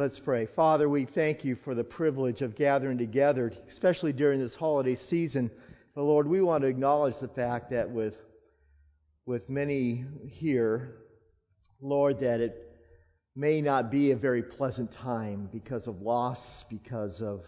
Let's 0.00 0.18
pray. 0.18 0.46
Father, 0.56 0.88
we 0.88 1.04
thank 1.04 1.44
you 1.44 1.56
for 1.56 1.74
the 1.74 1.84
privilege 1.84 2.40
of 2.40 2.56
gathering 2.56 2.96
together, 2.96 3.52
especially 3.68 4.14
during 4.14 4.40
this 4.40 4.54
holiday 4.54 4.94
season. 4.94 5.50
But 5.94 6.04
Lord, 6.04 6.26
we 6.26 6.40
want 6.40 6.62
to 6.62 6.68
acknowledge 6.68 7.18
the 7.20 7.28
fact 7.28 7.68
that 7.72 7.90
with, 7.90 8.16
with 9.26 9.50
many 9.50 10.06
here, 10.26 10.94
Lord, 11.82 12.20
that 12.20 12.40
it 12.40 12.56
may 13.36 13.60
not 13.60 13.90
be 13.90 14.12
a 14.12 14.16
very 14.16 14.42
pleasant 14.42 14.90
time 14.90 15.50
because 15.52 15.86
of 15.86 16.00
loss, 16.00 16.64
because 16.70 17.20
of 17.20 17.42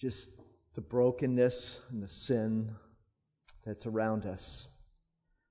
just 0.00 0.30
the 0.76 0.80
brokenness 0.80 1.78
and 1.90 2.02
the 2.02 2.08
sin 2.08 2.74
that's 3.66 3.84
around 3.84 4.24
us. 4.24 4.66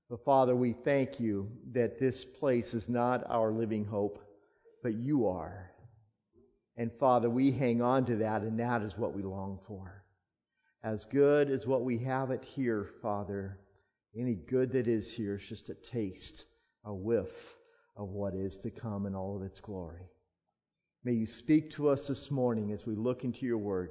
But 0.08 0.24
Father, 0.24 0.56
we 0.56 0.72
thank 0.72 1.20
you 1.20 1.52
that 1.70 2.00
this 2.00 2.24
place 2.40 2.74
is 2.74 2.88
not 2.88 3.22
our 3.30 3.52
living 3.52 3.84
hope, 3.84 4.18
but 4.82 4.94
you 4.94 5.28
are. 5.28 5.70
And 6.80 6.90
Father, 6.98 7.28
we 7.28 7.50
hang 7.50 7.82
on 7.82 8.06
to 8.06 8.16
that, 8.16 8.40
and 8.40 8.58
that 8.58 8.80
is 8.80 8.96
what 8.96 9.14
we 9.14 9.22
long 9.22 9.58
for. 9.68 10.02
As 10.82 11.04
good 11.12 11.50
as 11.50 11.66
what 11.66 11.84
we 11.84 11.98
have 11.98 12.30
it 12.30 12.42
here, 12.42 12.88
Father, 13.02 13.58
any 14.16 14.34
good 14.34 14.72
that 14.72 14.88
is 14.88 15.12
here 15.12 15.34
is 15.34 15.46
just 15.46 15.68
a 15.68 15.74
taste, 15.74 16.42
a 16.86 16.94
whiff 16.94 17.28
of 17.98 18.08
what 18.08 18.32
is 18.32 18.56
to 18.62 18.70
come 18.70 19.04
in 19.04 19.14
all 19.14 19.36
of 19.36 19.42
its 19.42 19.60
glory. 19.60 20.08
May 21.04 21.12
you 21.12 21.26
speak 21.26 21.72
to 21.72 21.90
us 21.90 22.08
this 22.08 22.30
morning 22.30 22.72
as 22.72 22.86
we 22.86 22.94
look 22.94 23.24
into 23.24 23.44
your 23.44 23.58
word. 23.58 23.90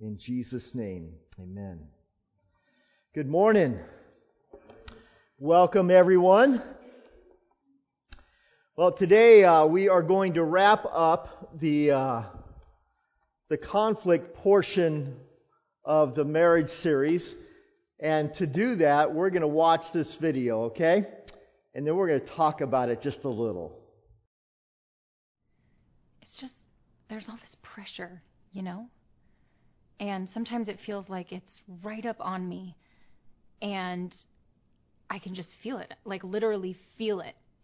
In 0.00 0.16
Jesus' 0.16 0.74
name, 0.74 1.12
amen. 1.38 1.78
Good 3.14 3.28
morning. 3.28 3.78
Welcome, 5.38 5.90
everyone. 5.90 6.62
Well, 8.76 8.90
today 8.90 9.44
uh, 9.44 9.66
we 9.68 9.88
are 9.88 10.02
going 10.02 10.34
to 10.34 10.42
wrap 10.42 10.84
up 10.90 11.60
the 11.60 11.92
uh, 11.92 12.22
the 13.48 13.56
conflict 13.56 14.34
portion 14.34 15.14
of 15.84 16.16
the 16.16 16.24
marriage 16.24 16.70
series, 16.82 17.36
and 18.00 18.34
to 18.34 18.48
do 18.48 18.74
that, 18.74 19.14
we're 19.14 19.30
going 19.30 19.42
to 19.42 19.46
watch 19.46 19.84
this 19.94 20.16
video, 20.20 20.62
okay? 20.62 21.06
And 21.72 21.86
then 21.86 21.94
we're 21.94 22.08
going 22.08 22.22
to 22.22 22.26
talk 22.26 22.62
about 22.62 22.88
it 22.88 23.00
just 23.00 23.22
a 23.22 23.28
little. 23.28 23.78
It's 26.22 26.40
just 26.40 26.54
there's 27.08 27.28
all 27.28 27.36
this 27.36 27.56
pressure, 27.62 28.20
you 28.50 28.62
know, 28.62 28.88
and 30.00 30.28
sometimes 30.30 30.66
it 30.66 30.80
feels 30.84 31.08
like 31.08 31.30
it's 31.30 31.60
right 31.84 32.04
up 32.04 32.16
on 32.18 32.48
me, 32.48 32.74
and 33.62 34.12
I 35.08 35.20
can 35.20 35.36
just 35.36 35.54
feel 35.62 35.78
it, 35.78 35.94
like 36.04 36.24
literally 36.24 36.76
feel 36.98 37.20
it 37.20 37.36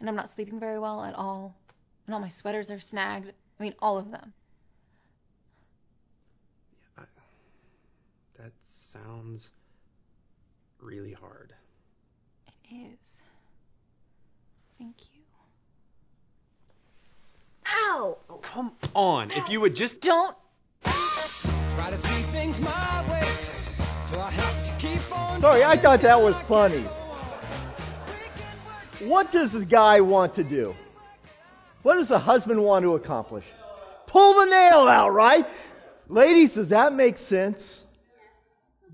And 0.00 0.08
I'm 0.08 0.16
not 0.16 0.30
sleeping 0.30 0.58
very 0.58 0.78
well 0.78 1.04
at 1.04 1.14
all. 1.14 1.54
And 2.06 2.14
all 2.14 2.20
my 2.20 2.28
sweaters 2.28 2.70
are 2.70 2.80
snagged. 2.80 3.32
I 3.58 3.62
mean, 3.62 3.74
all 3.80 3.98
of 3.98 4.10
them. 4.10 4.32
I, 6.96 7.02
that 8.38 8.52
sounds 8.92 9.50
really 10.80 11.12
hard. 11.12 11.52
It 12.70 12.74
is. 12.74 12.98
Thank 14.78 14.96
you. 15.12 15.20
Ow! 17.66 18.18
Oh, 18.28 18.36
come 18.36 18.72
on. 18.94 19.30
If 19.30 19.48
you 19.48 19.60
would 19.60 19.76
just. 19.76 20.00
Don't. 20.00 20.34
Try 20.82 21.90
to 21.90 22.00
see 22.00 22.32
things 22.32 22.58
my 22.58 23.06
way. 23.10 23.36
Do 24.10 24.18
I 24.18 24.30
have 24.30 24.64
to 24.66 24.80
keep 24.80 25.16
on? 25.16 25.40
Sorry, 25.40 25.62
I 25.62 25.80
thought 25.80 26.02
that 26.02 26.18
was 26.18 26.34
funny. 26.48 26.86
What 29.00 29.32
does 29.32 29.52
the 29.52 29.64
guy 29.64 30.02
want 30.02 30.34
to 30.34 30.44
do? 30.44 30.74
What 31.82 31.96
does 31.96 32.08
the 32.08 32.18
husband 32.18 32.62
want 32.62 32.82
to 32.82 32.96
accomplish? 32.96 33.46
Pull 34.06 34.40
the 34.40 34.50
nail 34.50 34.86
out, 34.88 35.14
right? 35.14 35.46
Ladies, 36.08 36.52
does 36.52 36.68
that 36.68 36.92
make 36.92 37.16
sense? 37.16 37.82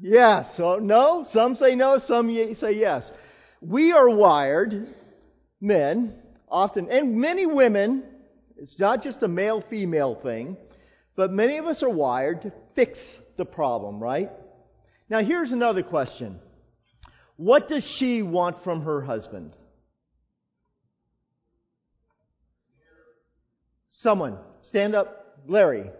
Yes. 0.00 0.56
So 0.56 0.77
no. 0.77 1.25
Some 1.28 1.56
say 1.56 1.75
no. 1.75 1.99
Some 1.99 2.33
say 2.55 2.72
yes. 2.72 3.11
We 3.61 3.93
are 3.93 4.09
wired, 4.09 4.94
men, 5.61 6.15
often, 6.49 6.88
and 6.88 7.17
many 7.17 7.47
women. 7.47 8.05
It's 8.56 8.78
not 8.78 9.03
just 9.03 9.23
a 9.25 9.28
male-female 9.28 10.21
thing, 10.23 10.56
but 11.17 11.33
many 11.33 11.59
of 11.59 11.67
us 11.67 11.83
are 11.83 11.91
wired 11.91 12.43
to 12.43 12.53
fix 12.77 12.99
the 13.37 13.44
problem, 13.44 14.00
right? 14.00 14.31
Now 15.11 15.21
here's 15.21 15.50
another 15.50 15.83
question. 15.83 16.38
What 17.37 17.69
does 17.69 17.84
she 17.84 18.23
want 18.23 18.62
from 18.62 18.83
her 18.83 19.03
husband? 19.03 19.53
Someone, 24.06 24.39
stand 24.61 24.94
up. 24.94 25.41
Larry. 25.49 25.91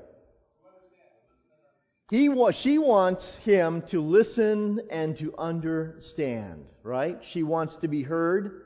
He 2.09 2.29
wa- 2.29 2.53
she 2.53 2.79
wants 2.79 3.37
him 3.43 3.83
to 3.89 4.01
listen 4.01 4.81
and 4.93 5.17
to 5.17 5.35
understand, 5.37 6.67
right? 6.85 7.19
She 7.33 7.43
wants 7.43 7.79
to 7.79 7.89
be 7.89 8.05
heard. 8.05 8.63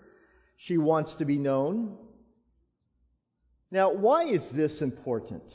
She 0.59 0.77
wants 0.77 1.17
to 1.17 1.25
be 1.25 1.39
known. 1.39 1.97
Now, 3.71 3.95
why 3.95 4.25
is 4.25 4.47
this 4.51 4.83
important? 4.83 5.51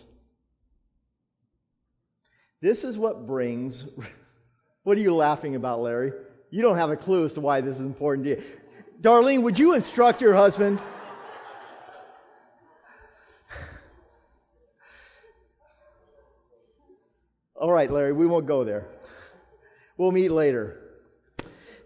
This 2.63 2.84
is 2.84 2.97
what 2.97 3.28
brings. 3.28 3.85
What 4.81 4.97
are 4.97 5.02
you 5.02 5.13
laughing 5.16 5.56
about, 5.56 5.81
Larry? 5.81 6.12
You 6.52 6.62
don't 6.62 6.78
have 6.78 6.91
a 6.91 6.97
clue 6.97 7.25
as 7.25 7.34
to 7.34 7.41
why 7.41 7.62
this 7.62 7.75
is 7.78 7.85
important 7.85 8.25
to 8.25 8.29
you. 8.38 8.44
Darlene, 9.02 9.41
would 9.41 9.57
you 9.57 9.73
instruct 9.73 10.22
your 10.22 10.35
husband? 10.35 10.79
All 17.55 17.71
right, 17.71 17.89
Larry, 17.89 18.11
we 18.11 18.27
won't 18.27 18.47
go 18.47 18.66
there. 18.66 18.85
We'll 19.97 20.11
meet 20.11 20.29
later. 20.29 20.81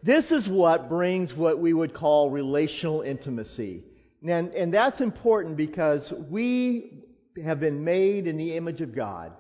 This 0.02 0.32
is 0.32 0.50
what 0.50 0.90
brings 0.90 1.36
what 1.36 1.60
we 1.60 1.74
would 1.74 1.94
call 1.94 2.32
relational 2.32 3.02
intimacy. 3.02 3.84
And, 4.28 4.52
and 4.54 4.74
that's 4.74 5.00
important 5.00 5.58
because 5.58 6.12
we 6.32 7.04
have 7.44 7.60
been 7.60 7.84
made 7.84 8.26
in 8.26 8.36
the 8.36 8.58
image 8.58 8.82
of 8.82 8.96
God. 8.96 9.34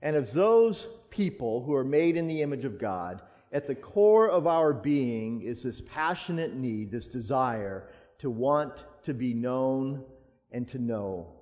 And 0.00 0.14
of 0.14 0.32
those 0.32 0.86
people 1.10 1.64
who 1.64 1.74
are 1.74 1.84
made 1.84 2.16
in 2.16 2.28
the 2.28 2.42
image 2.42 2.64
of 2.64 2.78
God, 2.78 3.22
at 3.52 3.66
the 3.66 3.74
core 3.74 4.28
of 4.30 4.46
our 4.46 4.72
being 4.72 5.42
is 5.42 5.64
this 5.64 5.82
passionate 5.92 6.54
need, 6.54 6.92
this 6.92 7.08
desire 7.08 7.88
to 8.20 8.30
want 8.30 8.84
to 9.04 9.14
be 9.14 9.34
known 9.34 10.04
and 10.52 10.68
to 10.68 10.78
know. 10.78 11.32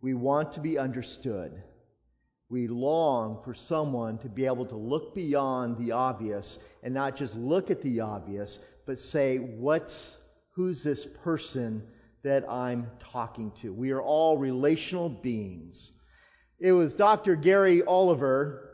We 0.00 0.14
want 0.14 0.54
to 0.54 0.60
be 0.60 0.78
understood. 0.78 1.62
We 2.50 2.66
long 2.66 3.42
for 3.44 3.54
someone 3.54 4.18
to 4.18 4.28
be 4.28 4.46
able 4.46 4.66
to 4.66 4.76
look 4.76 5.14
beyond 5.14 5.78
the 5.78 5.92
obvious 5.92 6.58
and 6.82 6.92
not 6.92 7.16
just 7.16 7.34
look 7.36 7.70
at 7.70 7.80
the 7.82 8.00
obvious, 8.00 8.58
but 8.86 8.98
say, 8.98 9.38
what's, 9.38 10.16
who's 10.54 10.82
this 10.82 11.06
person 11.22 11.84
that 12.24 12.50
I'm 12.50 12.88
talking 13.12 13.52
to? 13.62 13.72
We 13.72 13.92
are 13.92 14.02
all 14.02 14.36
relational 14.36 15.08
beings. 15.08 15.92
It 16.58 16.72
was 16.72 16.92
Dr. 16.92 17.36
Gary 17.36 17.82
Oliver 17.82 18.66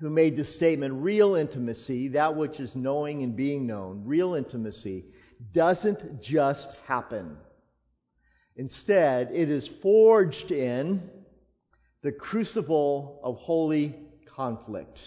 who 0.00 0.10
made 0.10 0.36
this 0.36 0.56
statement, 0.56 0.94
real 0.94 1.34
intimacy, 1.34 2.08
that 2.08 2.36
which 2.36 2.60
is 2.60 2.76
knowing 2.76 3.22
and 3.22 3.36
being 3.36 3.66
known, 3.66 4.02
real 4.04 4.34
intimacy, 4.34 5.04
doesn't 5.52 6.22
just 6.22 6.68
happen. 6.86 7.36
Instead, 8.56 9.30
it 9.32 9.48
is 9.48 9.68
forged 9.82 10.50
in 10.50 11.10
the 12.02 12.12
crucible 12.12 13.20
of 13.22 13.36
holy 13.36 13.94
conflict. 14.34 15.00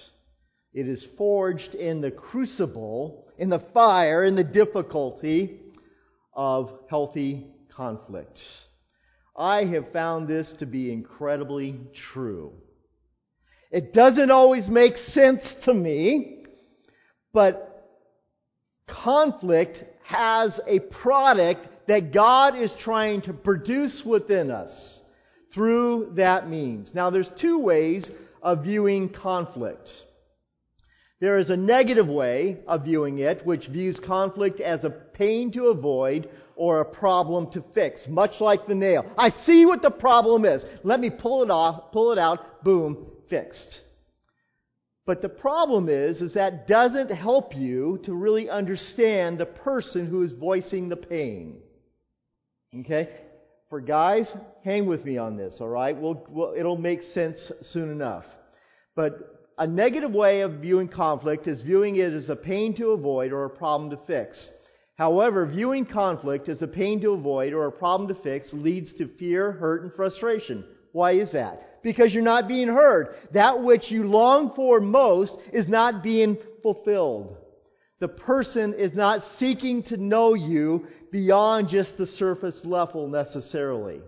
It 0.73 0.87
is 0.87 1.05
forged 1.17 1.75
in 1.75 2.01
the 2.01 2.11
crucible 2.11 3.27
in 3.37 3.49
the 3.49 3.59
fire, 3.73 4.23
in 4.23 4.35
the 4.35 4.43
difficulty 4.43 5.59
of 6.33 6.71
healthy 6.89 7.47
conflict. 7.75 8.39
I 9.35 9.65
have 9.65 9.91
found 9.91 10.27
this 10.27 10.51
to 10.59 10.67
be 10.67 10.91
incredibly 10.93 11.79
true. 12.13 12.53
It 13.71 13.93
doesn't 13.93 14.29
always 14.29 14.69
make 14.69 14.97
sense 14.97 15.55
to 15.63 15.73
me, 15.73 16.43
but 17.33 17.89
conflict 18.87 19.83
has 20.03 20.59
a 20.67 20.79
product 20.79 21.67
that 21.87 22.13
God 22.13 22.55
is 22.55 22.73
trying 22.75 23.21
to 23.23 23.33
produce 23.33 24.03
within 24.05 24.51
us 24.51 25.00
through 25.53 26.13
that 26.15 26.49
means. 26.49 26.93
Now 26.93 27.09
there's 27.09 27.29
two 27.39 27.59
ways 27.59 28.09
of 28.41 28.63
viewing 28.63 29.09
conflict. 29.09 29.89
There 31.19 31.37
is 31.37 31.51
a 31.51 31.57
negative 31.57 32.07
way 32.07 32.59
of 32.67 32.85
viewing 32.85 33.19
it, 33.19 33.45
which 33.45 33.67
views 33.67 33.99
conflict 33.99 34.59
as 34.59 34.83
a 34.83 34.89
pain 34.89 35.51
to 35.51 35.67
avoid 35.67 36.27
or 36.55 36.81
a 36.81 36.85
problem 36.85 37.51
to 37.51 37.63
fix, 37.75 38.07
much 38.07 38.41
like 38.41 38.65
the 38.65 38.73
nail. 38.75 39.05
I 39.17 39.29
see 39.29 39.65
what 39.65 39.83
the 39.83 39.91
problem 39.91 40.45
is. 40.45 40.65
Let 40.83 40.99
me 40.99 41.11
pull 41.11 41.43
it 41.43 41.51
off, 41.51 41.91
pull 41.91 42.11
it 42.11 42.17
out, 42.17 42.63
boom, 42.63 43.05
fixed. 43.29 43.79
But 45.05 45.21
the 45.21 45.29
problem 45.29 45.89
is, 45.89 46.21
is 46.21 46.35
that 46.35 46.67
doesn't 46.67 47.11
help 47.11 47.55
you 47.55 47.99
to 48.03 48.13
really 48.13 48.49
understand 48.49 49.37
the 49.37 49.45
person 49.45 50.07
who 50.07 50.23
is 50.23 50.31
voicing 50.31 50.89
the 50.89 50.97
pain. 50.97 51.61
Okay? 52.79 53.09
For 53.69 53.81
guys, 53.81 54.33
hang 54.63 54.85
with 54.85 55.05
me 55.05 55.17
on 55.17 55.37
this, 55.37 55.59
alright? 55.61 55.97
We'll, 55.99 56.25
we'll, 56.29 56.53
it'll 56.55 56.77
make 56.77 57.01
sense 57.01 57.51
soon 57.61 57.91
enough. 57.91 58.25
But 58.95 59.41
a 59.57 59.67
negative 59.67 60.11
way 60.11 60.41
of 60.41 60.53
viewing 60.53 60.87
conflict 60.87 61.47
is 61.47 61.61
viewing 61.61 61.95
it 61.95 62.13
as 62.13 62.29
a 62.29 62.35
pain 62.35 62.75
to 62.75 62.91
avoid 62.91 63.31
or 63.31 63.45
a 63.45 63.49
problem 63.49 63.89
to 63.91 63.97
fix. 64.07 64.49
However, 64.95 65.45
viewing 65.45 65.85
conflict 65.85 66.49
as 66.49 66.61
a 66.61 66.67
pain 66.67 67.01
to 67.01 67.11
avoid 67.11 67.53
or 67.53 67.65
a 67.65 67.71
problem 67.71 68.07
to 68.09 68.21
fix 68.21 68.53
leads 68.53 68.93
to 68.93 69.07
fear, 69.07 69.51
hurt, 69.51 69.83
and 69.83 69.93
frustration. 69.93 70.63
Why 70.91 71.13
is 71.13 71.31
that? 71.31 71.81
Because 71.83 72.13
you're 72.13 72.23
not 72.23 72.47
being 72.47 72.67
heard. 72.67 73.15
That 73.33 73.63
which 73.63 73.89
you 73.89 74.03
long 74.03 74.53
for 74.55 74.79
most 74.79 75.35
is 75.51 75.67
not 75.67 76.03
being 76.03 76.37
fulfilled. 76.61 77.37
The 77.99 78.07
person 78.07 78.73
is 78.73 78.93
not 78.93 79.21
seeking 79.37 79.83
to 79.83 79.97
know 79.97 80.33
you 80.33 80.87
beyond 81.11 81.69
just 81.69 81.97
the 81.97 82.07
surface 82.07 82.65
level 82.65 83.07
necessarily. 83.07 84.01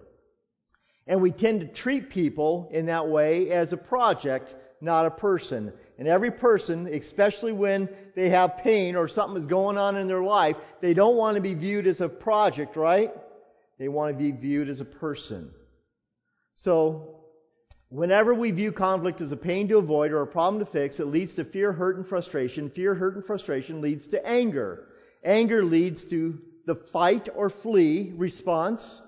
And 1.07 1.21
we 1.21 1.31
tend 1.31 1.61
to 1.61 1.67
treat 1.67 2.09
people 2.09 2.69
in 2.71 2.85
that 2.85 3.07
way 3.07 3.51
as 3.51 3.73
a 3.73 3.77
project 3.77 4.55
not 4.83 5.05
a 5.05 5.11
person. 5.11 5.71
And 5.97 6.07
every 6.07 6.29
person, 6.29 6.87
especially 6.87 7.53
when 7.53 7.89
they 8.15 8.29
have 8.29 8.57
pain 8.57 8.95
or 8.95 9.07
something 9.07 9.37
is 9.37 9.45
going 9.45 9.77
on 9.77 9.95
in 9.95 10.07
their 10.07 10.21
life, 10.21 10.57
they 10.81 10.93
don't 10.93 11.15
want 11.15 11.35
to 11.35 11.41
be 11.41 11.55
viewed 11.55 11.87
as 11.87 12.01
a 12.01 12.09
project, 12.09 12.75
right? 12.75 13.11
They 13.79 13.87
want 13.87 14.11
to 14.11 14.17
be 14.21 14.31
viewed 14.31 14.67
as 14.67 14.81
a 14.81 14.85
person. 14.85 15.51
So, 16.55 17.21
whenever 17.89 18.33
we 18.33 18.51
view 18.51 18.73
conflict 18.73 19.21
as 19.21 19.31
a 19.31 19.37
pain 19.37 19.69
to 19.69 19.77
avoid 19.77 20.11
or 20.11 20.21
a 20.21 20.27
problem 20.27 20.63
to 20.63 20.69
fix, 20.69 20.99
it 20.99 21.07
leads 21.07 21.35
to 21.37 21.45
fear, 21.45 21.71
hurt, 21.71 21.95
and 21.95 22.05
frustration. 22.05 22.69
Fear, 22.69 22.95
hurt, 22.95 23.15
and 23.15 23.25
frustration 23.25 23.81
leads 23.81 24.09
to 24.09 24.27
anger. 24.27 24.89
Anger 25.23 25.63
leads 25.63 26.03
to 26.09 26.39
the 26.65 26.75
fight 26.91 27.29
or 27.33 27.49
flee 27.49 28.11
response. 28.17 29.01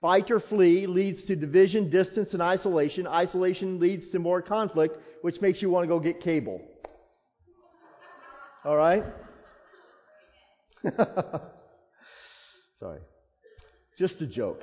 Fight 0.00 0.30
or 0.30 0.40
flee 0.40 0.86
leads 0.86 1.24
to 1.24 1.36
division, 1.36 1.90
distance, 1.90 2.34
and 2.34 2.42
isolation. 2.42 3.06
Isolation 3.06 3.80
leads 3.80 4.10
to 4.10 4.18
more 4.18 4.42
conflict, 4.42 4.98
which 5.22 5.40
makes 5.40 5.62
you 5.62 5.70
want 5.70 5.84
to 5.84 5.88
go 5.88 5.98
get 5.98 6.20
cable. 6.20 6.60
All 8.64 8.76
right? 8.76 9.04
Sorry. 12.78 13.00
Just 13.96 14.20
a 14.20 14.26
joke. 14.26 14.62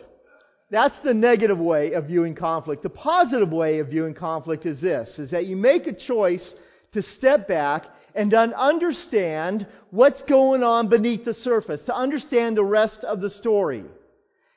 That's 0.70 1.00
the 1.02 1.14
negative 1.14 1.60
way 1.60 1.94
of 1.94 2.08
viewing 2.08 2.36
conflict. 2.36 2.84
The 2.84 2.90
positive 2.90 3.52
way 3.52 3.80
of 3.80 3.88
viewing 3.90 4.14
conflict 4.14 4.66
is 4.66 4.82
this, 4.82 5.20
is 5.20 5.32
that 5.32 5.46
you 5.46 5.56
make 5.56 5.88
a 5.88 5.94
choice 5.94 6.56
to 6.94 7.02
step 7.02 7.48
back 7.48 7.86
and 8.16 8.34
understand 8.34 9.66
what's 9.90 10.22
going 10.22 10.62
on 10.64 10.90
beneath 10.90 11.26
the 11.26 11.34
surface, 11.34 11.84
to 11.86 11.96
understand 11.96 12.56
the 12.56 12.64
rest 12.64 13.04
of 13.04 13.22
the 13.22 13.30
story. 13.30 13.84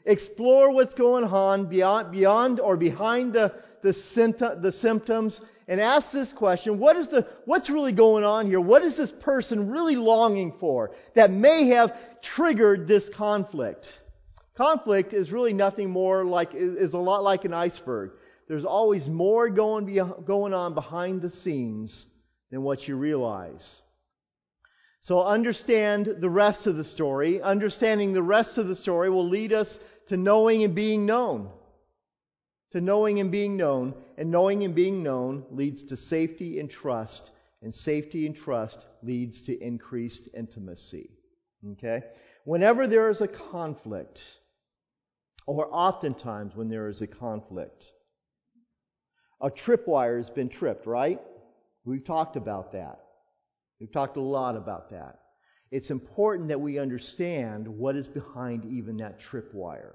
Explore 0.07 0.73
what's 0.73 0.95
going 0.95 1.25
on 1.25 1.69
beyond, 1.69 2.13
beyond 2.13 2.61
or 2.61 2.77
behind 2.77 3.33
the, 3.33 3.53
the, 3.83 4.59
the 4.63 4.73
symptoms 4.73 5.41
and 5.69 5.81
ask 5.81 6.13
this 6.13 6.33
question, 6.33 6.79
what 6.79 6.97
is 6.97 7.09
the, 7.09 7.27
what's 7.45 7.69
really 7.69 7.93
going 7.93 8.23
on 8.23 8.47
here? 8.47 8.61
What 8.61 8.83
is 8.85 8.97
this 8.97 9.11
person 9.11 9.71
really 9.71 9.97
longing 9.97 10.55
for 10.61 10.93
that 11.17 11.33
may 11.33 11.69
have 11.71 11.93
triggered 12.23 12.87
this 12.87 13.11
conflict? 13.17 13.89
Conflict 14.57 15.13
is 15.13 15.33
really 15.33 15.53
nothing 15.53 15.91
more 15.91 16.25
like, 16.25 16.51
is 16.55 16.95
a 16.95 16.99
lot 16.99 17.25
like 17.25 17.45
an 17.45 17.53
iceberg. 17.53 18.13
There's 18.49 18.65
always 18.65 19.09
more 19.09 19.51
going, 19.51 19.87
going 20.25 20.55
on 20.55 20.75
behind 20.75 21.21
the 21.21 21.31
scenes 21.31 22.07
than 22.53 22.63
what 22.63 22.87
you 22.87 22.97
realize. 22.97 23.81
So 25.01 25.23
understand 25.23 26.17
the 26.21 26.31
rest 26.31 26.67
of 26.67 26.77
the 26.77 26.85
story. 26.85 27.41
Understanding 27.41 28.13
the 28.13 28.23
rest 28.23 28.59
of 28.59 28.67
the 28.67 28.77
story 28.77 29.11
will 29.11 29.29
lead 29.29 29.53
us 29.53 29.79
to 30.09 30.17
knowing 30.17 30.65
and 30.65 30.75
being 30.75 31.07
known. 31.07 31.51
To 32.73 32.81
knowing 32.81 33.21
and 33.21 33.31
being 33.31 33.57
known. 33.57 33.95
And 34.19 34.31
knowing 34.31 34.65
and 34.65 34.75
being 34.75 35.03
known 35.03 35.45
leads 35.51 35.85
to 35.85 35.97
safety 35.97 36.59
and 36.59 36.71
trust. 36.71 37.31
And 37.63 37.73
safety 37.73 38.27
and 38.27 38.35
trust 38.35 38.85
leads 39.03 39.47
to 39.47 39.59
increased 39.59 40.29
intimacy. 40.37 41.11
Okay? 41.73 42.03
Whenever 42.45 42.87
there 42.87 43.11
is 43.11 43.21
a 43.21 43.29
conflict, 43.29 44.21
or 45.47 45.69
oftentimes 45.73 46.55
when 46.55 46.69
there 46.69 46.89
is 46.89 47.01
a 47.01 47.07
conflict, 47.07 47.87
a 49.41 49.51
tripwire 49.51 50.17
has 50.17 50.31
been 50.31 50.49
tripped, 50.49 50.87
right? 50.87 51.21
We've 51.85 52.05
talked 52.05 52.37
about 52.37 52.73
that. 52.73 53.01
We've 53.81 53.93
talked 53.93 54.17
a 54.17 54.23
lot 54.23 54.57
about 54.57 54.91
that 54.91 55.21
it's 55.71 55.91
important 55.91 56.49
that 56.49 56.61
we 56.61 56.79
understand 56.79 57.67
what 57.67 57.97
is 57.97 58.07
behind 58.07 58.65
even 58.65 58.99
that 58.99 59.19
tripwire. 59.21 59.95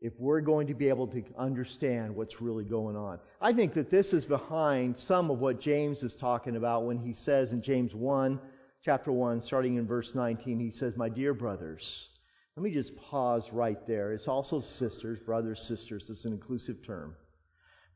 If 0.00 0.12
we're 0.18 0.40
going 0.40 0.66
to 0.66 0.74
be 0.74 0.88
able 0.88 1.06
to 1.08 1.22
understand 1.38 2.16
what's 2.16 2.40
really 2.40 2.64
going 2.64 2.96
on. 2.96 3.20
I 3.40 3.52
think 3.52 3.74
that 3.74 3.90
this 3.90 4.12
is 4.12 4.24
behind 4.24 4.98
some 4.98 5.30
of 5.30 5.38
what 5.38 5.60
James 5.60 6.02
is 6.02 6.16
talking 6.16 6.56
about 6.56 6.84
when 6.84 6.98
he 6.98 7.12
says 7.12 7.52
in 7.52 7.62
James 7.62 7.94
1, 7.94 8.40
chapter 8.84 9.12
1, 9.12 9.40
starting 9.42 9.76
in 9.76 9.86
verse 9.86 10.12
19, 10.12 10.58
he 10.58 10.72
says, 10.72 10.96
My 10.96 11.08
dear 11.08 11.34
brothers, 11.34 12.08
let 12.56 12.64
me 12.64 12.72
just 12.72 12.96
pause 12.96 13.48
right 13.52 13.78
there. 13.86 14.12
It's 14.12 14.26
also 14.26 14.58
sisters, 14.58 15.20
brothers, 15.20 15.64
sisters. 15.68 16.06
It's 16.10 16.24
an 16.24 16.32
inclusive 16.32 16.84
term. 16.84 17.14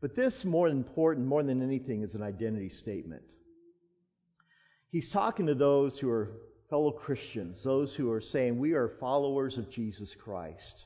But 0.01 0.15
this, 0.15 0.45
more 0.45 0.69
important, 0.69 1.27
more 1.27 1.43
than 1.43 1.61
anything, 1.61 2.05
is 2.05 2.15
an 2.15 2.23
identity 2.23 2.69
statement. 2.69 3.25
He's 4.91 5.11
talking 5.13 5.47
to 5.47 5.55
those 5.55 5.99
who 5.99 6.11
are 6.11 6.31
fellow 6.71 6.93
Christians, 6.93 7.63
those 7.63 7.95
who 7.95 8.11
are 8.13 8.21
saying, 8.21 8.59
We 8.59 8.73
are 8.73 8.97
followers 9.01 9.59
of 9.59 9.71
Jesus 9.71 10.15
Christ. 10.23 10.85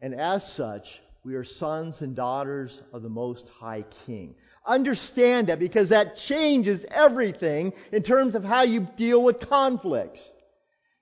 And 0.00 0.14
as 0.14 0.44
such, 0.54 0.86
we 1.24 1.34
are 1.36 1.44
sons 1.44 2.02
and 2.02 2.14
daughters 2.14 2.78
of 2.92 3.02
the 3.02 3.08
Most 3.08 3.48
High 3.48 3.84
King. 4.04 4.34
Understand 4.66 5.48
that 5.48 5.58
because 5.58 5.88
that 5.88 6.16
changes 6.16 6.84
everything 6.90 7.72
in 7.92 8.02
terms 8.02 8.34
of 8.34 8.44
how 8.44 8.62
you 8.62 8.86
deal 8.96 9.24
with 9.24 9.40
conflict. 9.48 10.18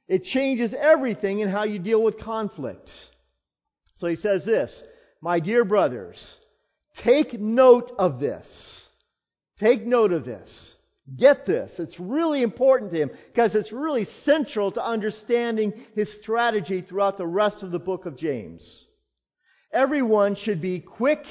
It 0.07 0.25
changes 0.25 0.75
everything 0.75 1.41
in 1.41 1.49
how 1.49 1.65
you 1.65 1.79
deal 1.79 2.03
with 2.03 2.21
conflict. 2.21 2.91
So 3.95 4.07
he 4.07 4.17
says 4.17 4.45
this, 4.45 4.83
My 5.21 5.41
dear 5.41 5.65
brothers, 5.65 6.39
take 6.99 7.33
note 7.41 7.91
of 7.99 8.21
this. 8.21 8.89
Take 9.59 9.85
note 9.85 10.13
of 10.13 10.25
this. 10.25 10.77
Get 11.17 11.47
this. 11.47 11.79
It's 11.79 11.99
really 11.99 12.43
important 12.43 12.93
to 12.93 12.97
him 12.97 13.11
because 13.33 13.55
it's 13.55 13.73
really 13.73 14.05
central 14.05 14.71
to 14.73 14.85
understanding 14.85 15.73
his 15.95 16.13
strategy 16.21 16.81
throughout 16.81 17.19
the 17.19 17.27
rest 17.27 17.63
of 17.63 17.73
the 17.73 17.81
book 17.81 18.07
of 18.07 18.17
James. 18.17 18.87
Everyone 19.73 20.37
should 20.37 20.63
be 20.63 20.81
quick 20.81 21.25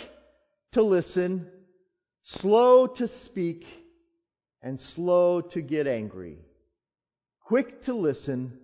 to 0.73 0.83
listen, 0.83 1.49
slow 2.21 2.87
to 2.87 3.07
speak, 3.07 3.65
and 4.61 4.79
slow 4.79 5.41
to 5.41 5.61
get 5.61 5.87
angry. 5.87 6.37
Quick 7.39 7.83
to 7.83 7.93
listen, 7.93 8.59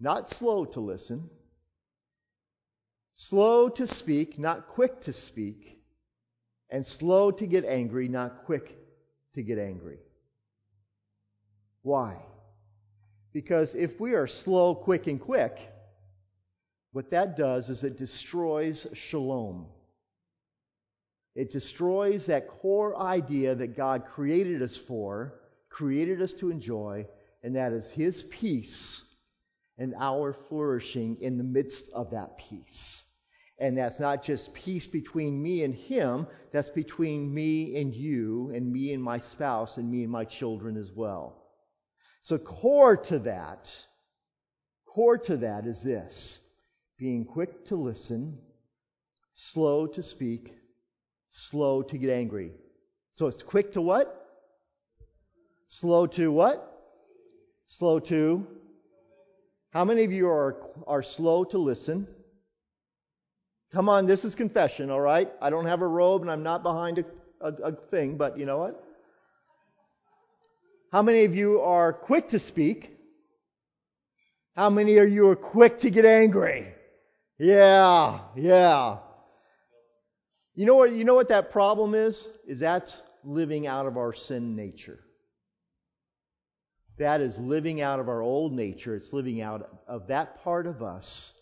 not 0.00 0.30
slow 0.30 0.64
to 0.64 0.80
listen. 0.80 1.30
Slow 3.12 3.68
to 3.68 3.86
speak, 3.86 4.38
not 4.38 4.66
quick 4.68 5.02
to 5.02 5.12
speak. 5.12 5.80
And 6.68 6.84
slow 6.84 7.30
to 7.30 7.46
get 7.46 7.64
angry, 7.64 8.08
not 8.08 8.44
quick 8.46 8.76
to 9.34 9.42
get 9.42 9.58
angry. 9.58 9.98
Why? 11.84 12.16
Because 13.34 13.74
if 13.74 14.00
we 14.00 14.14
are 14.14 14.26
slow, 14.26 14.74
quick, 14.74 15.06
and 15.06 15.20
quick, 15.20 15.58
what 16.92 17.10
that 17.10 17.36
does 17.36 17.68
is 17.68 17.84
it 17.84 17.98
destroys 17.98 18.86
shalom. 18.94 19.66
It 21.34 21.52
destroys 21.52 22.26
that 22.26 22.48
core 22.48 22.96
idea 22.96 23.54
that 23.54 23.76
God 23.76 24.06
created 24.14 24.62
us 24.62 24.80
for, 24.88 25.34
created 25.68 26.22
us 26.22 26.32
to 26.34 26.50
enjoy, 26.50 27.06
and 27.42 27.56
that 27.56 27.72
is 27.72 27.90
His 27.90 28.24
peace 28.30 29.02
and 29.76 29.94
our 30.00 30.34
flourishing 30.48 31.18
in 31.20 31.36
the 31.36 31.44
midst 31.44 31.90
of 31.92 32.12
that 32.12 32.38
peace. 32.38 33.02
And 33.58 33.76
that's 33.76 34.00
not 34.00 34.22
just 34.22 34.54
peace 34.54 34.86
between 34.86 35.42
me 35.42 35.64
and 35.64 35.74
Him, 35.74 36.28
that's 36.50 36.70
between 36.70 37.34
me 37.34 37.78
and 37.78 37.94
you, 37.94 38.52
and 38.54 38.72
me 38.72 38.94
and 38.94 39.02
my 39.02 39.18
spouse, 39.18 39.76
and 39.76 39.90
me 39.90 40.02
and 40.02 40.10
my 40.10 40.24
children 40.24 40.78
as 40.78 40.90
well. 40.94 41.43
So, 42.24 42.38
core 42.38 42.96
to 42.96 43.18
that, 43.18 43.68
core 44.86 45.18
to 45.18 45.36
that 45.36 45.66
is 45.66 45.82
this 45.82 46.38
being 46.98 47.26
quick 47.26 47.66
to 47.66 47.76
listen, 47.76 48.38
slow 49.34 49.86
to 49.88 50.02
speak, 50.02 50.50
slow 51.28 51.82
to 51.82 51.98
get 51.98 52.08
angry. 52.08 52.52
So, 53.12 53.26
it's 53.26 53.42
quick 53.42 53.74
to 53.74 53.82
what? 53.82 54.26
Slow 55.68 56.06
to 56.06 56.32
what? 56.32 56.66
Slow 57.66 58.00
to. 58.00 58.46
How 59.74 59.84
many 59.84 60.04
of 60.04 60.12
you 60.12 60.26
are, 60.28 60.56
are 60.86 61.02
slow 61.02 61.44
to 61.44 61.58
listen? 61.58 62.08
Come 63.70 63.90
on, 63.90 64.06
this 64.06 64.24
is 64.24 64.34
confession, 64.34 64.88
all 64.88 65.00
right? 65.00 65.30
I 65.42 65.50
don't 65.50 65.66
have 65.66 65.82
a 65.82 65.86
robe 65.86 66.22
and 66.22 66.30
I'm 66.30 66.42
not 66.42 66.62
behind 66.62 67.00
a, 67.00 67.04
a, 67.46 67.52
a 67.68 67.72
thing, 67.90 68.16
but 68.16 68.38
you 68.38 68.46
know 68.46 68.56
what? 68.56 68.82
How 70.94 71.02
many 71.02 71.24
of 71.24 71.34
you 71.34 71.60
are 71.60 71.92
quick 71.92 72.28
to 72.28 72.38
speak? 72.38 72.88
How 74.54 74.70
many 74.70 74.96
of 74.98 75.08
you 75.08 75.26
are 75.26 75.34
quick 75.34 75.80
to 75.80 75.90
get 75.90 76.04
angry? 76.04 76.72
Yeah, 77.36 78.20
yeah. 78.36 78.98
You 80.54 80.66
know 80.66 80.76
what, 80.76 80.92
you 80.92 81.04
know 81.04 81.16
what 81.16 81.30
that 81.30 81.50
problem 81.50 81.96
is? 81.96 82.28
Is 82.46 82.60
that's 82.60 83.02
living 83.24 83.66
out 83.66 83.86
of 83.86 83.96
our 83.96 84.14
sin 84.14 84.54
nature. 84.54 85.00
That 87.00 87.20
is 87.20 87.36
living 87.40 87.80
out 87.80 87.98
of 87.98 88.08
our 88.08 88.22
old 88.22 88.52
nature. 88.52 88.94
It's 88.94 89.12
living 89.12 89.42
out 89.42 89.68
of 89.88 90.06
that 90.06 90.44
part 90.44 90.68
of 90.68 90.80
us 90.80 91.32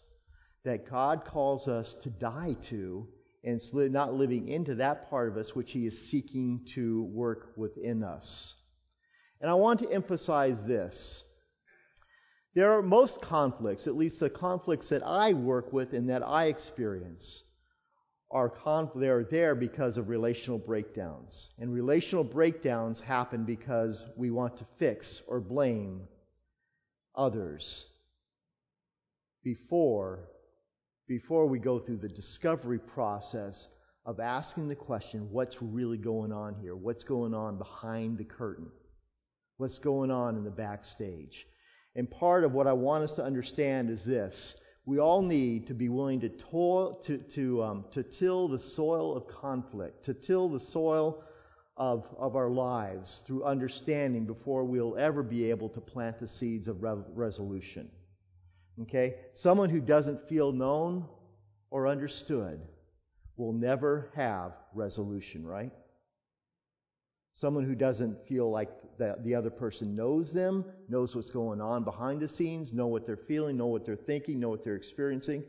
that 0.64 0.88
God 0.88 1.26
calls 1.26 1.68
us 1.68 1.94
to 2.04 2.08
die 2.08 2.56
to, 2.70 3.06
and 3.44 3.56
it's 3.56 3.68
not 3.74 4.14
living 4.14 4.48
into 4.48 4.76
that 4.76 5.10
part 5.10 5.28
of 5.28 5.36
us 5.36 5.54
which 5.54 5.72
He 5.72 5.84
is 5.84 6.10
seeking 6.10 6.64
to 6.74 7.02
work 7.12 7.52
within 7.58 8.02
us. 8.02 8.54
And 9.42 9.50
I 9.50 9.54
want 9.54 9.80
to 9.80 9.90
emphasize 9.90 10.64
this. 10.64 11.24
There 12.54 12.72
are 12.72 12.82
most 12.82 13.20
conflicts, 13.20 13.86
at 13.86 13.96
least 13.96 14.20
the 14.20 14.30
conflicts 14.30 14.90
that 14.90 15.02
I 15.02 15.32
work 15.32 15.72
with 15.72 15.92
and 15.92 16.08
that 16.10 16.22
I 16.22 16.46
experience, 16.46 17.42
are 18.30 18.48
conf- 18.48 18.90
they're 18.94 19.24
there 19.24 19.54
because 19.54 19.96
of 19.96 20.08
relational 20.08 20.58
breakdowns. 20.58 21.50
And 21.58 21.74
relational 21.74 22.24
breakdowns 22.24 23.00
happen 23.00 23.44
because 23.44 24.06
we 24.16 24.30
want 24.30 24.58
to 24.58 24.66
fix 24.78 25.20
or 25.28 25.40
blame 25.40 26.02
others 27.14 27.84
before 29.42 30.28
before 31.08 31.46
we 31.46 31.58
go 31.58 31.78
through 31.78 31.98
the 31.98 32.08
discovery 32.08 32.78
process 32.78 33.66
of 34.06 34.18
asking 34.20 34.68
the 34.68 34.74
question, 34.74 35.28
what's 35.30 35.60
really 35.60 35.98
going 35.98 36.32
on 36.32 36.54
here? 36.54 36.74
What's 36.74 37.04
going 37.04 37.34
on 37.34 37.58
behind 37.58 38.16
the 38.16 38.24
curtain? 38.24 38.70
What's 39.56 39.78
going 39.78 40.10
on 40.10 40.36
in 40.36 40.44
the 40.44 40.50
backstage? 40.50 41.46
And 41.94 42.10
part 42.10 42.44
of 42.44 42.52
what 42.52 42.66
I 42.66 42.72
want 42.72 43.04
us 43.04 43.16
to 43.16 43.24
understand 43.24 43.90
is 43.90 44.04
this. 44.04 44.54
We 44.84 44.98
all 44.98 45.22
need 45.22 45.68
to 45.68 45.74
be 45.74 45.88
willing 45.88 46.20
to, 46.20 46.28
toil, 46.28 47.00
to, 47.06 47.18
to, 47.34 47.62
um, 47.62 47.84
to 47.92 48.02
till 48.02 48.48
the 48.48 48.58
soil 48.58 49.16
of 49.16 49.28
conflict, 49.28 50.06
to 50.06 50.14
till 50.14 50.48
the 50.48 50.58
soil 50.58 51.22
of, 51.76 52.04
of 52.18 52.34
our 52.34 52.50
lives 52.50 53.22
through 53.26 53.44
understanding 53.44 54.26
before 54.26 54.64
we'll 54.64 54.96
ever 54.98 55.22
be 55.22 55.50
able 55.50 55.68
to 55.70 55.80
plant 55.80 56.18
the 56.18 56.28
seeds 56.28 56.66
of 56.66 56.82
re- 56.82 57.02
resolution. 57.14 57.90
Okay? 58.82 59.14
Someone 59.34 59.70
who 59.70 59.80
doesn't 59.80 60.28
feel 60.28 60.52
known 60.52 61.06
or 61.70 61.86
understood 61.86 62.60
will 63.36 63.52
never 63.52 64.10
have 64.14 64.52
resolution, 64.74 65.46
right? 65.46 65.72
Someone 67.34 67.64
who 67.64 67.74
doesn't 67.74 68.26
feel 68.28 68.50
like 68.50 68.70
the, 68.98 69.16
the 69.24 69.34
other 69.34 69.50
person 69.50 69.96
knows 69.96 70.32
them, 70.32 70.64
knows 70.88 71.14
what's 71.14 71.30
going 71.30 71.60
on 71.60 71.84
behind 71.84 72.20
the 72.20 72.28
scenes, 72.28 72.72
know 72.72 72.86
what 72.86 73.06
they're 73.06 73.16
feeling, 73.28 73.56
know 73.56 73.66
what 73.66 73.84
they're 73.84 73.96
thinking, 73.96 74.40
know 74.40 74.48
what 74.48 74.64
they're 74.64 74.76
experiencing, 74.76 75.42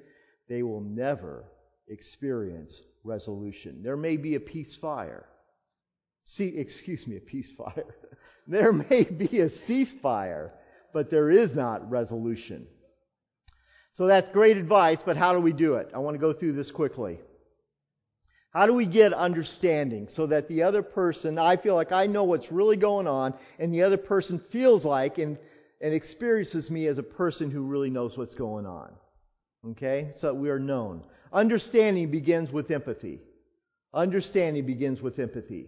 they 0.50 0.63
will 0.63 0.81
never 0.81 1.45
experience 1.88 2.79
resolution. 3.03 3.81
There 3.83 3.97
may 3.97 4.17
be 4.17 4.35
a 4.35 4.39
peace 4.39 4.75
fire. 4.75 5.25
See, 6.25 6.47
excuse 6.57 7.07
me, 7.07 7.17
a 7.17 7.21
peace 7.21 7.51
fire. 7.57 7.95
there 8.47 8.73
may 8.73 9.03
be 9.03 9.41
a 9.41 9.50
ceasefire, 9.50 10.51
but 10.93 11.09
there 11.09 11.29
is 11.29 11.53
not 11.53 11.89
resolution. 11.89 12.67
So 13.93 14.07
that's 14.07 14.29
great 14.29 14.57
advice, 14.57 15.00
but 15.05 15.17
how 15.17 15.33
do 15.33 15.39
we 15.39 15.53
do 15.53 15.75
it? 15.75 15.89
I 15.93 16.00
want 16.00 16.15
to 16.15 16.19
go 16.19 16.33
through 16.33 16.53
this 16.53 16.71
quickly. 16.71 17.19
How 18.53 18.67
do 18.67 18.74
we 18.74 18.86
get 18.86 19.13
understanding 19.13 20.07
so 20.07 20.27
that 20.27 20.48
the 20.48 20.62
other 20.63 20.83
person, 20.83 21.39
I 21.39 21.57
feel 21.57 21.74
like 21.74 21.91
I 21.91 22.05
know 22.05 22.24
what's 22.24 22.51
really 22.51 22.77
going 22.77 23.07
on, 23.07 23.33
and 23.57 23.74
the 23.74 23.81
other 23.81 23.98
person 23.98 24.39
feels 24.51 24.86
like 24.86 25.17
and, 25.17 25.39
and 25.81 25.93
experiences 25.93 26.69
me 26.69 26.86
as 26.86 27.00
a 27.00 27.03
person 27.03 27.50
who 27.50 27.63
really 27.63 27.89
knows 27.89 28.15
what's 28.15 28.36
going 28.36 28.67
on? 28.67 28.91
Okay? 29.72 30.12
So 30.17 30.36
we 30.36 30.50
are 30.50 30.60
known. 30.60 31.03
Understanding 31.31 32.12
begins 32.12 32.51
with 32.51 32.69
empathy. 32.69 33.22
Understanding 33.91 34.67
begins 34.67 35.01
with 35.01 35.17
empathy. 35.17 35.67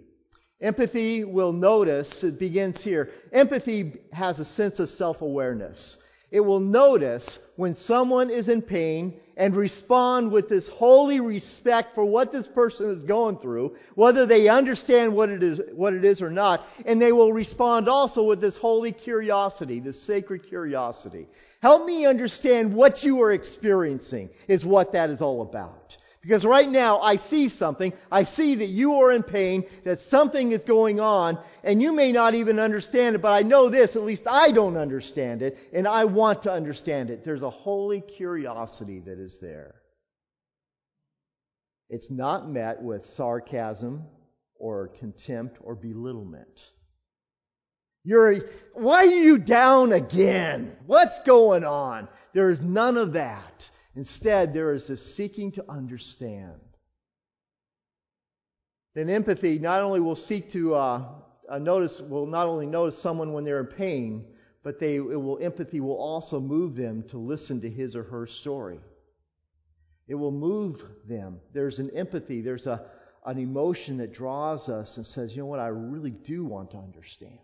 Empathy 0.62 1.24
will 1.24 1.54
notice, 1.54 2.24
it 2.24 2.40
begins 2.40 2.84
here. 2.84 3.10
Empathy 3.34 3.94
has 4.14 4.40
a 4.40 4.46
sense 4.46 4.80
of 4.80 4.90
self 4.90 5.22
awareness. 5.22 5.98
It 6.36 6.44
will 6.44 6.60
notice 6.60 7.40
when 7.56 7.76
someone 7.76 8.30
is 8.30 8.50
in 8.50 8.62
pain 8.62 9.14
and 9.38 9.56
respond 9.56 10.34
with 10.34 10.50
this 10.50 10.68
holy 10.68 11.22
respect 11.22 11.96
for 11.96 12.04
what 12.04 12.34
this 12.34 12.46
person 12.46 12.90
is 12.90 13.06
going 13.06 13.38
through, 13.38 13.78
whether 13.94 14.26
they 14.26 14.50
understand 14.50 15.16
what 15.16 15.30
it 15.30 15.42
is, 15.42 15.62
what 15.74 15.94
it 15.94 16.04
is 16.04 16.22
or 16.22 16.30
not, 16.30 16.66
and 16.86 17.02
they 17.02 17.14
will 17.14 17.32
respond 17.32 17.88
also 17.88 18.22
with 18.22 18.42
this 18.42 18.58
holy 18.58 18.92
curiosity, 18.92 19.80
this 19.80 20.06
sacred 20.06 20.44
curiosity. 20.44 21.26
Help 21.62 21.86
me 21.86 22.06
understand 22.06 22.76
what 22.76 23.02
you 23.02 23.22
are 23.22 23.32
experiencing 23.32 24.30
is 24.50 24.66
what 24.66 24.92
that 24.92 25.10
is 25.10 25.22
all 25.22 25.42
about. 25.42 25.96
Because 26.26 26.44
right 26.44 26.68
now 26.68 27.02
I 27.02 27.18
see 27.18 27.50
something. 27.50 27.94
I 28.12 28.24
see 28.24 28.56
that 28.56 28.68
you 28.68 28.96
are 28.96 29.12
in 29.12 29.22
pain, 29.22 29.64
that 29.84 30.00
something 30.10 30.54
is 30.54 30.64
going 30.64 31.00
on, 31.00 31.38
and 31.64 31.80
you 31.80 31.94
may 31.94 32.12
not 32.12 32.34
even 32.34 32.58
understand 32.58 33.16
it, 33.16 33.22
but 33.22 33.32
I 33.32 33.42
know 33.42 33.70
this, 33.70 33.96
at 33.96 34.02
least 34.02 34.24
I 34.26 34.52
don't 34.52 34.76
understand 34.76 35.44
it, 35.44 35.56
and 35.72 35.88
I 35.88 36.06
want 36.06 36.44
to 36.44 36.52
understand 36.52 37.12
it. 37.12 37.24
There's 37.24 37.44
a 37.44 37.52
holy 37.52 38.02
curiosity 38.02 39.02
that 39.02 39.20
is 39.20 39.38
there. 39.40 39.76
It's 41.90 42.10
not 42.10 42.50
met 42.50 42.82
with 42.82 43.06
sarcasm 43.06 44.06
or 44.56 44.88
contempt 45.00 45.60
or 45.62 45.76
belittlement. 45.76 46.60
You're, 48.04 48.36
why 48.74 49.02
are 49.02 49.06
you 49.06 49.38
down 49.38 49.94
again? 49.94 50.76
What's 50.88 51.22
going 51.24 51.64
on? 51.64 52.08
There 52.34 52.50
is 52.50 52.62
none 52.62 52.98
of 52.98 53.14
that. 53.14 53.70
Instead, 53.96 54.54
there 54.54 54.74
is 54.74 54.88
this 54.88 55.16
seeking 55.16 55.54
to 55.54 55.66
understand. 55.70 56.60
Then 58.94 59.10
empathy 59.10 59.60
not 59.60 59.82
only 59.82 60.00
will 60.00 60.16
seek 60.16 60.52
to 60.52 60.76
uh, 60.76 61.06
uh, 61.50 61.60
notice, 61.60 62.02
will 62.10 62.26
not 62.26 62.48
only 62.48 62.66
notice 62.66 63.02
someone 63.02 63.34
when 63.34 63.44
they're 63.44 63.62
in 63.62 63.68
pain, 63.68 64.26
but 64.64 64.80
they, 64.80 65.00
will, 65.00 65.38
empathy 65.42 65.80
will 65.80 65.98
also 65.98 66.40
move 66.40 66.76
them 66.76 67.04
to 67.10 67.18
listen 67.18 67.62
to 67.62 67.70
his 67.70 67.96
or 67.96 68.04
her 68.04 68.26
story. 68.26 68.80
It 70.08 70.16
will 70.16 70.32
move 70.32 70.82
them. 71.08 71.40
There's 71.54 71.80
an 71.80 71.92
empathy, 71.96 72.42
there's 72.42 72.68
a, 72.68 72.86
an 73.26 73.38
emotion 73.38 73.98
that 73.98 74.14
draws 74.14 74.70
us 74.70 74.98
and 74.98 75.06
says, 75.06 75.36
you 75.36 75.42
know 75.42 75.48
what, 75.48 75.60
I 75.60 75.68
really 75.68 76.12
do 76.12 76.46
want 76.46 76.72
to 76.72 76.78
understand. 76.78 77.40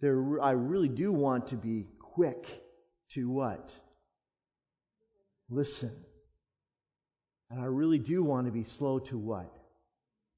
There, 0.00 0.40
I 0.40 0.52
really 0.52 0.88
do 0.88 1.12
want 1.12 1.48
to 1.48 1.56
be 1.56 1.86
quick 1.98 2.44
to 3.14 3.28
what? 3.30 3.68
Listen. 5.48 5.94
And 7.50 7.60
I 7.60 7.66
really 7.66 7.98
do 7.98 8.22
want 8.22 8.46
to 8.46 8.52
be 8.52 8.64
slow 8.64 8.98
to 8.98 9.18
what? 9.18 9.52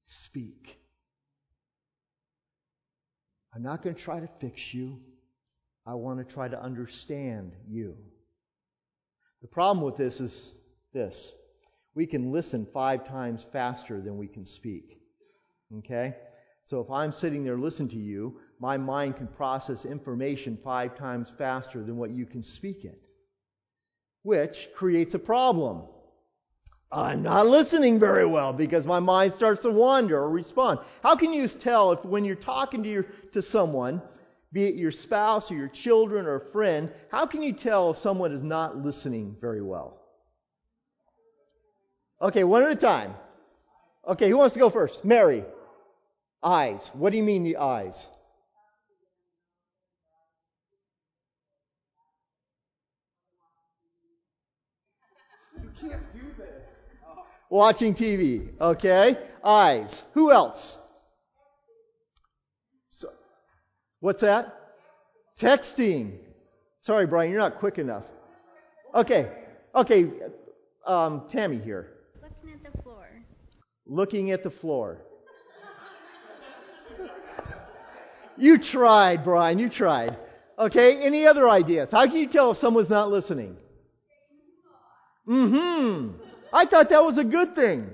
Speak. 0.05 0.77
I'm 3.53 3.63
not 3.63 3.81
going 3.81 3.95
to 3.95 4.01
try 4.01 4.19
to 4.19 4.29
fix 4.39 4.61
you. 4.71 4.99
I 5.85 5.95
want 5.95 6.19
to 6.19 6.33
try 6.33 6.47
to 6.47 6.61
understand 6.61 7.53
you. 7.67 7.95
The 9.41 9.47
problem 9.47 9.85
with 9.85 9.97
this 9.97 10.19
is 10.19 10.51
this. 10.93 11.31
We 11.95 12.05
can 12.05 12.31
listen 12.31 12.67
five 12.73 13.07
times 13.07 13.45
faster 13.51 14.01
than 14.01 14.17
we 14.17 14.27
can 14.27 14.45
speak. 14.45 14.99
Okay? 15.79 16.15
So 16.65 16.81
if 16.81 16.91
I'm 16.91 17.11
sitting 17.11 17.43
there 17.43 17.57
listening 17.57 17.89
to 17.89 17.97
you, 17.97 18.39
my 18.59 18.77
mind 18.77 19.17
can 19.17 19.27
process 19.27 19.85
information 19.85 20.59
five 20.63 20.97
times 20.97 21.31
faster 21.37 21.83
than 21.83 21.97
what 21.97 22.11
you 22.11 22.25
can 22.25 22.43
speak 22.43 22.83
it 22.83 23.01
which 24.27 24.67
creates 24.75 25.13
a 25.13 25.19
problem. 25.19 25.83
I'm 26.91 27.23
not 27.23 27.47
listening 27.47 27.97
very 27.97 28.25
well 28.25 28.51
because 28.51 28.85
my 28.85 28.99
mind 28.99 29.31
starts 29.33 29.61
to 29.61 29.71
wander 29.71 30.17
or 30.17 30.29
respond. 30.29 30.79
How 31.01 31.15
can 31.15 31.31
you 31.31 31.47
tell 31.47 31.93
if 31.93 32.03
when 32.03 32.25
you're 32.25 32.35
talking 32.35 32.83
to 32.83 32.89
your, 32.89 33.05
to 33.31 33.41
someone, 33.41 34.01
be 34.51 34.65
it 34.65 34.75
your 34.75 34.91
spouse 34.91 35.49
or 35.49 35.55
your 35.55 35.69
children 35.69 36.25
or 36.25 36.41
a 36.41 36.51
friend, 36.51 36.91
how 37.09 37.25
can 37.25 37.41
you 37.41 37.53
tell 37.53 37.91
if 37.91 37.99
someone 37.99 38.33
is 38.33 38.41
not 38.41 38.75
listening 38.75 39.37
very 39.39 39.61
well? 39.61 39.97
Okay, 42.21 42.43
one 42.43 42.63
at 42.63 42.71
a 42.71 42.75
time. 42.75 43.13
Okay, 44.05 44.29
who 44.29 44.35
wants 44.35 44.55
to 44.55 44.59
go 44.59 44.69
first? 44.69 45.05
Mary. 45.05 45.45
Eyes. 46.43 46.91
What 46.91 47.11
do 47.11 47.17
you 47.17 47.23
mean 47.23 47.45
the 47.45 47.55
eyes? 47.55 48.07
Can't 55.79 56.13
do 56.13 56.21
this. 56.37 56.67
Watching 57.49 57.95
TV. 57.95 58.49
Okay. 58.59 59.17
Eyes. 59.43 60.01
Who 60.13 60.31
else? 60.31 60.75
So, 62.89 63.07
what's 63.99 64.21
that? 64.21 64.53
Texting. 65.39 66.17
Sorry, 66.81 67.05
Brian, 67.05 67.31
you're 67.31 67.39
not 67.39 67.59
quick 67.59 67.77
enough. 67.77 68.03
Okay. 68.93 69.31
Okay. 69.75 70.11
Um, 70.85 71.27
Tammy 71.31 71.57
here. 71.57 71.87
Looking 72.21 72.53
at 72.53 72.71
the 72.73 72.81
floor. 72.81 73.05
Looking 73.85 74.31
at 74.31 74.43
the 74.43 74.51
floor. 74.51 75.01
you 78.37 78.57
tried, 78.57 79.23
Brian. 79.23 79.59
You 79.59 79.69
tried. 79.69 80.17
Okay. 80.59 81.01
Any 81.01 81.25
other 81.25 81.49
ideas? 81.49 81.91
How 81.91 82.05
can 82.07 82.15
you 82.17 82.27
tell 82.27 82.51
if 82.51 82.57
someone's 82.57 82.89
not 82.89 83.09
listening? 83.09 83.57
Mm-hmm. 85.27 86.11
I 86.53 86.65
thought 86.65 86.89
that 86.89 87.03
was 87.03 87.17
a 87.17 87.23
good 87.23 87.55
thing. 87.55 87.89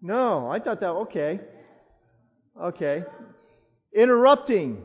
No, 0.00 0.48
I 0.50 0.58
thought 0.60 0.80
that, 0.80 0.90
okay. 0.90 1.40
Okay. 2.60 3.04
Interrupting. 3.94 4.82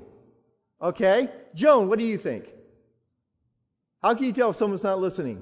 Okay. 0.82 1.30
Joan, 1.56 1.90
what 1.90 2.00
do 2.00 2.06
you 2.06 2.18
think? 2.18 2.46
How 4.02 4.16
can 4.16 4.26
you 4.26 4.34
tell 4.34 4.50
if 4.52 4.56
someone's 4.56 4.84
not 4.84 5.00
listening? 5.00 5.42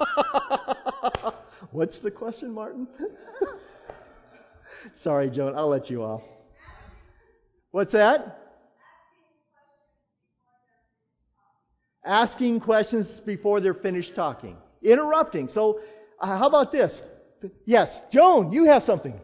What's 1.70 2.00
the 2.00 2.10
question, 2.10 2.52
Martin? 2.52 2.88
Sorry, 5.02 5.30
Joan, 5.30 5.54
I'll 5.56 5.68
let 5.68 5.90
you 5.90 6.02
off. 6.02 6.22
What's 7.70 7.92
that? 7.92 8.39
Asking 12.04 12.60
questions 12.60 13.20
before 13.20 13.60
they're 13.60 13.74
finished 13.74 14.14
talking, 14.14 14.56
interrupting. 14.82 15.48
So, 15.48 15.80
uh, 16.18 16.38
how 16.38 16.48
about 16.48 16.72
this? 16.72 17.00
Yes, 17.64 18.00
Joan, 18.12 18.52
you 18.52 18.64
have 18.64 18.82
something. 18.82 19.18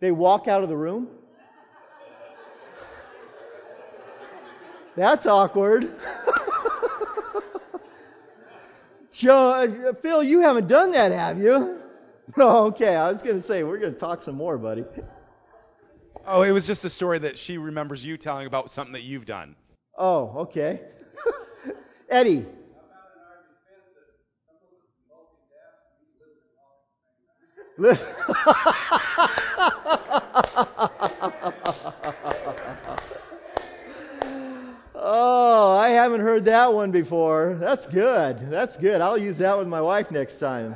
They 0.00 0.12
walk 0.12 0.48
out 0.48 0.62
of 0.62 0.68
the 0.68 0.76
room. 0.76 1.08
That's 4.96 5.26
awkward. 5.26 5.84
Joe, 9.12 9.50
uh, 9.50 9.92
Phil, 10.00 10.22
you 10.22 10.40
haven't 10.40 10.68
done 10.68 10.92
that, 10.92 11.12
have 11.12 11.38
you? 11.38 11.78
No, 12.36 12.64
okay. 12.66 12.94
I 12.94 13.10
was 13.10 13.22
going 13.22 13.40
to 13.40 13.46
say 13.46 13.62
we're 13.62 13.78
going 13.78 13.94
to 13.94 13.98
talk 13.98 14.22
some 14.22 14.36
more, 14.36 14.58
buddy. 14.58 14.84
Oh, 16.26 16.42
it 16.42 16.50
was 16.50 16.66
just 16.66 16.84
a 16.84 16.90
story 16.90 17.20
that 17.20 17.38
she 17.38 17.58
remembers 17.58 18.04
you 18.04 18.16
telling 18.16 18.46
about 18.46 18.70
something 18.70 18.92
that 18.92 19.02
you've 19.02 19.24
done. 19.24 19.56
Oh, 19.96 20.32
okay. 20.40 20.80
Eddie. 22.10 22.46
oh, 34.94 35.76
I 35.78 35.90
haven't 35.90 36.20
heard 36.20 36.46
that 36.46 36.72
one 36.72 36.90
before. 36.90 37.56
That's 37.60 37.86
good. 37.86 38.50
That's 38.50 38.76
good. 38.78 39.00
I'll 39.00 39.16
use 39.16 39.38
that 39.38 39.56
with 39.56 39.68
my 39.68 39.80
wife 39.80 40.10
next 40.10 40.38
time. 40.38 40.74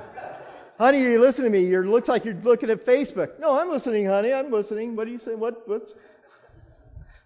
Honey, 0.79 1.01
you 1.01 1.19
listen 1.19 1.43
to 1.45 1.51
me. 1.51 1.65
You 1.65 1.81
looks 1.81 2.07
like 2.09 2.25
you're 2.25 2.35
looking 2.35 2.71
at 2.71 2.87
Facebook. 2.87 3.41
No, 3.41 3.59
I'm 3.59 3.69
listening, 3.69 4.07
honey. 4.07 4.33
I'm 4.33 4.53
listening. 4.53 4.95
What 4.95 5.09
are 5.09 5.11
you 5.11 5.19
saying? 5.19 5.41
What? 5.41 5.67
What's? 5.67 5.95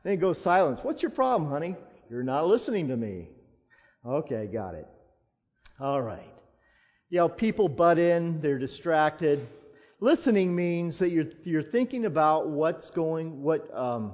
Then 0.05 0.15
it 0.15 0.17
goes 0.19 0.41
silence. 0.43 0.81
What's 0.83 1.03
your 1.03 1.11
problem, 1.11 1.51
honey? 1.51 1.77
You're 2.09 2.23
not 2.23 2.47
listening 2.47 2.89
to 2.89 2.97
me. 2.97 3.29
Okay, 4.07 4.47
got 4.47 4.75
it. 4.75 4.87
All 5.81 6.01
right. 6.01 6.33
You 7.09 7.19
know, 7.19 7.29
people 7.29 7.69
butt 7.69 7.99
in, 7.99 8.41
they're 8.41 8.59
distracted. 8.59 9.47
Listening 9.99 10.55
means 10.55 11.01
that 11.01 11.11
you're, 11.11 11.27
you're 11.43 11.63
thinking 11.63 12.05
about 12.05 12.49
what's 12.49 12.91
going, 12.91 13.43
what, 13.43 13.69
um, 13.75 14.13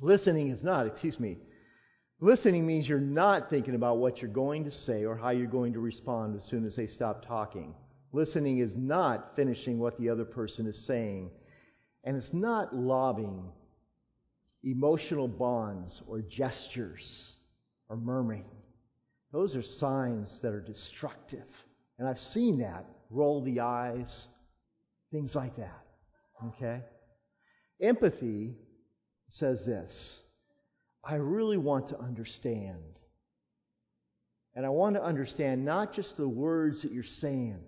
listening 0.00 0.50
is 0.50 0.62
not, 0.62 0.86
excuse 0.86 1.18
me. 1.18 1.38
Listening 2.20 2.66
means 2.66 2.88
you're 2.88 3.00
not 3.00 3.50
thinking 3.50 3.74
about 3.74 3.98
what 3.98 4.20
you're 4.20 4.30
going 4.30 4.64
to 4.64 4.70
say 4.70 5.04
or 5.04 5.16
how 5.16 5.30
you're 5.30 5.46
going 5.46 5.72
to 5.72 5.80
respond 5.80 6.36
as 6.36 6.44
soon 6.44 6.64
as 6.64 6.76
they 6.76 6.86
stop 6.86 7.26
talking. 7.26 7.74
Listening 8.12 8.58
is 8.58 8.76
not 8.76 9.32
finishing 9.34 9.78
what 9.78 9.98
the 9.98 10.10
other 10.10 10.24
person 10.24 10.66
is 10.66 10.86
saying. 10.86 11.30
And 12.04 12.16
it's 12.16 12.32
not 12.32 12.74
lobbing 12.74 13.50
emotional 14.62 15.28
bonds 15.28 16.02
or 16.08 16.22
gestures 16.22 17.34
or 17.88 17.96
murmuring. 17.96 18.44
Those 19.32 19.56
are 19.56 19.62
signs 19.62 20.40
that 20.42 20.52
are 20.52 20.60
destructive. 20.60 21.46
And 21.98 22.08
I've 22.08 22.18
seen 22.18 22.58
that. 22.60 22.86
Roll 23.10 23.42
the 23.42 23.60
eyes, 23.60 24.26
things 25.10 25.34
like 25.34 25.56
that. 25.56 25.82
Okay? 26.46 26.82
Empathy 27.80 28.54
says 29.28 29.64
this 29.64 30.20
I 31.04 31.16
really 31.16 31.58
want 31.58 31.88
to 31.88 31.98
understand. 31.98 32.82
And 34.54 34.66
I 34.66 34.70
want 34.70 34.96
to 34.96 35.02
understand 35.02 35.64
not 35.64 35.92
just 35.92 36.16
the 36.16 36.28
words 36.28 36.82
that 36.82 36.92
you're 36.92 37.04
saying, 37.04 37.60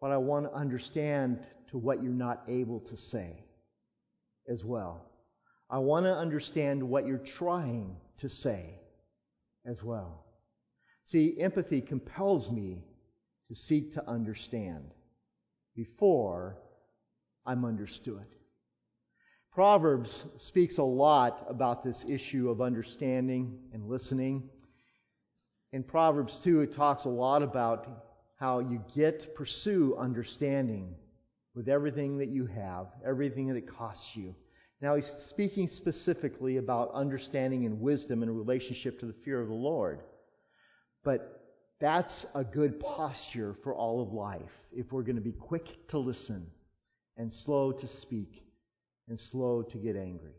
but 0.00 0.12
I 0.12 0.18
want 0.18 0.46
to 0.46 0.52
understand 0.52 1.44
to 1.70 1.78
what 1.78 2.02
you're 2.02 2.12
not 2.12 2.42
able 2.46 2.80
to 2.80 2.96
say 2.96 3.44
as 4.48 4.62
well. 4.62 5.04
I 5.68 5.78
want 5.78 6.06
to 6.06 6.12
understand 6.12 6.82
what 6.82 7.06
you're 7.06 7.24
trying 7.38 7.96
to 8.18 8.28
say 8.28 8.78
as 9.66 9.82
well. 9.82 10.24
See, 11.04 11.36
empathy 11.38 11.80
compels 11.80 12.50
me 12.50 12.84
to 13.48 13.54
seek 13.54 13.94
to 13.94 14.08
understand 14.08 14.92
before 15.76 16.58
I'm 17.46 17.64
understood. 17.64 18.24
Proverbs 19.52 20.24
speaks 20.38 20.78
a 20.78 20.82
lot 20.82 21.46
about 21.48 21.84
this 21.84 22.04
issue 22.08 22.50
of 22.50 22.60
understanding 22.60 23.58
and 23.72 23.86
listening. 23.86 24.48
In 25.72 25.84
Proverbs 25.84 26.40
2, 26.42 26.62
it 26.62 26.74
talks 26.74 27.04
a 27.04 27.10
lot 27.10 27.42
about 27.42 27.86
how 28.36 28.58
you 28.60 28.82
get 28.96 29.20
to 29.20 29.28
pursue 29.28 29.96
understanding 29.96 30.94
with 31.54 31.68
everything 31.68 32.18
that 32.18 32.28
you 32.28 32.46
have, 32.46 32.86
everything 33.06 33.48
that 33.48 33.56
it 33.56 33.68
costs 33.68 34.10
you. 34.14 34.34
Now, 34.80 34.96
he's 34.96 35.10
speaking 35.28 35.68
specifically 35.68 36.56
about 36.58 36.92
understanding 36.92 37.64
and 37.64 37.80
wisdom 37.80 38.22
in 38.22 38.30
relationship 38.30 39.00
to 39.00 39.06
the 39.06 39.14
fear 39.24 39.40
of 39.40 39.48
the 39.48 39.54
Lord. 39.54 40.00
But 41.04 41.40
that's 41.80 42.26
a 42.34 42.44
good 42.44 42.80
posture 42.80 43.56
for 43.62 43.74
all 43.74 44.02
of 44.02 44.12
life 44.12 44.50
if 44.72 44.92
we're 44.92 45.02
going 45.02 45.16
to 45.16 45.22
be 45.22 45.32
quick 45.32 45.88
to 45.88 45.98
listen 45.98 46.46
and 47.16 47.32
slow 47.32 47.72
to 47.72 47.86
speak 47.86 48.42
and 49.08 49.18
slow 49.18 49.62
to 49.62 49.78
get 49.78 49.96
angry. 49.96 50.34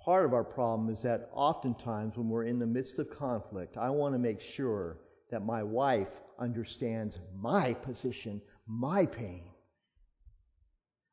Part 0.00 0.24
of 0.24 0.34
our 0.34 0.44
problem 0.44 0.90
is 0.90 1.02
that 1.02 1.30
oftentimes 1.32 2.16
when 2.16 2.28
we're 2.28 2.44
in 2.44 2.58
the 2.58 2.66
midst 2.66 2.98
of 2.98 3.10
conflict, 3.10 3.76
I 3.76 3.90
want 3.90 4.14
to 4.14 4.18
make 4.18 4.40
sure 4.40 4.98
that 5.30 5.44
my 5.44 5.62
wife 5.62 6.08
understands 6.38 7.18
my 7.38 7.74
position, 7.74 8.42
my 8.66 9.06
pain. 9.06 9.44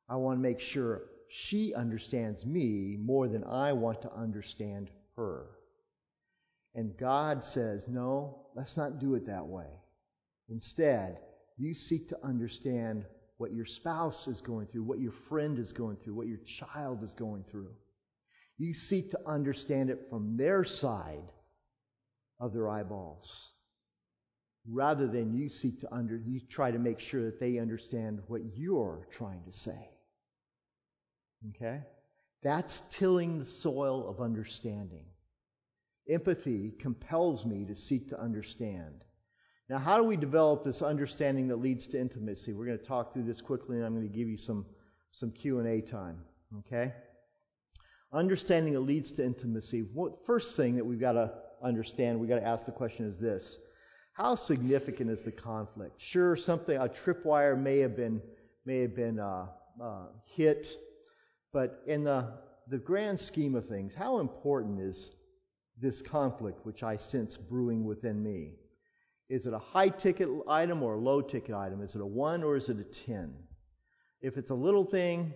I 0.10 0.16
want 0.16 0.38
to 0.38 0.42
make 0.42 0.60
sure 0.60 1.04
she 1.30 1.74
understands 1.76 2.46
me 2.46 2.98
more 3.00 3.28
than 3.28 3.44
I 3.44 3.74
want 3.74 4.02
to 4.02 4.14
understand 4.14 4.90
her. 5.16 5.46
And 6.74 6.98
God 6.98 7.44
says, 7.44 7.86
no, 7.88 8.48
let's 8.56 8.76
not 8.78 9.00
do 9.00 9.16
it 9.16 9.28
that 9.28 9.46
way. 9.46 9.68
Instead, 10.50 11.20
you 11.58 11.74
seek 11.74 12.10
to 12.10 12.18
understand 12.24 13.06
what 13.38 13.54
your 13.54 13.66
spouse 13.66 14.28
is 14.28 14.42
going 14.42 14.68
through, 14.68 14.84
what 14.84 15.00
your 15.00 15.14
friend 15.30 15.60
is 15.60 15.72
going 15.72 15.98
through, 15.98 16.16
what 16.16 16.28
your 16.28 16.40
child 16.60 17.04
is 17.04 17.14
going 17.14 17.44
through. 17.52 17.72
You 18.58 18.74
seek 18.74 19.12
to 19.12 19.20
understand 19.28 19.90
it 19.90 20.08
from 20.10 20.38
their 20.38 20.66
side 20.66 21.32
of 22.40 22.54
their 22.54 22.68
eyeballs 22.68 23.50
rather 24.68 25.08
than 25.08 25.34
you 25.34 25.50
seek 25.50 25.80
to 25.82 25.94
under 25.94 26.18
you 26.18 26.42
try 26.50 26.72
to 26.72 26.80
make 26.80 27.00
sure 27.00 27.26
that 27.26 27.40
they 27.40 27.58
understand 27.58 28.22
what 28.28 28.42
you're 28.56 29.08
trying 29.18 29.44
to 29.46 29.52
say. 29.52 29.90
Okay? 31.50 31.82
That's 32.44 32.82
tilling 32.98 33.40
the 33.40 33.46
soil 33.46 34.08
of 34.10 34.22
understanding. 34.22 35.06
Empathy 36.10 36.74
compels 36.80 37.46
me 37.46 37.66
to 37.66 37.76
seek 37.76 38.10
to 38.10 38.20
understand. 38.20 39.04
Now, 39.70 39.78
how 39.78 39.98
do 39.98 40.04
we 40.04 40.18
develop 40.18 40.64
this 40.64 40.82
understanding 40.82 41.50
that 41.50 41.58
leads 41.58 41.88
to 41.88 42.00
intimacy? 42.00 42.54
We're 42.54 42.66
going 42.66 42.80
to 42.80 42.86
talk 42.86 43.14
through 43.14 43.24
this 43.24 43.42
quickly, 43.42 43.78
and 43.78 43.86
I'm 43.86 43.94
going 43.94 44.10
to 44.10 44.18
give 44.18 44.28
you 44.28 44.38
some, 44.38 44.66
some 45.12 45.32
Q&A 45.32 45.82
time. 45.82 46.22
Okay? 46.60 46.92
Understanding 48.12 48.74
that 48.74 48.80
leads 48.80 49.12
to 49.14 49.26
intimacy. 49.26 49.82
What, 49.94 50.26
first 50.26 50.58
thing 50.58 50.78
that 50.78 50.86
we've 50.86 51.00
got 51.00 51.12
to 51.12 51.32
understand, 51.62 52.20
we've 52.20 52.30
got 52.30 52.40
to 52.40 52.48
ask 52.48 52.66
the 52.66 52.72
question 52.72 53.08
is 53.08 53.20
this. 53.20 53.58
How 54.14 54.36
significant 54.36 55.12
is 55.12 55.22
the 55.22 55.32
conflict? 55.32 55.94
Sure, 56.00 56.36
something, 56.36 56.76
a 56.76 56.90
tripwire 56.90 57.58
may 57.58 57.80
have 57.80 57.96
been, 57.96 58.22
may 58.66 58.82
have 58.82 58.96
been 58.96 59.20
uh, 59.20 59.46
uh, 59.82 60.06
hit, 60.36 60.68
but 61.52 61.82
in 61.88 62.04
the, 62.04 62.34
the 62.68 62.78
grand 62.78 63.20
scheme 63.20 63.56
of 63.56 63.68
things, 63.68 63.94
how 63.94 64.20
important 64.20 64.80
is 64.80 65.12
this 65.82 66.02
conflict 66.02 66.66
which 66.66 66.84
I 66.84 66.98
sense 66.98 67.38
brewing 67.38 67.86
within 67.86 68.22
me? 68.22 68.54
Is 69.30 69.46
it 69.46 69.54
a 69.54 69.60
high 69.60 69.90
ticket 69.90 70.28
item 70.48 70.84
or 70.84 70.96
a 70.96 71.00
low 71.00 71.22
ticket 71.22 71.56
item? 71.56 71.82
Is 71.82 71.96
it 71.96 72.02
a 72.02 72.06
1 72.06 72.44
or 72.44 72.58
is 72.58 72.70
it 72.70 72.78
a 72.78 73.06
10? 73.06 73.34
If 74.22 74.38
it's 74.38 74.50
a 74.50 74.56
little 74.56 74.86
thing, 74.86 75.34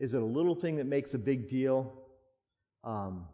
is 0.00 0.14
it 0.14 0.22
a 0.22 0.26
little 0.26 0.54
thing 0.54 0.76
that 0.76 0.86
makes 0.86 1.14
a 1.14 1.18
big 1.18 1.48
deal? 1.48 1.92
Um, 2.82 3.26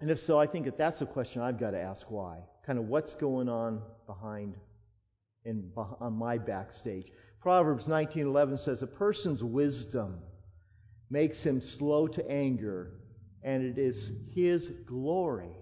and 0.00 0.10
if 0.10 0.18
so, 0.18 0.38
I 0.38 0.46
think 0.46 0.64
that 0.64 0.78
that's 0.78 1.00
a 1.00 1.06
question 1.06 1.42
I've 1.42 1.60
got 1.60 1.72
to 1.72 1.80
ask 1.80 2.10
why. 2.10 2.38
Kind 2.66 2.78
of 2.78 2.86
what's 2.86 3.14
going 3.16 3.48
on 3.48 3.82
behind 4.06 4.56
in, 5.44 5.70
on 5.76 6.14
my 6.14 6.38
backstage. 6.38 7.10
Proverbs 7.40 7.86
19:11 7.86 8.58
says, 8.58 8.82
"A 8.82 8.86
person's 8.86 9.42
wisdom 9.42 10.20
makes 11.12 11.42
him 11.42 11.60
slow 11.60 12.08
to 12.08 12.30
anger, 12.30 12.94
and 13.44 13.62
it 13.62 13.78
is 13.78 14.10
his 14.34 14.68
glory 14.86 15.54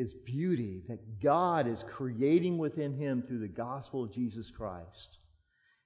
his 0.00 0.14
beauty 0.24 0.82
that 0.88 1.20
God 1.22 1.66
is 1.66 1.84
creating 1.94 2.56
within 2.56 2.96
him 2.96 3.22
through 3.22 3.40
the 3.40 3.48
gospel 3.48 4.02
of 4.02 4.12
Jesus 4.12 4.50
Christ. 4.50 5.18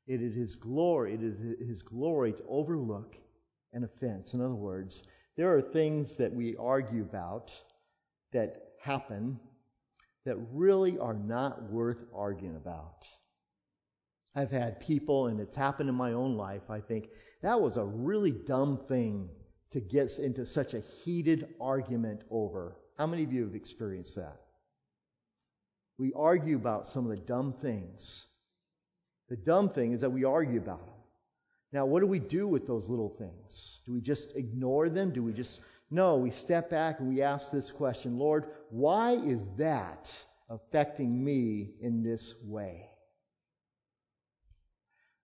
It 0.06 0.22
is 0.22 0.36
his 0.36 0.54
glory, 0.54 1.14
it 1.14 1.22
is 1.22 1.36
his 1.58 1.82
glory 1.82 2.32
to 2.32 2.42
overlook 2.48 3.16
an 3.72 3.82
offense. 3.82 4.32
In 4.32 4.40
other 4.40 4.54
words, 4.54 5.02
there 5.36 5.56
are 5.56 5.60
things 5.60 6.16
that 6.18 6.32
we 6.32 6.54
argue 6.56 7.02
about 7.02 7.50
that 8.32 8.74
happen 8.80 9.40
that 10.26 10.36
really 10.52 10.96
are 10.96 11.14
not 11.14 11.72
worth 11.72 11.98
arguing 12.14 12.54
about. 12.54 13.04
I've 14.36 14.52
had 14.52 14.78
people, 14.78 15.26
and 15.26 15.40
it's 15.40 15.56
happened 15.56 15.88
in 15.88 15.94
my 15.96 16.12
own 16.12 16.36
life, 16.36 16.70
I 16.70 16.80
think, 16.80 17.06
that 17.44 17.60
was 17.60 17.76
a 17.76 17.84
really 17.84 18.32
dumb 18.32 18.80
thing 18.88 19.28
to 19.72 19.80
get 19.80 20.10
into 20.18 20.46
such 20.46 20.72
a 20.72 20.80
heated 20.80 21.46
argument 21.60 22.22
over. 22.30 22.74
How 22.96 23.06
many 23.06 23.22
of 23.22 23.34
you 23.34 23.44
have 23.44 23.54
experienced 23.54 24.16
that? 24.16 24.40
We 25.98 26.14
argue 26.16 26.56
about 26.56 26.86
some 26.86 27.04
of 27.04 27.10
the 27.10 27.22
dumb 27.22 27.52
things. 27.60 28.24
The 29.28 29.36
dumb 29.36 29.68
thing 29.68 29.92
is 29.92 30.00
that 30.00 30.10
we 30.10 30.24
argue 30.24 30.58
about 30.58 30.86
them. 30.86 30.94
Now, 31.70 31.84
what 31.84 32.00
do 32.00 32.06
we 32.06 32.18
do 32.18 32.48
with 32.48 32.66
those 32.66 32.88
little 32.88 33.14
things? 33.18 33.78
Do 33.84 33.92
we 33.92 34.00
just 34.00 34.32
ignore 34.34 34.88
them? 34.88 35.12
Do 35.12 35.22
we 35.22 35.34
just. 35.34 35.60
No, 35.90 36.16
we 36.16 36.30
step 36.30 36.70
back 36.70 36.98
and 36.98 37.08
we 37.10 37.20
ask 37.20 37.52
this 37.52 37.70
question 37.70 38.18
Lord, 38.18 38.46
why 38.70 39.12
is 39.12 39.40
that 39.58 40.08
affecting 40.48 41.22
me 41.22 41.74
in 41.82 42.02
this 42.02 42.32
way? 42.46 42.88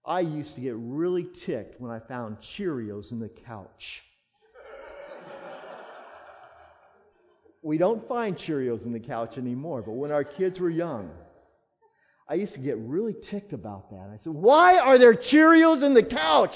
I 0.04 0.20
used 0.20 0.54
to 0.54 0.60
get 0.60 0.74
really 0.76 1.26
ticked 1.44 1.80
when 1.80 1.90
I 1.90 2.00
found 2.00 2.38
Cheerios 2.38 3.12
in 3.12 3.20
the 3.20 3.28
couch. 3.28 4.02
We 7.62 7.76
don't 7.76 8.08
find 8.08 8.36
Cheerios 8.36 8.86
in 8.86 8.92
the 8.92 9.00
couch 9.00 9.36
anymore, 9.36 9.82
but 9.82 9.92
when 9.92 10.10
our 10.10 10.24
kids 10.24 10.58
were 10.58 10.70
young, 10.70 11.10
I 12.26 12.34
used 12.34 12.54
to 12.54 12.60
get 12.60 12.78
really 12.78 13.14
ticked 13.28 13.52
about 13.52 13.90
that. 13.90 14.08
I 14.12 14.16
said, 14.16 14.32
Why 14.32 14.78
are 14.78 14.98
there 14.98 15.14
Cheerios 15.14 15.82
in 15.82 15.92
the 15.92 16.02
couch? 16.02 16.54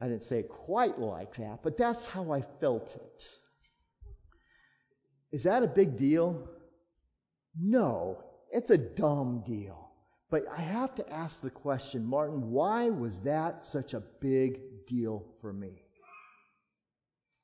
I 0.00 0.08
didn't 0.08 0.22
say 0.24 0.40
it 0.40 0.48
quite 0.48 0.98
like 0.98 1.36
that, 1.36 1.60
but 1.62 1.78
that's 1.78 2.04
how 2.06 2.32
I 2.32 2.44
felt 2.60 2.88
it. 2.94 3.24
Is 5.32 5.44
that 5.44 5.62
a 5.62 5.68
big 5.68 5.96
deal? 5.96 6.48
No, 7.58 8.22
it's 8.50 8.70
a 8.70 8.78
dumb 8.78 9.42
deal. 9.46 9.81
But 10.32 10.44
I 10.50 10.62
have 10.62 10.94
to 10.94 11.12
ask 11.12 11.42
the 11.42 11.50
question, 11.50 12.06
Martin, 12.06 12.52
why 12.52 12.88
was 12.88 13.20
that 13.20 13.64
such 13.64 13.92
a 13.92 14.02
big 14.18 14.86
deal 14.86 15.26
for 15.42 15.52
me? 15.52 15.82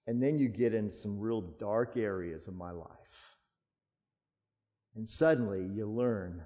And 0.06 0.22
then 0.22 0.38
you 0.38 0.48
get 0.48 0.72
into 0.72 0.94
some 0.94 1.20
real 1.20 1.42
dark 1.42 1.98
areas 1.98 2.48
of 2.48 2.54
my 2.54 2.70
life. 2.70 2.88
And 4.96 5.06
suddenly 5.06 5.66
you 5.66 5.86
learn, 5.86 6.40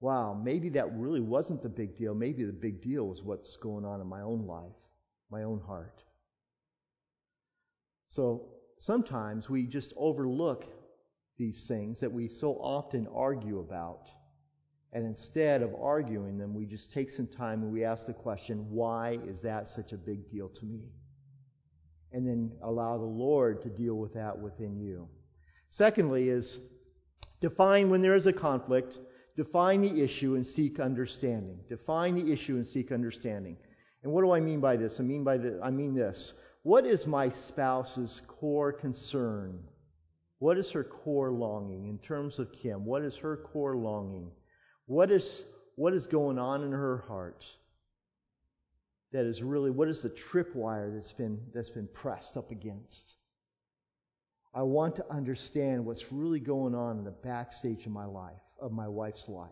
wow, 0.00 0.32
maybe 0.32 0.70
that 0.70 0.90
really 0.94 1.20
wasn't 1.20 1.62
the 1.62 1.68
big 1.68 1.98
deal. 1.98 2.14
Maybe 2.14 2.44
the 2.44 2.52
big 2.52 2.80
deal 2.80 3.06
was 3.06 3.22
what's 3.22 3.58
going 3.58 3.84
on 3.84 4.00
in 4.00 4.06
my 4.06 4.22
own 4.22 4.46
life, 4.46 4.72
my 5.30 5.42
own 5.42 5.60
heart. 5.66 6.02
So 8.08 8.46
sometimes 8.78 9.50
we 9.50 9.66
just 9.66 9.92
overlook 9.98 10.64
these 11.36 11.66
things 11.68 12.00
that 12.00 12.12
we 12.12 12.28
so 12.28 12.54
often 12.54 13.06
argue 13.14 13.58
about. 13.58 14.08
And 14.94 15.04
instead 15.04 15.60
of 15.60 15.74
arguing 15.74 16.38
them, 16.38 16.54
we 16.54 16.64
just 16.64 16.92
take 16.92 17.10
some 17.10 17.26
time 17.26 17.62
and 17.62 17.72
we 17.72 17.84
ask 17.84 18.06
the 18.06 18.14
question, 18.14 18.66
why 18.70 19.18
is 19.26 19.42
that 19.42 19.68
such 19.68 19.92
a 19.92 19.96
big 19.96 20.30
deal 20.30 20.48
to 20.48 20.64
me? 20.64 20.84
and 22.14 22.26
then 22.26 22.52
allow 22.62 22.96
the 22.96 23.04
Lord 23.04 23.60
to 23.62 23.68
deal 23.68 23.96
with 23.96 24.14
that 24.14 24.38
within 24.38 24.78
you. 24.78 25.08
Secondly, 25.68 26.28
is 26.28 26.56
define 27.40 27.90
when 27.90 28.02
there 28.02 28.14
is 28.14 28.28
a 28.28 28.32
conflict, 28.32 28.96
define 29.36 29.82
the 29.82 30.00
issue 30.00 30.36
and 30.36 30.46
seek 30.46 30.78
understanding. 30.78 31.58
Define 31.68 32.14
the 32.14 32.32
issue 32.32 32.54
and 32.54 32.64
seek 32.64 32.92
understanding. 32.92 33.56
And 34.04 34.12
what 34.12 34.22
do 34.22 34.30
I 34.30 34.38
mean 34.38 34.60
by 34.60 34.76
this? 34.76 35.00
I 35.00 35.02
mean 35.02 35.24
by 35.24 35.38
the, 35.38 35.58
I 35.62 35.70
mean 35.70 35.92
this. 35.92 36.34
What 36.62 36.86
is 36.86 37.04
my 37.04 37.30
spouse's 37.30 38.22
core 38.28 38.72
concern? 38.72 39.58
What 40.38 40.56
is 40.56 40.70
her 40.70 40.84
core 40.84 41.32
longing 41.32 41.88
in 41.88 41.98
terms 41.98 42.38
of 42.38 42.52
Kim? 42.52 42.84
What 42.84 43.02
is 43.02 43.16
her 43.16 43.36
core 43.36 43.76
longing? 43.76 44.30
What 44.86 45.10
is 45.10 45.42
what 45.76 45.92
is 45.92 46.06
going 46.06 46.38
on 46.38 46.62
in 46.62 46.72
her 46.72 46.98
heart? 47.08 47.44
that 49.14 49.26
is 49.26 49.40
really 49.40 49.70
what 49.70 49.88
is 49.88 50.02
the 50.02 50.10
tripwire 50.10 50.92
that's 50.92 51.12
been, 51.12 51.40
that's 51.54 51.70
been 51.70 51.86
pressed 51.86 52.36
up 52.36 52.50
against. 52.50 53.14
I 54.52 54.62
want 54.62 54.96
to 54.96 55.04
understand 55.08 55.86
what's 55.86 56.04
really 56.10 56.40
going 56.40 56.74
on 56.74 56.98
in 56.98 57.04
the 57.04 57.12
backstage 57.12 57.86
of 57.86 57.92
my 57.92 58.06
life, 58.06 58.32
of 58.60 58.72
my 58.72 58.88
wife's 58.88 59.28
life. 59.28 59.50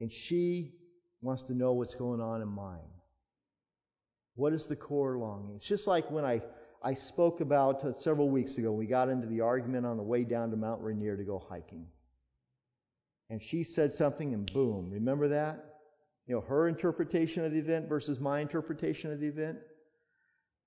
And 0.00 0.12
she 0.12 0.72
wants 1.20 1.42
to 1.42 1.54
know 1.54 1.72
what's 1.72 1.96
going 1.96 2.20
on 2.20 2.40
in 2.40 2.48
mine. 2.48 2.78
What 4.36 4.52
is 4.52 4.68
the 4.68 4.76
core 4.76 5.18
longing? 5.18 5.56
It's 5.56 5.66
just 5.66 5.88
like 5.88 6.08
when 6.08 6.24
I, 6.24 6.40
I 6.80 6.94
spoke 6.94 7.40
about 7.40 7.84
uh, 7.84 7.92
several 7.94 8.30
weeks 8.30 8.56
ago, 8.56 8.70
we 8.70 8.86
got 8.86 9.08
into 9.08 9.26
the 9.26 9.40
argument 9.40 9.84
on 9.84 9.96
the 9.96 10.02
way 10.04 10.22
down 10.22 10.52
to 10.52 10.56
Mount 10.56 10.80
Rainier 10.80 11.16
to 11.16 11.24
go 11.24 11.44
hiking. 11.48 11.88
And 13.30 13.42
she 13.42 13.64
said 13.64 13.92
something, 13.92 14.32
and 14.32 14.50
boom, 14.52 14.90
remember 14.90 15.28
that? 15.28 15.68
you 16.28 16.34
know, 16.34 16.42
her 16.42 16.68
interpretation 16.68 17.44
of 17.44 17.52
the 17.52 17.58
event 17.58 17.88
versus 17.88 18.20
my 18.20 18.40
interpretation 18.40 19.10
of 19.10 19.18
the 19.18 19.26
event. 19.26 19.56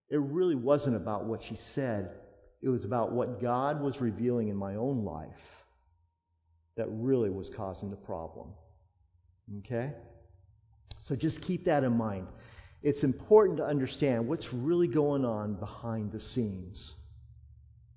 It 0.10 0.20
really 0.20 0.56
wasn't 0.56 0.96
about 0.96 1.26
what 1.26 1.44
she 1.44 1.56
said. 1.56 2.10
It 2.64 2.70
was 2.70 2.84
about 2.84 3.12
what 3.12 3.40
God 3.40 3.80
was 3.80 4.02
revealing 4.02 4.50
in 4.50 4.58
my 4.58 4.76
own 4.76 5.06
life 5.06 5.30
that 6.78 6.88
really 6.90 7.30
was 7.30 7.52
causing 7.56 7.92
the 7.92 7.96
problem. 7.96 8.50
Okay? 9.60 9.94
So 11.02 11.16
just 11.16 11.42
keep 11.44 11.66
that 11.66 11.84
in 11.84 11.96
mind. 11.96 12.28
It's 12.82 13.04
important 13.04 13.58
to 13.60 13.66
understand 13.66 14.28
what's 14.28 14.52
really 14.52 14.88
going 14.88 15.26
on 15.26 15.54
behind 15.54 16.12
the 16.12 16.20
scenes. 16.20 16.92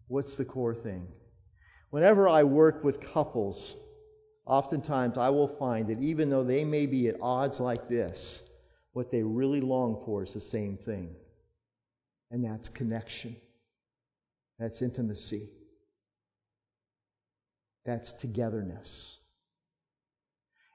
What's 0.09 0.37
the 0.37 0.45
core 0.45 0.75
thing? 0.75 1.07
Whenever 1.89 2.29
I 2.29 2.43
work 2.43 2.85
with 2.85 3.01
couples, 3.01 3.75
Oftentimes, 4.47 5.17
I 5.17 5.31
will 5.31 5.57
find 5.59 5.89
that 5.89 6.01
even 6.01 6.29
though 6.29 6.45
they 6.45 6.65
may 6.65 6.87
be 6.87 7.09
at 7.09 7.17
odds 7.21 7.61
like 7.61 7.89
this, 7.89 8.43
what 8.93 9.11
they 9.11 9.23
really 9.23 9.61
long 9.61 10.03
for 10.05 10.23
is 10.23 10.35
the 10.35 10.41
same 10.41 10.77
thing. 10.77 11.15
And 12.31 12.45
that's 12.45 12.69
connection. 12.69 13.37
That's 14.59 14.83
intimacy. 14.83 15.49
That's 17.85 18.13
togetherness. 18.21 19.19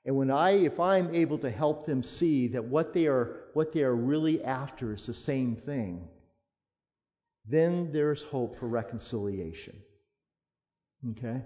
And 0.05 0.15
when 0.15 0.31
I, 0.31 0.51
if 0.51 0.79
I'm 0.79 1.13
able 1.13 1.37
to 1.39 1.49
help 1.49 1.85
them 1.85 2.03
see 2.03 2.47
that 2.49 2.63
what 2.63 2.93
they 2.93 3.07
are, 3.07 3.41
what 3.53 3.73
they 3.73 3.83
are 3.83 3.95
really 3.95 4.43
after 4.43 4.93
is 4.93 5.05
the 5.05 5.13
same 5.13 5.55
thing, 5.55 6.07
then 7.47 7.91
there's 7.91 8.23
hope 8.23 8.57
for 8.59 8.67
reconciliation. 8.67 9.75
Okay? 11.11 11.41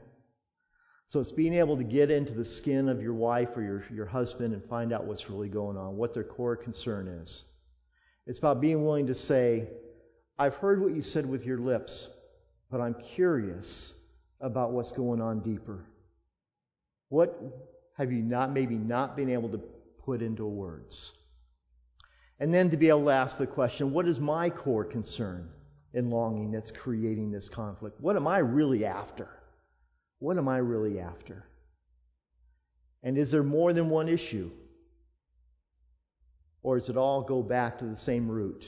So 1.13 1.19
it's 1.19 1.31
being 1.31 1.53
able 1.53 1.77
to 1.77 1.83
get 1.83 2.09
into 2.09 2.33
the 2.33 2.43
skin 2.43 2.89
of 2.89 2.99
your 2.99 3.13
wife 3.13 3.49
or 3.55 3.61
your, 3.61 3.83
your 3.93 4.07
husband 4.07 4.55
and 4.55 4.67
find 4.67 4.91
out 4.91 5.05
what's 5.05 5.29
really 5.29 5.47
going 5.47 5.77
on, 5.77 5.95
what 5.95 6.15
their 6.15 6.23
core 6.23 6.55
concern 6.55 7.07
is. 7.07 7.43
It's 8.25 8.39
about 8.39 8.59
being 8.61 8.83
willing 8.83 9.05
to 9.05 9.13
say, 9.13 9.67
I've 10.39 10.55
heard 10.55 10.81
what 10.81 10.95
you 10.95 11.03
said 11.03 11.29
with 11.29 11.43
your 11.43 11.59
lips, 11.59 12.11
but 12.71 12.81
I'm 12.81 12.95
curious 13.13 13.93
about 14.41 14.71
what's 14.71 14.91
going 14.91 15.21
on 15.21 15.41
deeper. 15.41 15.85
What 17.09 17.39
have 17.95 18.11
you 18.11 18.23
not, 18.23 18.51
maybe 18.51 18.73
not 18.73 19.15
been 19.15 19.29
able 19.29 19.49
to 19.49 19.61
put 20.03 20.23
into 20.23 20.47
words? 20.47 21.11
And 22.39 22.51
then 22.51 22.71
to 22.71 22.77
be 22.77 22.89
able 22.89 23.05
to 23.05 23.11
ask 23.11 23.37
the 23.37 23.45
question, 23.45 23.93
what 23.93 24.07
is 24.07 24.19
my 24.19 24.49
core 24.49 24.83
concern 24.83 25.47
and 25.93 26.09
longing 26.09 26.53
that's 26.53 26.71
creating 26.71 27.31
this 27.31 27.49
conflict? 27.49 28.01
What 28.01 28.15
am 28.15 28.25
I 28.25 28.39
really 28.39 28.83
after? 28.83 29.29
What 30.23 30.37
am 30.37 30.47
I 30.47 30.59
really 30.59 31.01
after? 31.01 31.43
And 33.03 33.17
is 33.17 33.29
there 33.29 33.43
more 33.43 33.73
than 33.73 33.89
one 33.89 34.07
issue? 34.07 34.51
Or 36.61 36.79
does 36.79 36.87
it 36.87 36.95
all 36.95 37.23
go 37.23 37.43
back 37.43 37.79
to 37.79 37.85
the 37.85 37.97
same 37.97 38.29
root? 38.29 38.63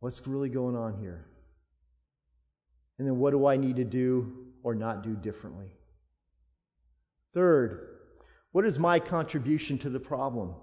What's 0.00 0.20
really 0.26 0.50
going 0.50 0.76
on 0.76 0.98
here? 1.00 1.24
And 2.98 3.08
then 3.08 3.18
what 3.18 3.30
do 3.30 3.46
I 3.46 3.56
need 3.56 3.76
to 3.76 3.84
do 3.84 4.48
or 4.62 4.74
not 4.74 5.02
do 5.02 5.14
differently? 5.14 5.70
Third, 7.32 7.96
what 8.52 8.66
is 8.66 8.78
my 8.78 9.00
contribution 9.00 9.78
to 9.78 9.88
the 9.88 10.00
problem? 10.00 10.54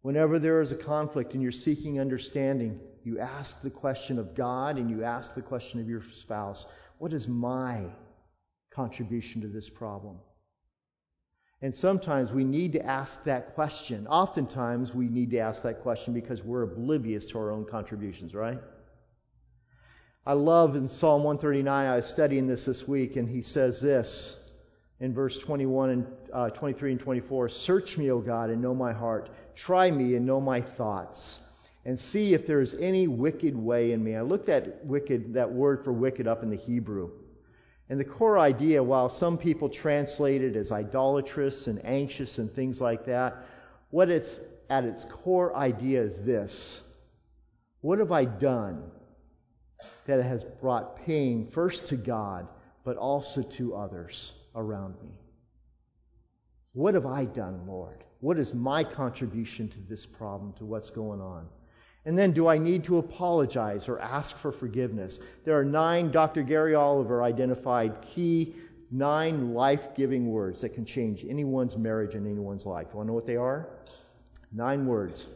Whenever 0.00 0.38
there 0.38 0.62
is 0.62 0.72
a 0.72 0.82
conflict 0.82 1.34
and 1.34 1.42
you're 1.42 1.52
seeking 1.52 2.00
understanding, 2.00 2.80
you 3.06 3.18
ask 3.18 3.60
the 3.62 3.70
question 3.70 4.18
of 4.18 4.34
God 4.34 4.78
and 4.78 4.90
you 4.90 5.04
ask 5.04 5.34
the 5.34 5.42
question 5.42 5.80
of 5.80 5.88
your 5.88 6.02
spouse 6.12 6.66
what 6.98 7.12
is 7.12 7.26
my 7.26 7.86
contribution 8.70 9.42
to 9.42 9.48
this 9.48 9.68
problem? 9.68 10.18
And 11.60 11.74
sometimes 11.74 12.30
we 12.30 12.44
need 12.44 12.72
to 12.72 12.84
ask 12.84 13.24
that 13.24 13.54
question. 13.54 14.06
Oftentimes 14.06 14.94
we 14.94 15.06
need 15.06 15.30
to 15.30 15.38
ask 15.38 15.62
that 15.62 15.82
question 15.82 16.12
because 16.12 16.42
we're 16.42 16.62
oblivious 16.62 17.24
to 17.26 17.38
our 17.38 17.50
own 17.50 17.64
contributions, 17.64 18.34
right? 18.34 18.58
I 20.26 20.32
love 20.32 20.74
in 20.74 20.88
Psalm 20.88 21.24
139, 21.24 21.86
I 21.86 21.96
was 21.96 22.06
studying 22.06 22.46
this 22.46 22.64
this 22.64 22.86
week, 22.88 23.16
and 23.16 23.28
he 23.28 23.42
says 23.42 23.80
this 23.80 24.38
in 25.00 25.12
verse 25.12 25.38
21 25.38 25.90
and 25.90 26.06
uh, 26.32 26.50
23 26.50 26.92
and 26.92 27.00
24 27.00 27.48
Search 27.50 27.98
me, 27.98 28.10
O 28.10 28.20
God, 28.20 28.50
and 28.50 28.62
know 28.62 28.74
my 28.74 28.92
heart. 28.92 29.28
Try 29.54 29.90
me 29.90 30.16
and 30.16 30.24
know 30.24 30.40
my 30.40 30.62
thoughts. 30.62 31.38
And 31.86 31.98
see 31.98 32.32
if 32.32 32.46
there 32.46 32.60
is 32.60 32.74
any 32.80 33.08
wicked 33.08 33.54
way 33.54 33.92
in 33.92 34.02
me. 34.02 34.16
I 34.16 34.22
looked 34.22 34.48
at 34.48 34.84
wicked, 34.86 35.34
that 35.34 35.52
word 35.52 35.84
for 35.84 35.92
wicked 35.92 36.26
up 36.26 36.42
in 36.42 36.50
the 36.50 36.56
Hebrew. 36.56 37.10
And 37.90 38.00
the 38.00 38.04
core 38.04 38.38
idea, 38.38 38.82
while 38.82 39.10
some 39.10 39.36
people 39.36 39.68
translate 39.68 40.42
it 40.42 40.56
as 40.56 40.72
idolatrous 40.72 41.66
and 41.66 41.84
anxious 41.84 42.38
and 42.38 42.52
things 42.54 42.80
like 42.80 43.04
that, 43.06 43.36
what 43.90 44.08
it's 44.08 44.38
at 44.70 44.84
its 44.84 45.04
core 45.04 45.54
idea 45.54 46.02
is 46.02 46.20
this 46.24 46.80
What 47.82 47.98
have 47.98 48.12
I 48.12 48.24
done 48.24 48.90
that 50.06 50.22
has 50.22 50.42
brought 50.42 51.04
pain 51.04 51.50
first 51.52 51.88
to 51.88 51.96
God, 51.96 52.48
but 52.84 52.96
also 52.96 53.42
to 53.58 53.74
others 53.74 54.32
around 54.54 54.94
me? 55.02 55.18
What 56.72 56.94
have 56.94 57.06
I 57.06 57.26
done, 57.26 57.66
Lord? 57.66 58.02
What 58.20 58.38
is 58.38 58.54
my 58.54 58.82
contribution 58.84 59.68
to 59.68 59.78
this 59.88 60.06
problem, 60.06 60.54
to 60.54 60.64
what's 60.64 60.90
going 60.90 61.20
on? 61.20 61.46
And 62.06 62.18
then, 62.18 62.32
do 62.32 62.46
I 62.48 62.58
need 62.58 62.84
to 62.84 62.98
apologize 62.98 63.88
or 63.88 63.98
ask 63.98 64.36
for 64.42 64.52
forgiveness? 64.52 65.18
There 65.44 65.58
are 65.58 65.64
nine, 65.64 66.12
Dr. 66.12 66.42
Gary 66.42 66.74
Oliver 66.74 67.22
identified 67.22 68.02
key, 68.14 68.54
nine 68.90 69.54
life 69.54 69.80
giving 69.96 70.30
words 70.30 70.60
that 70.60 70.74
can 70.74 70.84
change 70.84 71.24
anyone's 71.28 71.76
marriage 71.76 72.14
and 72.14 72.26
anyone's 72.26 72.66
life. 72.66 72.88
You 72.90 72.98
want 72.98 73.06
to 73.06 73.10
know 73.10 73.14
what 73.14 73.26
they 73.26 73.36
are? 73.36 73.68
Nine 74.52 74.86
words. 74.86 75.26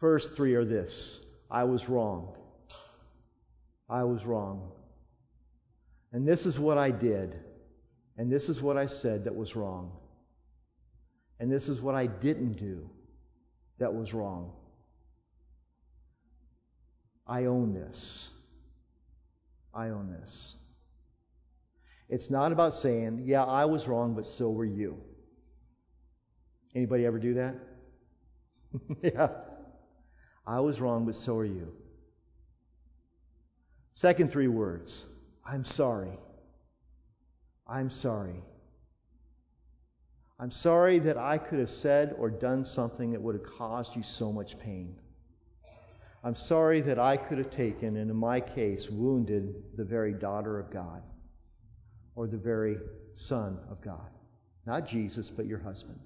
First 0.00 0.34
three 0.36 0.54
are 0.54 0.64
this 0.64 1.20
I 1.50 1.64
was 1.64 1.88
wrong. 1.88 2.34
I 3.88 4.04
was 4.04 4.24
wrong. 4.24 4.72
And 6.12 6.26
this 6.26 6.46
is 6.46 6.58
what 6.58 6.78
I 6.78 6.90
did. 6.90 7.36
And 8.16 8.32
this 8.32 8.48
is 8.48 8.60
what 8.60 8.76
I 8.76 8.86
said 8.86 9.24
that 9.24 9.36
was 9.36 9.54
wrong. 9.54 9.92
And 11.38 11.52
this 11.52 11.68
is 11.68 11.80
what 11.80 11.94
I 11.94 12.06
didn't 12.06 12.54
do 12.54 12.88
that 13.78 13.92
was 13.92 14.14
wrong. 14.14 14.52
I 17.26 17.44
own 17.46 17.74
this. 17.74 18.28
I 19.74 19.88
own 19.88 20.10
this. 20.10 20.54
It's 22.08 22.30
not 22.30 22.52
about 22.52 22.72
saying, 22.72 23.22
yeah, 23.24 23.44
I 23.44 23.64
was 23.64 23.88
wrong, 23.88 24.14
but 24.14 24.26
so 24.26 24.50
were 24.50 24.64
you. 24.64 24.96
Anybody 26.74 27.04
ever 27.04 27.18
do 27.18 27.34
that? 27.34 27.56
yeah. 29.02 29.28
I 30.46 30.60
was 30.60 30.80
wrong, 30.80 31.04
but 31.06 31.16
so 31.16 31.36
are 31.38 31.44
you. 31.44 31.72
Second 33.94 34.30
three 34.30 34.48
words 34.48 35.04
I'm 35.44 35.64
sorry. 35.64 36.18
I'm 37.66 37.90
sorry. 37.90 38.42
I'm 40.38 40.50
sorry 40.50 40.98
that 41.00 41.16
I 41.16 41.38
could 41.38 41.58
have 41.58 41.70
said 41.70 42.14
or 42.18 42.30
done 42.30 42.64
something 42.64 43.12
that 43.12 43.22
would 43.22 43.36
have 43.36 43.58
caused 43.58 43.96
you 43.96 44.02
so 44.02 44.32
much 44.32 44.58
pain. 44.58 44.96
I'm 46.26 46.34
sorry 46.34 46.80
that 46.80 46.98
I 46.98 47.16
could 47.16 47.38
have 47.38 47.50
taken, 47.50 47.96
and 47.96 48.10
in 48.10 48.16
my 48.16 48.40
case, 48.40 48.88
wounded 48.90 49.62
the 49.76 49.84
very 49.84 50.12
daughter 50.12 50.58
of 50.58 50.72
God 50.72 51.04
or 52.16 52.26
the 52.26 52.36
very 52.36 52.78
son 53.14 53.60
of 53.70 53.80
God. 53.80 54.10
Not 54.66 54.88
Jesus, 54.88 55.30
but 55.30 55.46
your 55.46 55.60
husband. 55.60 56.00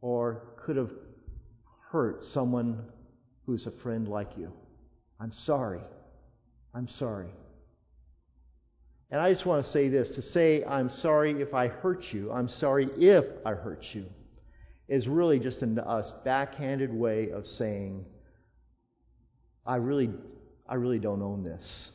Or 0.00 0.54
could 0.64 0.76
have 0.76 0.92
hurt 1.90 2.22
someone 2.22 2.84
who's 3.44 3.66
a 3.66 3.72
friend 3.72 4.06
like 4.06 4.38
you. 4.38 4.52
I'm 5.18 5.32
sorry. 5.32 5.82
I'm 6.72 6.86
sorry. 6.86 7.30
And 9.10 9.20
I 9.20 9.32
just 9.32 9.46
want 9.46 9.64
to 9.64 9.70
say 9.72 9.88
this 9.88 10.10
to 10.10 10.22
say, 10.22 10.62
I'm 10.64 10.90
sorry 10.90 11.42
if 11.42 11.54
I 11.54 11.66
hurt 11.66 12.04
you, 12.12 12.30
I'm 12.30 12.48
sorry 12.48 12.88
if 12.96 13.24
I 13.44 13.54
hurt 13.54 13.84
you, 13.94 14.06
is 14.86 15.08
really 15.08 15.40
just 15.40 15.60
a 15.62 16.04
backhanded 16.24 16.94
way 16.94 17.30
of 17.30 17.48
saying, 17.48 18.04
I 19.66 19.76
really, 19.76 20.10
I 20.68 20.74
really 20.74 20.98
don't 20.98 21.22
own 21.22 21.42
this, 21.44 21.90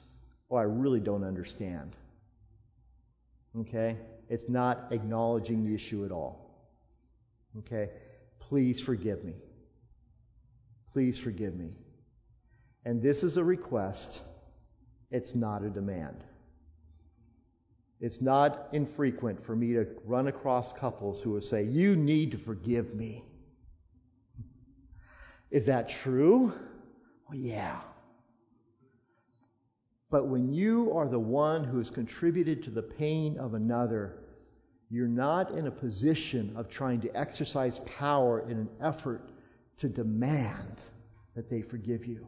or 0.49 0.59
I 0.59 0.63
really 0.63 0.99
don't 0.99 1.23
understand. 1.23 1.95
Okay? 3.59 3.97
It's 4.29 4.47
not 4.49 4.87
acknowledging 4.91 5.65
the 5.65 5.73
issue 5.73 6.05
at 6.05 6.11
all. 6.11 6.69
Okay? 7.59 7.89
Please 8.39 8.81
forgive 8.81 9.23
me. 9.23 9.33
Please 10.93 11.17
forgive 11.17 11.55
me. 11.55 11.71
And 12.85 13.01
this 13.01 13.23
is 13.23 13.37
a 13.37 13.43
request, 13.43 14.19
it's 15.09 15.35
not 15.35 15.63
a 15.63 15.69
demand. 15.69 16.23
It's 17.99 18.21
not 18.21 18.67
infrequent 18.73 19.45
for 19.45 19.55
me 19.55 19.73
to 19.73 19.87
run 20.05 20.27
across 20.27 20.71
couples 20.73 21.21
who 21.21 21.31
will 21.31 21.41
say, 21.41 21.63
You 21.63 21.95
need 21.95 22.31
to 22.31 22.37
forgive 22.37 22.93
me. 22.93 23.23
Is 25.49 25.65
that 25.67 25.89
true? 26.03 26.53
Well, 27.27 27.37
yeah. 27.37 27.81
But 30.11 30.27
when 30.27 30.53
you 30.53 30.93
are 30.95 31.07
the 31.07 31.19
one 31.19 31.63
who 31.63 31.79
has 31.79 31.89
contributed 31.89 32.63
to 32.63 32.69
the 32.69 32.81
pain 32.81 33.37
of 33.37 33.53
another, 33.53 34.13
you're 34.89 35.07
not 35.07 35.51
in 35.51 35.67
a 35.67 35.71
position 35.71 36.53
of 36.55 36.69
trying 36.69 37.01
to 37.01 37.17
exercise 37.17 37.79
power 37.97 38.39
in 38.49 38.57
an 38.57 38.69
effort 38.81 39.29
to 39.79 39.89
demand 39.89 40.79
that 41.35 41.49
they 41.49 41.61
forgive 41.63 42.05
you. 42.05 42.27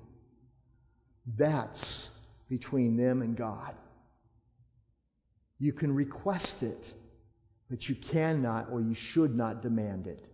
That's 1.38 2.10
between 2.49 2.97
them 2.97 3.21
and 3.21 3.38
God. 3.38 3.75
You 5.60 5.73
can 5.73 5.93
request 5.93 6.63
it, 6.63 6.93
but 7.69 7.88
you 7.88 7.95
cannot 7.95 8.67
or 8.71 8.81
you 8.81 8.95
should 8.95 9.36
not 9.36 9.62
demand 9.62 10.07
it. 10.07 10.26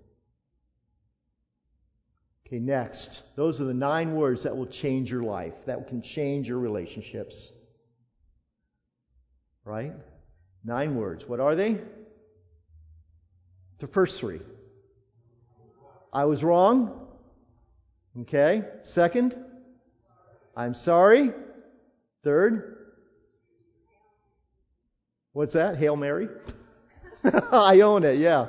Okay, 2.46 2.60
next. 2.60 3.22
Those 3.36 3.62
are 3.62 3.66
the 3.66 3.74
nine 3.74 4.16
words 4.16 4.44
that 4.44 4.56
will 4.56 4.68
change 4.68 5.10
your 5.10 5.24
life, 5.24 5.54
that 5.66 5.88
can 5.88 6.02
change 6.02 6.48
your 6.48 6.60
relationships. 6.60 7.52
Right? 9.66 9.94
Nine 10.64 10.96
words. 10.96 11.24
What 11.28 11.40
are 11.40 11.56
they? 11.56 11.80
The 13.80 13.88
first 13.88 14.20
three. 14.20 14.42
I 16.12 16.26
was 16.26 16.44
wrong. 16.44 17.08
Okay. 18.22 18.64
Second, 18.84 19.36
I'm 20.56 20.76
sorry. 20.76 21.32
Third, 22.24 22.78
what's 25.34 25.54
that? 25.54 25.76
Hail 25.76 25.98
Mary? 25.98 26.30
I 27.52 27.82
own 27.82 28.06
it, 28.06 28.18
yeah. 28.18 28.48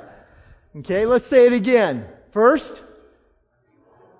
Okay, 0.77 1.05
let's 1.05 1.29
say 1.29 1.47
it 1.47 1.53
again. 1.53 2.05
First, 2.31 2.81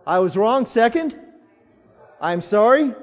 I 0.06 0.20
was 0.20 0.38
wrong. 0.38 0.68
Second, 0.68 1.20
I'm 2.22 2.42
sorry. 2.42 2.94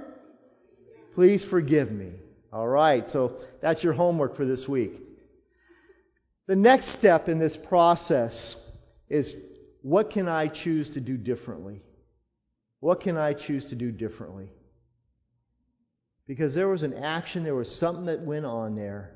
Please 1.15 1.45
forgive 1.45 1.91
me. 1.91 2.13
All 2.53 2.69
right, 2.69 3.09
so 3.09 3.39
that's 3.61 3.83
your 3.83 3.93
homework 3.93 4.37
for 4.37 4.45
this 4.45 4.69
week. 4.69 4.93
The 6.47 6.57
next 6.57 6.93
step 6.93 7.29
in 7.29 7.39
this 7.39 7.57
process 7.57 8.57
is 9.09 9.35
what 9.83 10.11
can 10.11 10.29
I 10.29 10.49
choose 10.49 10.91
to 10.91 11.01
do 11.01 11.17
differently? 11.17 11.83
What 12.81 13.01
can 13.01 13.17
I 13.17 13.33
choose 13.33 13.67
to 13.67 13.75
do 13.75 13.91
differently? 13.91 14.49
Because 16.27 16.55
there 16.55 16.69
was 16.69 16.83
an 16.83 16.95
action, 16.95 17.43
there 17.43 17.55
was 17.55 17.79
something 17.79 18.07
that 18.07 18.21
went 18.21 18.45
on 18.45 18.77
there 18.77 19.13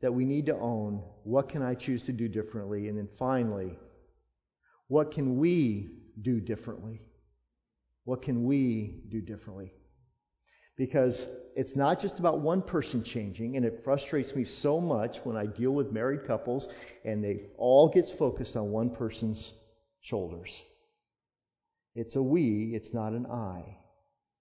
that 0.00 0.12
we 0.12 0.24
need 0.24 0.46
to 0.46 0.54
own. 0.54 1.02
What 1.22 1.48
can 1.48 1.62
I 1.62 1.74
choose 1.74 2.02
to 2.04 2.12
do 2.12 2.28
differently? 2.28 2.88
And 2.88 2.98
then 2.98 3.08
finally, 3.18 3.78
what 4.88 5.12
can 5.12 5.38
we 5.38 5.90
do 6.20 6.40
differently? 6.40 7.00
What 8.04 8.22
can 8.22 8.44
we 8.44 9.02
do 9.08 9.20
differently? 9.20 9.72
Because 10.76 11.24
it's 11.54 11.76
not 11.76 12.00
just 12.00 12.18
about 12.18 12.40
one 12.40 12.60
person 12.60 13.04
changing, 13.04 13.56
and 13.56 13.64
it 13.64 13.82
frustrates 13.84 14.34
me 14.34 14.44
so 14.44 14.80
much 14.80 15.18
when 15.22 15.36
I 15.36 15.46
deal 15.46 15.70
with 15.70 15.92
married 15.92 16.26
couples 16.26 16.68
and 17.04 17.22
they 17.22 17.42
all 17.56 17.88
gets 17.88 18.10
focused 18.10 18.56
on 18.56 18.70
one 18.70 18.90
person's 18.90 19.52
shoulders. 20.00 20.50
It's 21.94 22.16
a 22.16 22.22
we, 22.22 22.72
it's 22.74 22.92
not 22.92 23.12
an 23.12 23.26
I. 23.26 23.78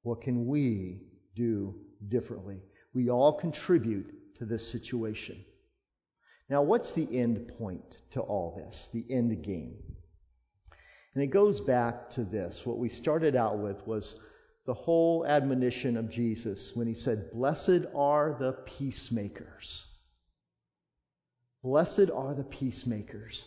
What 0.01 0.21
can 0.21 0.47
we 0.47 1.03
do 1.35 1.75
differently? 2.07 2.61
We 2.93 3.09
all 3.09 3.39
contribute 3.39 4.37
to 4.39 4.45
this 4.45 4.71
situation. 4.71 5.45
Now, 6.49 6.63
what's 6.63 6.93
the 6.93 7.19
end 7.19 7.51
point 7.57 7.97
to 8.11 8.21
all 8.21 8.55
this? 8.57 8.89
The 8.91 9.05
end 9.13 9.43
game. 9.43 9.75
And 11.13 11.23
it 11.23 11.27
goes 11.27 11.59
back 11.61 12.11
to 12.11 12.23
this. 12.23 12.61
What 12.63 12.79
we 12.79 12.89
started 12.89 13.35
out 13.35 13.59
with 13.59 13.85
was 13.85 14.15
the 14.65 14.73
whole 14.73 15.25
admonition 15.25 15.97
of 15.97 16.09
Jesus 16.09 16.71
when 16.75 16.87
he 16.87 16.95
said, 16.95 17.29
Blessed 17.33 17.85
are 17.95 18.35
the 18.39 18.53
peacemakers. 18.77 19.85
Blessed 21.61 22.09
are 22.13 22.33
the 22.33 22.43
peacemakers. 22.43 23.43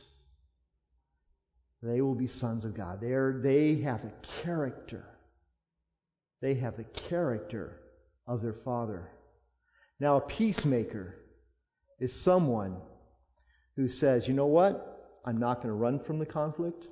They 1.83 2.01
will 2.01 2.15
be 2.15 2.27
sons 2.27 2.65
of 2.65 2.77
God. 2.77 3.01
They, 3.01 3.13
are, 3.13 3.41
they 3.43 3.81
have 3.83 4.03
the 4.03 4.13
character. 4.43 5.05
They 6.41 6.55
have 6.55 6.77
the 6.77 6.87
character 7.09 7.81
of 8.27 8.43
their 8.43 8.57
Father. 8.65 9.11
Now, 10.01 10.17
a 10.17 10.21
peacemaker 10.21 11.15
is 12.01 12.25
someone 12.25 12.77
who 13.77 13.89
says, 13.89 14.29
you 14.29 14.35
know 14.35 14.47
what? 14.47 15.21
I'm 15.25 15.39
not 15.39 15.57
going 15.57 15.69
to 15.69 15.75
run 15.75 16.01
from 16.01 16.19
the 16.19 16.27
conflict. 16.27 16.87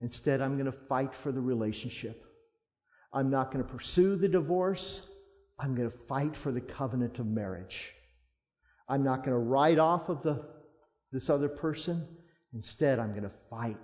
Instead, 0.00 0.40
I'm 0.40 0.58
going 0.58 0.70
to 0.70 0.78
fight 0.88 1.10
for 1.22 1.30
the 1.30 1.40
relationship. 1.40 2.24
I'm 3.12 3.30
not 3.30 3.52
going 3.52 3.64
to 3.64 3.70
pursue 3.70 4.16
the 4.16 4.28
divorce. 4.28 5.06
I'm 5.58 5.74
going 5.74 5.90
to 5.90 5.96
fight 6.08 6.32
for 6.42 6.52
the 6.52 6.60
covenant 6.60 7.18
of 7.18 7.26
marriage. 7.26 7.76
I'm 8.88 9.04
not 9.04 9.18
going 9.18 9.30
to 9.30 9.38
write 9.38 9.78
off 9.78 10.08
of 10.08 10.22
the, 10.22 10.44
this 11.12 11.28
other 11.28 11.48
person. 11.48 12.06
Instead, 12.54 12.98
I'm 12.98 13.10
going 13.10 13.24
to 13.24 13.32
fight. 13.50 13.76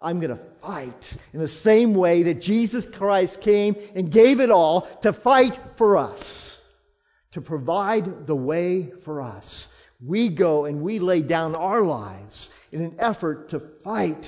I'm 0.00 0.20
going 0.20 0.34
to 0.34 0.42
fight 0.62 1.04
in 1.32 1.40
the 1.40 1.48
same 1.48 1.94
way 1.94 2.22
that 2.24 2.40
Jesus 2.40 2.86
Christ 2.96 3.40
came 3.42 3.76
and 3.94 4.10
gave 4.10 4.40
it 4.40 4.50
all 4.50 4.88
to 5.02 5.12
fight 5.12 5.58
for 5.76 5.98
us, 5.98 6.58
to 7.32 7.42
provide 7.42 8.26
the 8.26 8.36
way 8.36 8.92
for 9.04 9.20
us. 9.20 9.68
We 10.02 10.34
go 10.34 10.64
and 10.64 10.80
we 10.80 11.00
lay 11.00 11.22
down 11.22 11.54
our 11.54 11.82
lives 11.82 12.48
in 12.72 12.82
an 12.82 12.96
effort 12.98 13.50
to 13.50 13.60
fight 13.84 14.24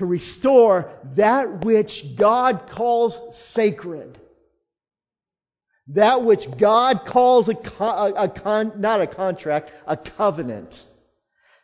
to 0.00 0.06
restore 0.06 0.90
that 1.14 1.62
which 1.62 2.02
God 2.18 2.70
calls 2.72 3.18
sacred. 3.52 4.18
That 5.88 6.24
which 6.24 6.46
God 6.58 7.02
calls 7.06 7.50
a, 7.50 7.52
a, 7.52 8.30
con, 8.30 8.80
not 8.80 9.02
a 9.02 9.06
contract, 9.06 9.70
a 9.86 9.98
covenant. 9.98 10.74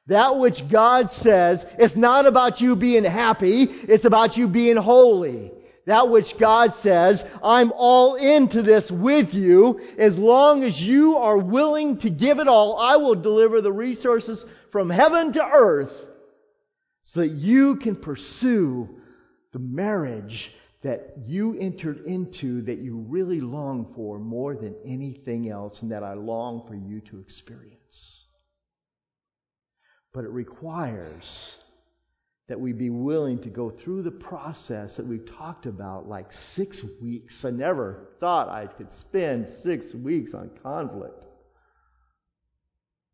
That 0.09 0.39
which 0.39 0.71
God 0.71 1.11
says, 1.13 1.65
it's 1.79 1.97
not 1.97 2.27
about 2.27 2.61
you 2.61 2.77
being 2.77 3.05
happy, 3.05 3.69
it's 3.71 4.05
about 4.05 4.37
you 4.37 4.49
being 4.49 4.77
holy. 4.77 5.51
That 5.87 6.11
which 6.11 6.39
God 6.39 6.75
says, 6.83 7.25
I'm 7.43 7.73
all 7.75 8.17
into 8.17 8.61
this 8.61 8.91
with 8.91 9.33
you. 9.33 9.81
As 9.97 10.19
long 10.19 10.63
as 10.63 10.79
you 10.79 11.17
are 11.17 11.39
willing 11.39 12.01
to 12.01 12.11
give 12.11 12.39
it 12.39 12.49
all, 12.49 12.77
I 12.77 12.97
will 12.97 13.15
deliver 13.15 13.63
the 13.63 13.73
resources 13.73 14.45
from 14.73 14.91
heaven 14.91 15.33
to 15.33 15.43
earth 15.43 16.07
so 17.07 17.21
that 17.21 17.31
you 17.31 17.77
can 17.77 17.95
pursue 17.95 18.89
the 19.53 19.61
marriage 19.61 20.53
that 20.83 21.15
you 21.25 21.57
entered 21.59 22.05
into 22.05 22.63
that 22.63 22.79
you 22.79 22.97
really 23.09 23.39
long 23.41 23.93
for 23.95 24.19
more 24.19 24.57
than 24.57 24.75
anything 24.85 25.49
else 25.49 25.83
and 25.83 25.93
that 25.93 26.03
I 26.03 26.15
long 26.15 26.67
for 26.67 26.75
you 26.75 27.01
to 27.03 27.21
experience. 27.21 28.25
But 30.13 30.25
it 30.25 30.31
requires 30.31 31.55
that 32.49 32.59
we 32.61 32.73
be 32.73 32.91
willing 32.91 33.41
to 33.43 33.51
go 33.51 33.71
through 33.71 34.03
the 34.03 34.11
process 34.11 34.97
that 34.97 35.07
we've 35.07 35.31
talked 35.39 35.67
about 35.67 36.09
like 36.09 36.33
six 36.33 36.85
weeks. 37.01 37.45
I 37.45 37.51
never 37.51 38.09
thought 38.19 38.49
I 38.49 38.67
could 38.67 38.91
spend 38.91 39.49
six 39.49 39.95
weeks 39.95 40.35
on 40.35 40.51
conflict. 40.61 41.25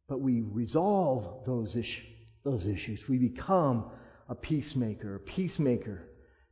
But 0.09 0.21
we 0.21 0.41
resolve 0.41 1.45
those 1.45 1.77
issues 1.77 2.12
those 2.45 2.67
issues. 2.67 3.09
We 3.09 3.19
become 3.19 3.91
a 4.29 4.35
peacemaker. 4.35 5.17
A 5.17 5.21
peacemaker 5.21 6.03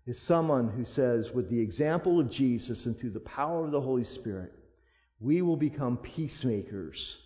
is 0.07 0.21
someone 0.21 0.69
who 0.69 0.85
says, 0.85 1.31
with 1.35 1.51
the 1.51 1.61
example 1.61 2.21
of 2.21 2.31
Jesus 2.31 2.87
and 2.87 2.99
through 2.99 3.11
the 3.11 3.21
power 3.21 3.65
of 3.65 3.73
the 3.73 3.81
Holy 3.81 4.05
Spirit, 4.05 4.53
we 5.21 5.43
will 5.43 5.57
become 5.57 5.99
peacemakers 5.99 7.19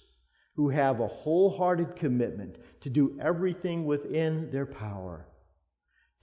who 0.57 0.69
have 0.69 1.01
a 1.01 1.07
wholehearted 1.07 1.97
commitment 1.97 2.57
to 2.83 2.91
do 2.91 3.19
everything 3.21 3.87
within 3.87 4.51
their 4.51 4.67
power 4.67 5.27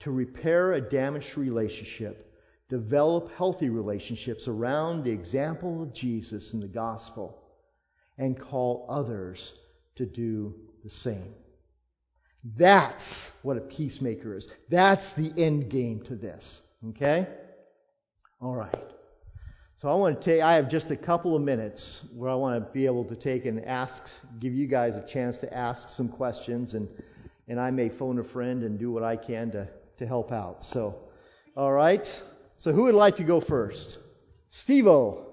to 0.02 0.10
repair 0.10 0.72
a 0.72 0.80
damaged 0.80 1.36
relationship, 1.36 2.32
develop 2.68 3.30
healthy 3.36 3.68
relationships 3.68 4.48
around 4.48 5.04
the 5.04 5.10
example 5.10 5.82
of 5.82 5.94
Jesus 5.94 6.52
and 6.52 6.62
the 6.62 6.68
gospel, 6.68 7.40
and 8.18 8.40
call 8.40 8.86
others 8.90 9.52
to 9.96 10.06
do 10.06 10.54
the 10.82 10.90
same. 10.90 11.34
That's 12.44 13.02
what 13.42 13.56
a 13.56 13.60
peacemaker 13.60 14.36
is. 14.36 14.48
That's 14.70 15.04
the 15.14 15.32
end 15.36 15.70
game 15.70 16.02
to 16.04 16.16
this. 16.16 16.60
Okay? 16.90 17.26
All 18.40 18.54
right. 18.54 18.74
So 19.76 19.88
I 19.88 19.94
want 19.94 20.20
to 20.20 20.24
take, 20.24 20.42
I 20.42 20.54
have 20.54 20.68
just 20.68 20.90
a 20.90 20.96
couple 20.96 21.34
of 21.34 21.42
minutes 21.42 22.06
where 22.16 22.30
I 22.30 22.34
want 22.34 22.64
to 22.64 22.72
be 22.72 22.86
able 22.86 23.04
to 23.06 23.16
take 23.16 23.46
and 23.46 23.64
ask, 23.64 24.02
give 24.38 24.52
you 24.52 24.68
guys 24.68 24.94
a 24.96 25.04
chance 25.04 25.38
to 25.38 25.52
ask 25.52 25.88
some 25.88 26.08
questions, 26.08 26.74
and, 26.74 26.88
and 27.48 27.58
I 27.58 27.70
may 27.72 27.88
phone 27.88 28.18
a 28.20 28.24
friend 28.24 28.62
and 28.62 28.78
do 28.78 28.92
what 28.92 29.02
I 29.02 29.16
can 29.16 29.50
to, 29.52 29.68
to 29.98 30.06
help 30.06 30.30
out. 30.30 30.62
So, 30.62 30.96
all 31.56 31.72
right. 31.72 32.06
So 32.58 32.72
who 32.72 32.84
would 32.84 32.94
like 32.94 33.16
to 33.16 33.24
go 33.24 33.40
first? 33.40 33.98
Steve 34.50 34.86
O. 34.86 35.26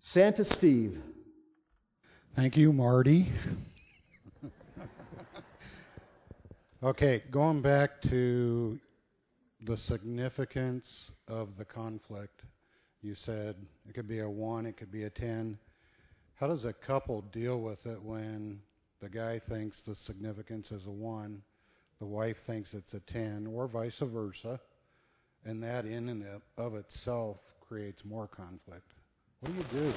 Santa 0.00 0.44
Steve. 0.44 0.98
Thank 2.36 2.56
you, 2.56 2.72
Marty. 2.72 3.26
Okay, 6.84 7.22
going 7.30 7.62
back 7.62 8.02
to 8.10 8.76
the 9.60 9.76
significance 9.76 11.12
of 11.28 11.56
the 11.56 11.64
conflict. 11.64 12.42
You 13.02 13.14
said 13.14 13.54
it 13.88 13.94
could 13.94 14.08
be 14.08 14.18
a 14.18 14.28
1, 14.28 14.66
it 14.66 14.76
could 14.76 14.90
be 14.90 15.04
a 15.04 15.10
10. 15.10 15.56
How 16.34 16.48
does 16.48 16.64
a 16.64 16.72
couple 16.72 17.22
deal 17.32 17.60
with 17.60 17.86
it 17.86 18.02
when 18.02 18.62
the 19.00 19.08
guy 19.08 19.38
thinks 19.38 19.82
the 19.86 19.94
significance 19.94 20.72
is 20.72 20.86
a 20.86 20.90
1, 20.90 21.40
the 22.00 22.06
wife 22.06 22.38
thinks 22.48 22.74
it's 22.74 22.94
a 22.94 23.00
10, 23.00 23.46
or 23.46 23.68
vice 23.68 24.00
versa, 24.00 24.58
and 25.44 25.62
that 25.62 25.84
in 25.84 26.08
and 26.08 26.24
of 26.56 26.74
itself 26.74 27.36
creates 27.60 28.04
more 28.04 28.26
conflict? 28.26 28.92
What 29.38 29.52
do 29.52 29.58
you 29.78 29.84
do? 29.84 29.92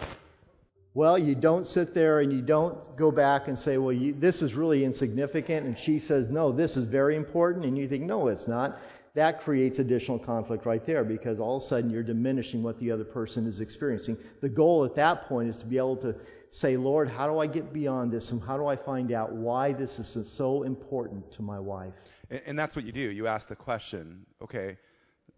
Well, 0.95 1.19
you 1.19 1.35
don't 1.35 1.65
sit 1.65 1.93
there 1.93 2.21
and 2.21 2.31
you 2.31 2.41
don't 2.41 2.95
go 2.95 3.11
back 3.11 3.49
and 3.49 3.59
say, 3.59 3.77
well, 3.77 3.91
you, 3.91 4.13
this 4.13 4.41
is 4.41 4.53
really 4.53 4.85
insignificant. 4.85 5.67
And 5.67 5.77
she 5.77 5.99
says, 5.99 6.29
no, 6.29 6.53
this 6.53 6.77
is 6.77 6.89
very 6.89 7.17
important. 7.17 7.65
And 7.65 7.77
you 7.77 7.89
think, 7.89 8.03
no, 8.03 8.29
it's 8.29 8.47
not. 8.47 8.79
That 9.13 9.41
creates 9.41 9.77
additional 9.79 10.17
conflict 10.17 10.65
right 10.65 10.85
there 10.85 11.03
because 11.03 11.37
all 11.37 11.57
of 11.57 11.63
a 11.63 11.65
sudden 11.65 11.89
you're 11.89 12.01
diminishing 12.01 12.63
what 12.63 12.79
the 12.79 12.91
other 12.91 13.03
person 13.03 13.45
is 13.45 13.59
experiencing. 13.59 14.15
The 14.41 14.47
goal 14.47 14.85
at 14.85 14.95
that 14.95 15.25
point 15.27 15.49
is 15.49 15.59
to 15.59 15.65
be 15.65 15.77
able 15.77 15.97
to 15.97 16.15
say, 16.49 16.77
Lord, 16.77 17.09
how 17.09 17.29
do 17.29 17.39
I 17.39 17.47
get 17.47 17.73
beyond 17.73 18.13
this? 18.13 18.31
And 18.31 18.41
how 18.41 18.55
do 18.55 18.65
I 18.65 18.77
find 18.77 19.11
out 19.11 19.33
why 19.33 19.73
this 19.73 19.99
is 19.99 20.37
so 20.37 20.63
important 20.63 21.29
to 21.33 21.41
my 21.41 21.59
wife? 21.59 21.93
And, 22.29 22.41
and 22.45 22.59
that's 22.59 22.73
what 22.73 22.85
you 22.85 22.93
do. 22.93 23.01
You 23.01 23.27
ask 23.27 23.49
the 23.49 23.55
question, 23.57 24.25
okay, 24.41 24.77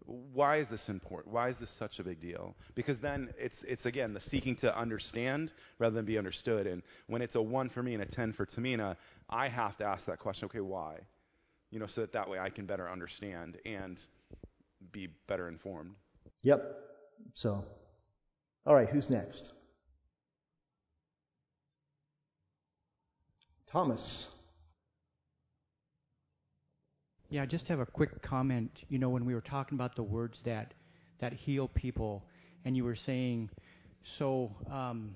why 0.08 0.56
is 0.56 0.68
this 0.68 0.88
important? 0.88 1.34
Why 1.34 1.50
is 1.50 1.56
this 1.58 1.70
such 1.78 1.98
a 1.98 2.04
big 2.04 2.18
deal? 2.18 2.56
Because 2.74 2.98
then 2.98 3.28
it's 3.38 3.62
it's 3.62 3.84
again 3.84 4.14
the 4.14 4.20
seeking 4.20 4.56
to 4.56 4.76
understand 4.76 5.52
rather 5.78 5.94
than 5.94 6.06
be 6.06 6.16
understood. 6.16 6.66
And 6.66 6.82
when 7.08 7.20
it's 7.20 7.34
a 7.34 7.42
one 7.42 7.68
for 7.68 7.82
me 7.82 7.92
and 7.94 8.02
a 8.02 8.06
ten 8.06 8.32
for 8.32 8.46
Tamina, 8.46 8.96
I 9.28 9.48
have 9.48 9.76
to 9.78 9.84
ask 9.84 10.06
that 10.06 10.18
question. 10.18 10.46
Okay, 10.46 10.60
why? 10.60 10.96
You 11.70 11.78
know, 11.78 11.86
so 11.86 12.00
that 12.00 12.12
that 12.14 12.30
way 12.30 12.38
I 12.38 12.48
can 12.48 12.64
better 12.64 12.88
understand 12.88 13.58
and 13.66 14.00
be 14.92 15.08
better 15.26 15.48
informed. 15.48 15.94
Yep. 16.42 16.62
So, 17.34 17.64
all 18.64 18.74
right, 18.74 18.88
who's 18.88 19.10
next? 19.10 19.52
Thomas. 23.70 24.28
Yeah, 27.30 27.42
I 27.42 27.46
just 27.46 27.68
have 27.68 27.78
a 27.78 27.86
quick 27.86 28.22
comment. 28.22 28.70
You 28.88 28.98
know, 28.98 29.10
when 29.10 29.26
we 29.26 29.34
were 29.34 29.42
talking 29.42 29.76
about 29.76 29.94
the 29.94 30.02
words 30.02 30.40
that 30.44 30.72
that 31.20 31.34
heal 31.34 31.68
people, 31.68 32.24
and 32.64 32.76
you 32.76 32.84
were 32.84 32.94
saying, 32.94 33.50
so 34.02 34.54
um, 34.70 35.14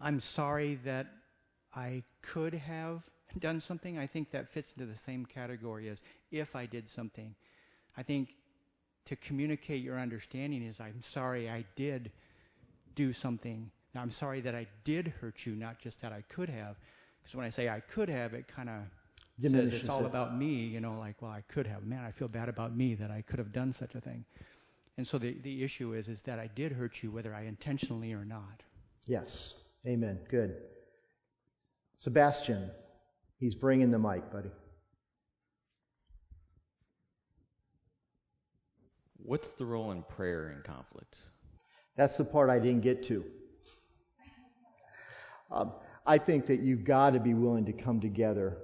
I'm 0.00 0.20
sorry 0.20 0.78
that 0.84 1.06
I 1.74 2.04
could 2.20 2.54
have 2.54 3.02
done 3.38 3.60
something. 3.60 3.98
I 3.98 4.06
think 4.06 4.30
that 4.30 4.52
fits 4.52 4.68
into 4.76 4.90
the 4.90 4.98
same 4.98 5.24
category 5.26 5.88
as 5.88 6.00
if 6.30 6.54
I 6.54 6.66
did 6.66 6.88
something. 6.90 7.34
I 7.96 8.02
think 8.04 8.28
to 9.06 9.16
communicate 9.16 9.82
your 9.82 9.98
understanding 9.98 10.62
is 10.62 10.78
I'm 10.78 11.02
sorry 11.02 11.50
I 11.50 11.64
did 11.74 12.12
do 12.94 13.12
something. 13.12 13.70
Now, 13.94 14.02
I'm 14.02 14.12
sorry 14.12 14.40
that 14.42 14.54
I 14.54 14.68
did 14.84 15.08
hurt 15.08 15.44
you, 15.44 15.56
not 15.56 15.80
just 15.80 16.00
that 16.02 16.12
I 16.12 16.22
could 16.28 16.48
have. 16.48 16.76
Because 17.22 17.34
when 17.34 17.46
I 17.46 17.50
say 17.50 17.68
I 17.68 17.80
could 17.80 18.08
have, 18.08 18.34
it 18.34 18.46
kind 18.46 18.68
of 18.68 18.82
says 19.40 19.72
it's 19.72 19.88
all 19.88 20.04
it. 20.04 20.06
about 20.06 20.36
me, 20.36 20.66
you 20.66 20.80
know, 20.80 20.98
like, 20.98 21.20
well, 21.22 21.30
I 21.30 21.42
could 21.52 21.66
have. 21.66 21.84
Man, 21.84 22.04
I 22.04 22.12
feel 22.12 22.28
bad 22.28 22.48
about 22.48 22.76
me 22.76 22.94
that 22.96 23.10
I 23.10 23.22
could 23.22 23.38
have 23.38 23.52
done 23.52 23.74
such 23.78 23.94
a 23.94 24.00
thing. 24.00 24.24
And 24.98 25.06
so 25.06 25.18
the, 25.18 25.36
the 25.42 25.64
issue 25.64 25.94
is, 25.94 26.08
is 26.08 26.20
that 26.26 26.38
I 26.38 26.48
did 26.54 26.72
hurt 26.72 26.92
you, 27.02 27.10
whether 27.10 27.34
I 27.34 27.44
intentionally 27.44 28.12
or 28.12 28.24
not. 28.24 28.62
Yes. 29.06 29.54
Amen. 29.86 30.20
Good. 30.30 30.56
Sebastian, 31.96 32.70
he's 33.38 33.54
bringing 33.54 33.90
the 33.90 33.98
mic, 33.98 34.30
buddy. 34.30 34.50
What's 39.24 39.52
the 39.54 39.64
role 39.64 39.92
in 39.92 40.02
prayer 40.02 40.50
in 40.50 40.62
conflict? 40.62 41.16
That's 41.96 42.16
the 42.16 42.24
part 42.24 42.50
I 42.50 42.58
didn't 42.58 42.82
get 42.82 43.04
to. 43.06 43.24
Um, 45.50 45.72
I 46.06 46.18
think 46.18 46.46
that 46.46 46.60
you've 46.60 46.84
got 46.84 47.10
to 47.10 47.20
be 47.20 47.34
willing 47.34 47.66
to 47.66 47.72
come 47.72 48.00
together 48.00 48.56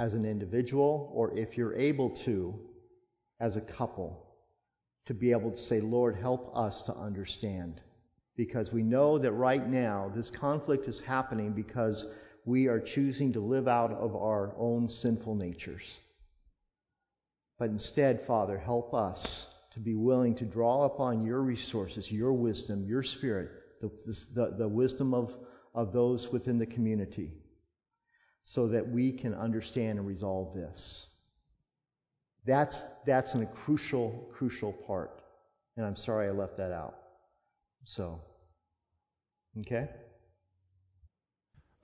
as 0.00 0.14
an 0.14 0.24
individual, 0.24 1.12
or 1.14 1.36
if 1.38 1.58
you're 1.58 1.76
able 1.76 2.16
to, 2.24 2.58
as 3.38 3.56
a 3.56 3.60
couple, 3.60 4.26
to 5.04 5.14
be 5.14 5.32
able 5.32 5.50
to 5.50 5.58
say, 5.58 5.80
Lord, 5.80 6.16
help 6.16 6.50
us 6.56 6.82
to 6.86 6.96
understand. 6.96 7.82
Because 8.34 8.72
we 8.72 8.82
know 8.82 9.18
that 9.18 9.32
right 9.32 9.68
now 9.68 10.10
this 10.16 10.30
conflict 10.30 10.88
is 10.88 11.02
happening 11.06 11.52
because 11.52 12.02
we 12.46 12.66
are 12.66 12.80
choosing 12.80 13.34
to 13.34 13.40
live 13.40 13.68
out 13.68 13.92
of 13.92 14.16
our 14.16 14.54
own 14.56 14.88
sinful 14.88 15.34
natures. 15.34 15.82
But 17.58 17.68
instead, 17.68 18.24
Father, 18.26 18.56
help 18.56 18.94
us 18.94 19.46
to 19.74 19.80
be 19.80 19.94
willing 19.94 20.34
to 20.36 20.46
draw 20.46 20.86
upon 20.86 21.26
your 21.26 21.42
resources, 21.42 22.10
your 22.10 22.32
wisdom, 22.32 22.86
your 22.88 23.02
spirit, 23.02 23.50
the, 23.82 23.90
the, 24.34 24.54
the 24.60 24.68
wisdom 24.68 25.12
of, 25.12 25.30
of 25.74 25.92
those 25.92 26.26
within 26.32 26.58
the 26.58 26.66
community, 26.66 27.32
so 28.42 28.68
that 28.68 28.88
we 28.88 29.12
can 29.12 29.34
understand 29.34 29.98
and 29.98 30.06
resolve 30.06 30.54
this. 30.54 31.06
That's, 32.46 32.78
that's 33.06 33.34
a 33.34 33.46
crucial, 33.64 34.28
crucial 34.36 34.72
part. 34.72 35.10
And 35.76 35.84
I'm 35.86 35.96
sorry 35.96 36.28
I 36.28 36.30
left 36.32 36.56
that 36.56 36.72
out. 36.72 36.94
So, 37.84 38.20
okay? 39.60 39.88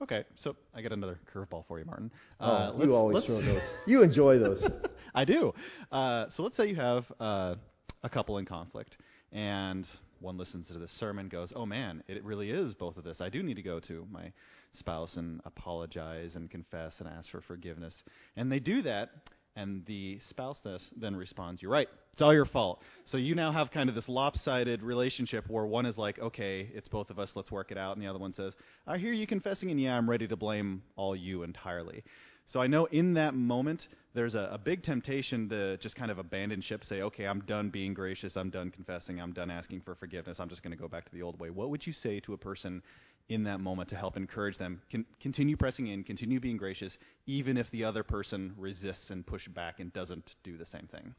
Okay, 0.01 0.25
so 0.35 0.55
I 0.75 0.81
got 0.81 0.91
another 0.91 1.19
curveball 1.33 1.65
for 1.67 1.79
you, 1.79 1.85
Martin. 1.85 2.11
Oh, 2.39 2.45
Uh, 2.51 2.71
you 2.73 2.79
let's- 2.79 2.91
always 2.93 3.25
throw 3.25 3.41
those. 3.41 3.73
You 3.87 4.03
enjoy 4.03 4.37
those. 4.37 4.67
I 5.15 5.25
do. 5.25 5.53
Uh, 5.91 6.29
so 6.29 6.43
let's 6.43 6.55
say 6.55 6.67
you 6.67 6.75
have 6.75 7.05
uh, 7.19 7.55
a 8.03 8.09
couple 8.09 8.37
in 8.37 8.45
conflict, 8.45 8.97
and 9.31 9.87
one 10.19 10.37
listens 10.37 10.67
to 10.67 10.77
this 10.77 10.91
sermon, 10.91 11.29
goes, 11.29 11.51
"Oh 11.55 11.65
man, 11.65 12.03
it 12.07 12.23
really 12.23 12.51
is 12.51 12.73
both 12.75 12.97
of 12.97 13.03
this. 13.03 13.21
I 13.21 13.29
do 13.29 13.41
need 13.41 13.55
to 13.55 13.63
go 13.63 13.79
to 13.81 14.05
my 14.11 14.31
spouse 14.77 15.17
and 15.17 15.41
apologize 15.45 16.35
and 16.35 16.49
confess 16.49 16.99
and 16.99 17.09
ask 17.09 17.29
for 17.29 17.41
forgiveness." 17.41 18.03
And 18.35 18.51
they 18.51 18.59
do 18.59 18.81
that, 18.83 19.09
and 19.55 19.85
the 19.85 20.19
spouse 20.19 20.65
then 20.95 21.15
responds, 21.15 21.61
"You're 21.61 21.71
right. 21.71 21.89
It's 22.13 22.21
all 22.21 22.33
your 22.33 22.45
fault." 22.45 22.81
So 23.05 23.17
you 23.17 23.35
now 23.35 23.51
have 23.51 23.71
kind 23.71 23.89
of 23.89 23.95
this 23.95 24.07
lopsided 24.07 24.83
relationship 24.83 25.49
where 25.49 25.65
one 25.65 25.85
is 25.85 25.97
like, 25.97 26.19
"Okay, 26.19 26.69
it's 26.73 26.87
both 26.87 27.09
of 27.09 27.19
us. 27.19 27.35
Let's 27.35 27.51
work 27.51 27.71
it 27.71 27.77
out," 27.77 27.95
and 27.95 28.01
the 28.01 28.09
other 28.09 28.19
one 28.19 28.33
says, 28.33 28.55
"I 28.85 28.97
hear 28.97 29.13
you 29.13 29.27
confessing, 29.27 29.71
and 29.71 29.81
yeah, 29.81 29.97
I'm 29.97 30.09
ready 30.09 30.27
to 30.27 30.35
blame 30.35 30.83
all 30.95 31.15
you 31.15 31.43
entirely." 31.43 32.03
So 32.47 32.61
I 32.61 32.67
know 32.67 32.85
in 32.85 33.15
that 33.15 33.33
moment 33.33 33.89
there's 34.13 34.33
a, 34.33 34.49
a 34.53 34.57
big 34.57 34.81
temptation 34.81 35.49
to 35.49 35.77
just 35.77 35.97
kind 35.97 36.09
of 36.09 36.17
abandon 36.17 36.61
ship, 36.61 36.85
say, 36.85 37.01
okay, 37.01 37.25
I'm 37.25 37.41
done 37.41 37.69
being 37.69 37.93
gracious, 37.93 38.37
I'm 38.37 38.49
done 38.49 38.71
confessing, 38.71 39.19
I'm 39.19 39.33
done 39.33 39.51
asking 39.51 39.81
for 39.81 39.95
forgiveness, 39.95 40.39
I'm 40.39 40.47
just 40.47 40.63
going 40.63 40.71
to 40.71 40.81
go 40.81 40.87
back 40.87 41.05
to 41.05 41.11
the 41.11 41.23
old 41.23 41.39
way. 41.39 41.49
What 41.49 41.69
would 41.71 41.85
you 41.85 41.91
say 41.91 42.21
to 42.21 42.33
a 42.33 42.37
person 42.37 42.81
in 43.29 43.43
that 43.43 43.59
moment 43.59 43.89
to 43.89 43.95
help 43.95 44.17
encourage 44.17 44.57
them? 44.57 44.81
Con- 44.91 45.05
continue 45.21 45.57
pressing 45.57 45.87
in, 45.87 46.03
continue 46.03 46.39
being 46.39 46.57
gracious, 46.57 46.97
even 47.25 47.57
if 47.57 47.69
the 47.71 47.83
other 47.83 48.03
person 48.03 48.53
resists 48.57 49.09
and 49.09 49.25
pushes 49.25 49.53
back 49.53 49.79
and 49.79 49.91
doesn't 49.93 50.35
do 50.43 50.57
the 50.57 50.65
same 50.65 50.87
thing. 50.91 51.13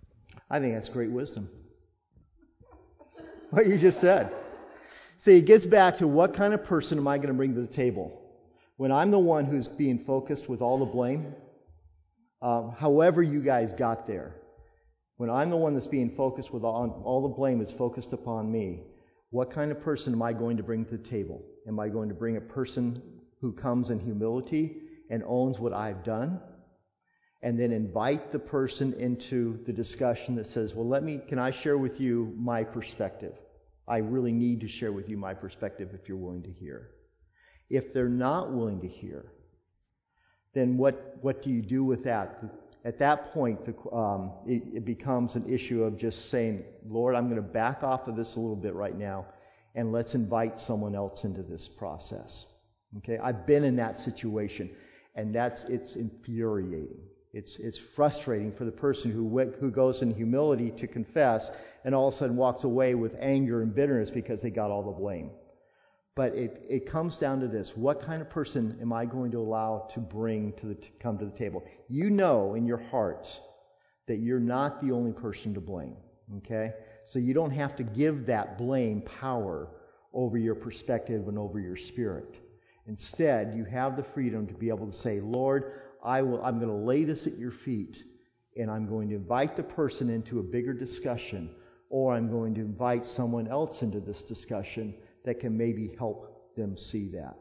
I 0.51 0.61
think 0.61 0.75
that's 0.75 0.89
great 0.89 1.11
wisdom. 1.11 1.49
What 3.51 3.67
you 3.67 3.79
just 3.79 4.01
said. 4.01 4.33
See, 5.19 5.39
it 5.39 5.47
gets 5.47 5.67
back 5.67 5.99
to 5.99 6.07
what 6.07 6.35
kind 6.35 6.55
of 6.55 6.65
person 6.65 6.99
am 6.99 7.09
I 7.09 7.17
going 7.17 7.29
to 7.29 7.35
bring 7.35 7.55
to 7.55 7.63
the 7.63 7.67
table? 7.67 8.21
When 8.77 8.93
I'm 8.93 9.11
the 9.11 9.19
one 9.19 9.47
who's 9.47 9.67
being 9.67 10.05
focused 10.05 10.49
with 10.49 10.61
all 10.61 10.79
the 10.79 10.85
blame, 10.85 11.35
um, 12.41 12.75
however 12.79 13.23
you 13.23 13.43
guys 13.43 13.73
got 13.73 14.07
there, 14.07 14.35
when 15.17 15.31
I'm 15.31 15.51
the 15.51 15.57
one 15.57 15.75
that's 15.75 15.89
being 15.89 16.15
focused 16.15 16.53
with 16.53 16.63
all, 16.63 17.03
all 17.05 17.23
the 17.23 17.35
blame 17.35 17.61
is 17.61 17.73
focused 17.73 18.13
upon 18.13 18.53
me, 18.53 18.85
what 19.31 19.51
kind 19.53 19.73
of 19.73 19.81
person 19.81 20.13
am 20.13 20.23
I 20.23 20.33
going 20.33 20.57
to 20.59 20.63
bring 20.63 20.85
to 20.85 20.97
the 20.97 21.09
table? 21.09 21.43
Am 21.69 21.79
I 21.79 21.89
going 21.89 22.09
to 22.09 22.14
bring 22.14 22.37
a 22.37 22.41
person 22.41 23.03
who 23.41 23.53
comes 23.53 23.91
in 23.91 24.01
humility 24.01 24.79
and 25.11 25.23
owns 25.27 25.59
what 25.59 25.73
I've 25.73 26.03
done? 26.03 26.41
and 27.43 27.59
then 27.59 27.71
invite 27.73 28.31
the 28.31 28.39
person 28.39 28.95
into 28.95 29.61
the 29.64 29.73
discussion 29.73 30.35
that 30.37 30.47
says, 30.47 30.75
Well, 30.75 30.89
let 30.89 31.03
me, 31.03 31.21
can 31.29 31.39
I 31.39 31.53
share 31.53 31.79
with 31.79 32.01
you 32.01 32.33
my 32.37 32.64
perspective? 32.64 33.35
I 33.87 33.99
really 33.99 34.33
need 34.33 34.61
to 34.61 34.69
share 34.69 34.93
with 34.93 35.09
you 35.09 35.16
my 35.16 35.35
perspective 35.35 35.91
if 35.95 36.09
you're 36.09 36.19
willing 36.19 36.43
to 36.43 36.51
hear. 36.51 36.91
If 37.71 37.95
they're 37.95 38.09
not 38.09 38.53
willing 38.53 38.81
to 38.81 38.89
hear, 38.89 39.33
then 40.55 40.77
what, 40.77 41.16
what 41.21 41.43
do 41.43 41.51
you 41.51 41.62
do 41.62 41.85
with 41.85 42.05
that? 42.05 42.43
At 42.85 42.99
that 42.99 43.33
point, 43.33 43.64
the, 43.64 43.75
um, 43.91 44.33
it, 44.47 44.62
it 44.75 44.85
becomes 44.85 45.37
an 45.37 45.53
issue 45.53 45.85
of 45.85 45.97
just 45.97 46.31
saying, 46.31 46.64
Lord, 46.87 47.14
I'm 47.14 47.29
going 47.29 47.37
to 47.37 47.49
back 47.49 47.83
off 47.83 48.09
of 48.09 48.16
this 48.16 48.37
a 48.37 48.41
little 48.41 48.57
bit 48.57 48.75
right 48.75 48.97
now, 48.97 49.27
and 49.79 49.93
let's 49.93 50.14
invite 50.14 50.59
someone 50.59 50.97
else 50.97 51.22
into 51.22 51.45
this 51.45 51.70
process. 51.79 52.47
Okay, 52.99 53.16
I've 53.16 53.47
been 53.47 53.62
in 53.62 53.76
that 53.76 53.97
situation, 53.97 54.70
and 55.14 55.33
that's 55.33 55.64
it's 55.68 55.95
infuriating. 55.95 56.99
It's, 57.33 57.57
it's 57.61 57.79
frustrating 57.95 58.53
for 58.57 58.64
the 58.64 58.72
person 58.72 59.12
who, 59.12 59.29
went, 59.29 59.55
who 59.61 59.70
goes 59.70 60.03
in 60.03 60.12
humility 60.12 60.72
to 60.79 60.89
confess 60.89 61.49
and 61.85 61.95
all 61.95 62.09
of 62.09 62.14
a 62.14 62.16
sudden 62.16 62.37
walks 62.37 62.64
away 62.64 62.97
with 62.97 63.14
anger 63.20 63.62
and 63.62 63.72
bitterness 63.72 64.11
because 64.11 64.43
they 64.43 64.51
got 64.51 64.72
all 64.72 64.83
the 64.83 64.99
blame. 64.99 65.31
But 66.16 66.35
it, 66.35 66.62
it 66.68 66.91
comes 66.91 67.18
down 67.18 67.39
to 67.41 67.47
this 67.47 67.70
what 67.76 68.03
kind 68.03 68.20
of 68.20 68.31
person 68.31 68.79
am 68.81 68.93
I 68.93 69.05
going 69.05 69.31
to 69.31 69.39
allow 69.39 69.89
to 69.95 70.01
bring 70.01 70.55
to, 70.55 70.66
the, 70.66 70.74
to 70.74 70.89
come 71.01 71.18
to 71.18 71.26
the 71.26 71.39
table? 71.39 71.62
You 71.89 72.11
know 72.11 72.55
in 72.55 72.66
your 72.66 72.79
heart 72.79 73.29
that 74.09 74.16
you're 74.16 74.41
not 74.41 74.83
the 74.83 74.91
only 74.91 75.12
person 75.12 75.55
to 75.55 75.61
blame. 75.61 75.97
Okay? 76.39 76.72
So 77.13 77.19
you 77.19 77.33
don't 77.33 77.53
have 77.53 77.77
to 77.77 77.83
give 77.83 78.27
that 78.27 78.59
blame 78.59 79.03
power 79.03 79.69
over 80.13 80.37
your 80.37 80.55
perspective 80.55 81.27
and 81.29 81.39
over 81.39 81.59
your 81.59 81.77
spirit. 81.77 82.39
Instead, 82.87 83.55
you 83.57 83.65
have 83.65 83.97
the 83.97 84.05
freedom 84.15 84.47
to 84.47 84.55
be 84.55 84.69
able 84.69 84.87
to 84.87 84.93
say, 84.93 85.21
Lord, 85.21 85.73
I 86.05 86.23
will, 86.23 86.43
I'm 86.45 86.59
going 86.59 86.71
to 86.71 86.87
lay 86.87 87.05
this 87.05 87.27
at 87.27 87.37
your 87.37 87.51
feet, 87.51 87.99
and 88.57 88.71
I'm 88.71 88.87
going 88.87 89.09
to 89.11 89.15
invite 89.15 89.57
the 89.57 89.63
person 89.63 90.11
into 90.11 90.39
a 90.39 90.43
bigger 90.43 90.73
discussion, 90.75 91.51
or 91.89 92.15
I'm 92.15 92.31
going 92.31 92.55
to 92.55 92.61
invite 92.61 93.07
someone 93.07 93.49
else 93.49 93.83
into 93.83 94.01
this 94.01 94.23
discussion 94.23 94.95
that 95.25 95.41
can 95.41 95.57
maybe 95.57 95.95
help 95.99 96.55
them 96.57 96.77
see 96.77 97.11
that. 97.13 97.39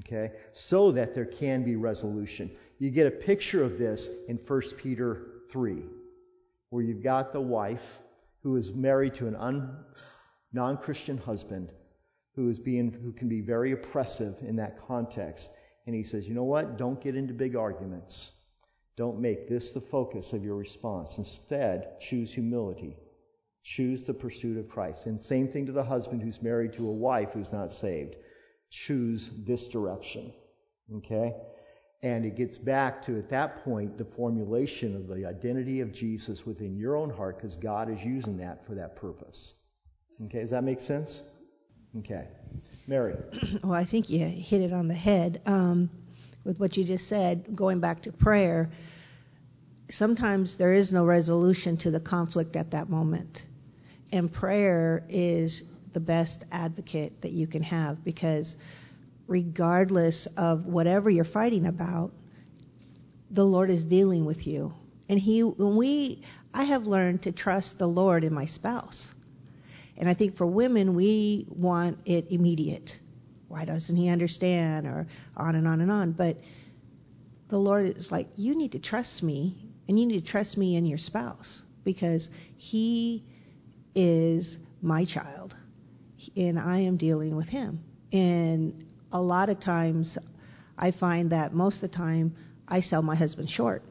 Okay? 0.00 0.32
So 0.52 0.92
that 0.92 1.14
there 1.14 1.26
can 1.26 1.64
be 1.64 1.76
resolution. 1.76 2.50
You 2.78 2.90
get 2.90 3.06
a 3.06 3.10
picture 3.10 3.62
of 3.62 3.78
this 3.78 4.08
in 4.28 4.38
1 4.38 4.62
Peter 4.82 5.26
3, 5.52 5.82
where 6.70 6.82
you've 6.82 7.04
got 7.04 7.32
the 7.32 7.40
wife 7.40 7.80
who 8.42 8.56
is 8.56 8.72
married 8.74 9.14
to 9.14 9.26
an 9.26 9.36
un, 9.36 9.76
non-Christian 10.52 11.18
husband 11.18 11.72
who 12.34 12.48
is 12.48 12.58
being 12.58 12.90
who 12.90 13.12
can 13.12 13.28
be 13.28 13.40
very 13.40 13.72
oppressive 13.72 14.34
in 14.40 14.56
that 14.56 14.78
context. 14.86 15.48
And 15.86 15.94
he 15.94 16.04
says, 16.04 16.26
you 16.26 16.34
know 16.34 16.44
what? 16.44 16.78
Don't 16.78 17.02
get 17.02 17.16
into 17.16 17.34
big 17.34 17.56
arguments. 17.56 18.30
Don't 18.96 19.20
make 19.20 19.48
this 19.48 19.72
the 19.74 19.82
focus 19.90 20.32
of 20.32 20.42
your 20.42 20.56
response. 20.56 21.14
Instead, 21.18 21.98
choose 22.08 22.32
humility. 22.32 22.96
Choose 23.64 24.04
the 24.06 24.14
pursuit 24.14 24.58
of 24.58 24.68
Christ. 24.68 25.06
And 25.06 25.20
same 25.20 25.48
thing 25.48 25.66
to 25.66 25.72
the 25.72 25.84
husband 25.84 26.22
who's 26.22 26.42
married 26.42 26.74
to 26.74 26.88
a 26.88 26.92
wife 26.92 27.28
who's 27.32 27.52
not 27.52 27.70
saved. 27.70 28.16
Choose 28.70 29.28
this 29.46 29.68
direction. 29.68 30.32
Okay? 30.96 31.32
And 32.02 32.24
it 32.24 32.36
gets 32.36 32.58
back 32.58 33.02
to, 33.04 33.16
at 33.16 33.30
that 33.30 33.62
point, 33.64 33.96
the 33.96 34.04
formulation 34.04 34.96
of 34.96 35.06
the 35.06 35.24
identity 35.24 35.80
of 35.80 35.92
Jesus 35.92 36.44
within 36.44 36.76
your 36.76 36.96
own 36.96 37.10
heart 37.10 37.36
because 37.36 37.56
God 37.56 37.88
is 37.88 38.00
using 38.02 38.38
that 38.38 38.66
for 38.66 38.74
that 38.74 38.96
purpose. 38.96 39.54
Okay? 40.24 40.40
Does 40.40 40.50
that 40.50 40.64
make 40.64 40.80
sense? 40.80 41.20
Okay. 41.98 42.26
Mary. 42.86 43.14
well, 43.62 43.74
I 43.74 43.84
think 43.84 44.10
you 44.10 44.18
hit 44.26 44.62
it 44.62 44.72
on 44.72 44.88
the 44.88 44.94
head. 44.94 45.42
Um, 45.46 45.90
with 46.44 46.58
what 46.58 46.76
you 46.76 46.84
just 46.84 47.08
said, 47.08 47.54
going 47.54 47.78
back 47.80 48.02
to 48.02 48.12
prayer, 48.12 48.70
sometimes 49.90 50.58
there 50.58 50.72
is 50.72 50.92
no 50.92 51.04
resolution 51.04 51.76
to 51.78 51.90
the 51.90 52.00
conflict 52.00 52.56
at 52.56 52.72
that 52.72 52.88
moment. 52.88 53.42
And 54.10 54.32
prayer 54.32 55.04
is 55.08 55.62
the 55.92 56.00
best 56.00 56.44
advocate 56.50 57.22
that 57.22 57.32
you 57.32 57.46
can 57.46 57.62
have 57.62 58.04
because 58.04 58.56
regardless 59.32 60.28
of 60.36 60.66
whatever 60.66 61.08
you're 61.08 61.24
fighting 61.24 61.64
about, 61.66 62.12
the 63.30 63.44
Lord 63.44 63.70
is 63.70 63.84
dealing 63.86 64.26
with 64.26 64.46
you. 64.46 64.74
And 65.08 65.18
he 65.18 65.42
when 65.42 65.76
we 65.76 66.22
I 66.52 66.64
have 66.64 66.82
learned 66.82 67.22
to 67.22 67.32
trust 67.32 67.78
the 67.78 67.86
Lord 67.86 68.24
in 68.24 68.34
my 68.34 68.44
spouse. 68.44 69.14
And 69.96 70.06
I 70.08 70.14
think 70.14 70.36
for 70.36 70.46
women 70.46 70.94
we 70.94 71.46
want 71.48 71.98
it 72.04 72.26
immediate. 72.30 72.90
Why 73.48 73.64
doesn't 73.64 73.96
he 73.96 74.10
understand 74.10 74.86
or 74.86 75.06
on 75.36 75.54
and 75.54 75.66
on 75.66 75.80
and 75.80 75.90
on, 75.90 76.12
but 76.12 76.36
the 77.48 77.58
Lord 77.58 77.96
is 77.96 78.12
like 78.12 78.28
you 78.36 78.54
need 78.54 78.72
to 78.72 78.78
trust 78.78 79.22
me 79.22 79.56
and 79.88 79.98
you 79.98 80.06
need 80.06 80.24
to 80.24 80.30
trust 80.30 80.58
me 80.58 80.76
in 80.76 80.84
your 80.84 80.98
spouse 80.98 81.62
because 81.84 82.28
he 82.56 83.24
is 83.94 84.58
my 84.82 85.04
child 85.06 85.54
and 86.36 86.58
I 86.58 86.80
am 86.80 86.98
dealing 86.98 87.34
with 87.34 87.48
him. 87.48 87.80
And 88.12 88.91
a 89.12 89.20
lot 89.20 89.48
of 89.48 89.60
times 89.60 90.18
I 90.76 90.90
find 90.90 91.30
that 91.32 91.52
most 91.52 91.82
of 91.82 91.90
the 91.90 91.96
time 91.96 92.34
I 92.66 92.80
sell 92.80 93.02
my 93.02 93.14
husband 93.14 93.50
short 93.50 93.82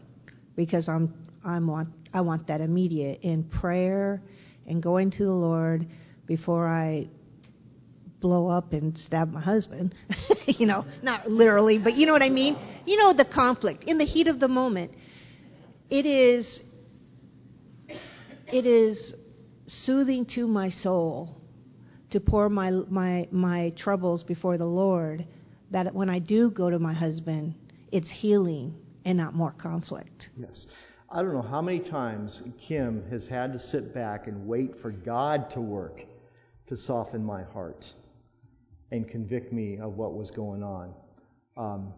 because 0.56 0.90
I'm 0.90 1.14
I'm 1.46 1.68
want 1.68 1.90
I 2.14 2.22
want 2.22 2.48
that 2.48 2.62
immediate 2.62 3.22
in 3.22 3.44
prayer 3.44 4.22
and 4.68 4.82
going 4.82 5.12
to 5.12 5.24
the 5.24 5.32
Lord 5.32 5.86
before 6.26 6.68
I 6.68 7.08
blow 8.20 8.48
up 8.48 8.74
and 8.74 8.98
stab 8.98 9.32
my 9.32 9.42
husband. 9.42 9.96
you 10.46 10.66
know, 10.68 10.86
not 11.02 11.30
literally, 11.30 11.80
but 11.80 11.96
you 11.96 12.06
know 12.06 12.14
what 12.14 12.22
I 12.22 12.30
mean? 12.30 12.58
You 12.86 12.98
know 12.98 13.14
the 13.14 13.26
conflict 13.26 13.84
in 13.86 13.98
the 13.98 14.06
heat 14.06 14.28
of 14.28 14.40
the 14.40 14.48
moment. 14.48 14.92
It 15.90 16.06
is 16.06 16.64
it 18.48 18.66
is 18.66 19.16
soothing 19.68 20.26
to 20.26 20.48
my 20.48 20.70
soul 20.70 21.41
to 22.12 22.20
pour 22.20 22.50
my 22.50 22.72
my 22.90 23.28
my 23.32 23.72
troubles 23.76 24.24
before 24.24 24.58
the 24.58 24.66
Lord 24.66 25.26
that 25.72 25.94
when 25.94 26.10
I 26.10 26.20
do 26.20 26.52
go 26.52 26.70
to 26.70 26.80
my 26.80 26.94
husband, 26.94 27.56
it's 27.92 28.10
healing 28.10 28.76
and 29.06 29.18
not 29.18 29.34
more 29.34 29.52
conflict. 29.52 30.30
Yes. 30.38 30.68
I 31.10 31.22
don't 31.22 31.34
know 31.34 31.42
how 31.42 31.62
many 31.62 31.80
times 31.80 32.42
Kim 32.68 33.04
has 33.10 33.28
had 33.28 33.52
to 33.54 33.60
sit 33.60 33.94
back 33.94 34.28
and 34.28 34.48
wait 34.48 34.82
for 34.82 34.92
God 34.92 35.50
to 35.52 35.60
work 35.60 36.06
to 36.68 36.78
soften 36.78 37.24
my 37.24 37.44
heart 37.44 37.86
and 38.92 39.08
convict 39.08 39.52
me 39.52 39.78
of 39.78 39.98
what 39.98 40.14
was 40.14 40.32
going 40.32 40.64
on. 40.64 40.94
Um, 41.58 41.94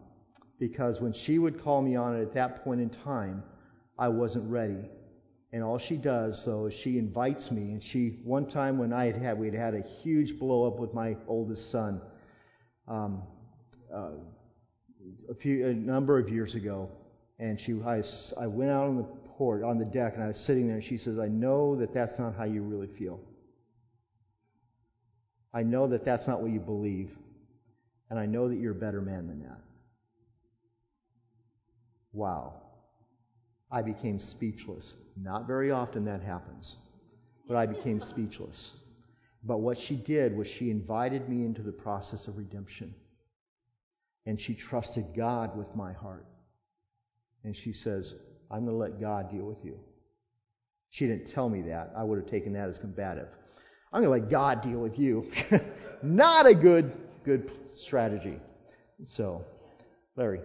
because 0.60 1.00
when 1.00 1.14
she 1.14 1.38
would 1.38 1.62
call 1.62 1.82
me 1.82 1.96
on 1.96 2.16
it 2.16 2.22
at 2.22 2.34
that 2.34 2.64
point 2.64 2.82
in 2.82 2.90
time, 2.90 3.44
I 4.00 4.08
wasn't 4.08 4.50
ready. 4.50 4.90
And 5.54 5.64
all 5.64 5.78
she 5.78 5.98
does, 5.98 6.44
though, 6.48 6.66
is 6.66 6.74
she 6.74 6.98
invites 6.98 7.52
me. 7.52 7.74
And 7.74 7.84
she, 7.84 8.18
one 8.24 8.48
time 8.48 8.80
when 8.80 8.92
I 8.92 9.06
had 9.06 9.16
had, 9.16 9.38
we'd 9.38 9.54
had 9.54 9.76
a 9.76 9.82
huge 9.82 10.40
blow 10.40 10.66
up 10.66 10.80
with 10.80 10.96
my 10.96 11.16
oldest 11.28 11.70
son, 11.70 12.02
um, 12.88 13.22
uh, 13.94 14.14
a 15.30 15.36
few, 15.36 15.68
a 15.68 15.74
number 15.76 16.18
of 16.18 16.28
years 16.30 16.56
ago. 16.56 16.90
And 17.38 17.60
she, 17.60 17.74
I, 17.86 18.02
I 18.42 18.48
went 18.48 18.72
out 18.72 18.88
on 18.88 18.98
the 18.98 19.04
port, 19.38 19.62
on 19.64 19.78
the 19.78 19.86
deck, 19.86 20.16
and 20.16 20.24
I 20.24 20.30
was 20.30 20.40
sitting 20.40 20.66
there. 20.66 20.78
And 20.78 20.84
she 20.84 20.98
says, 20.98 21.20
"I 21.20 21.28
know 21.28 21.76
that 21.76 21.94
that's 21.94 22.18
not 22.18 22.36
how 22.36 22.46
you 22.46 22.64
really 22.64 22.88
feel. 22.88 23.20
I 25.54 25.62
know 25.62 25.86
that 25.88 26.04
that's 26.04 26.28
not 26.28 26.42
what 26.42 26.52
you 26.52 26.60
believe, 26.60 27.12
and 28.10 28.18
I 28.18 28.26
know 28.26 28.50
that 28.50 28.56
you're 28.56 28.72
a 28.72 28.76
better 28.76 29.02
man 29.02 29.28
than 29.28 29.42
that." 29.44 29.60
Wow. 32.12 32.56
I 33.72 33.84
became 33.84 34.20
speechless. 34.20 34.94
Not 35.16 35.48
very 35.48 35.72
often 35.72 36.06
that 36.06 36.22
happens, 36.22 36.76
but 37.48 37.56
I 37.56 37.66
became 37.66 38.02
speechless. 38.02 38.72
But 39.44 39.60
what 39.60 39.78
she 39.78 39.96
did 39.96 40.36
was 40.36 40.48
she 40.48 40.72
invited 40.72 41.28
me 41.28 41.46
into 41.46 41.62
the 41.62 41.72
process 41.72 42.28
of 42.28 42.38
redemption. 42.38 42.96
And 44.26 44.40
she 44.40 44.56
trusted 44.56 45.08
God 45.16 45.58
with 45.58 45.76
my 45.76 45.92
heart. 45.92 46.26
And 47.44 47.56
she 47.56 47.74
says, 47.74 48.14
I'm 48.50 48.66
going 48.66 48.72
to 48.72 48.78
let 48.78 49.02
God 49.02 49.30
deal 49.30 49.44
with 49.44 49.64
you. 49.66 49.78
She 50.92 51.08
didn't 51.08 51.32
tell 51.34 51.50
me 51.50 51.64
that. 51.64 51.92
I 51.98 52.04
would 52.04 52.20
have 52.20 52.30
taken 52.30 52.54
that 52.54 52.70
as 52.70 52.78
combative. 52.78 53.28
I'm 53.92 54.02
going 54.04 54.22
to 54.22 54.24
let 54.24 54.32
God 54.32 54.62
deal 54.62 54.80
with 54.80 54.98
you. 54.98 55.30
Not 56.04 56.46
a 56.46 56.56
good, 56.56 56.92
good 57.26 57.52
strategy. 57.76 58.40
So, 59.04 59.44
Larry. 60.16 60.40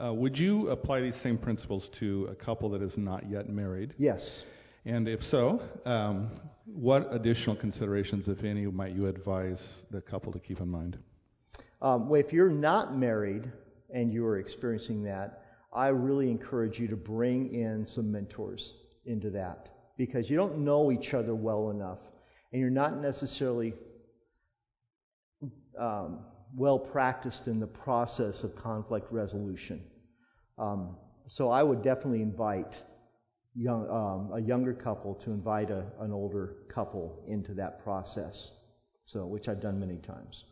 Uh, 0.00 0.12
would 0.12 0.38
you 0.38 0.68
apply 0.70 1.00
these 1.00 1.20
same 1.20 1.36
principles 1.36 1.90
to 2.00 2.26
a 2.30 2.34
couple 2.34 2.70
that 2.70 2.82
is 2.82 2.96
not 2.96 3.28
yet 3.28 3.48
married? 3.48 3.94
Yes. 3.98 4.44
And 4.84 5.06
if 5.06 5.22
so, 5.22 5.62
um, 5.84 6.32
what 6.64 7.14
additional 7.14 7.56
considerations, 7.56 8.26
if 8.26 8.42
any, 8.42 8.66
might 8.66 8.94
you 8.94 9.06
advise 9.06 9.82
the 9.90 10.00
couple 10.00 10.32
to 10.32 10.38
keep 10.38 10.60
in 10.60 10.68
mind? 10.68 10.98
Um, 11.80 12.08
well, 12.08 12.20
if 12.20 12.32
you're 12.32 12.50
not 12.50 12.96
married 12.96 13.50
and 13.92 14.12
you 14.12 14.24
are 14.26 14.38
experiencing 14.38 15.04
that, 15.04 15.42
I 15.72 15.88
really 15.88 16.30
encourage 16.30 16.78
you 16.78 16.88
to 16.88 16.96
bring 16.96 17.54
in 17.54 17.86
some 17.86 18.10
mentors 18.10 18.72
into 19.04 19.30
that 19.30 19.68
because 19.96 20.30
you 20.30 20.36
don't 20.36 20.58
know 20.58 20.90
each 20.90 21.12
other 21.12 21.34
well 21.34 21.70
enough 21.70 21.98
and 22.52 22.60
you're 22.60 22.70
not 22.70 23.00
necessarily 23.00 23.74
um, 25.78 26.20
well 26.56 26.78
practiced 26.78 27.46
in 27.46 27.60
the 27.60 27.66
process 27.66 28.44
of 28.44 28.54
conflict 28.56 29.10
resolution. 29.10 29.82
Um, 30.58 30.96
so 31.26 31.50
I 31.50 31.62
would 31.62 31.82
definitely 31.82 32.22
invite 32.22 32.74
young, 33.54 33.88
um, 33.88 34.32
a 34.34 34.40
younger 34.40 34.74
couple 34.74 35.14
to 35.16 35.30
invite 35.30 35.70
a, 35.70 35.84
an 36.00 36.12
older 36.12 36.56
couple 36.72 37.24
into 37.26 37.54
that 37.54 37.82
process. 37.82 38.50
So, 39.04 39.26
which 39.26 39.48
I've 39.48 39.60
done 39.60 39.80
many 39.80 39.98
times. 39.98 40.44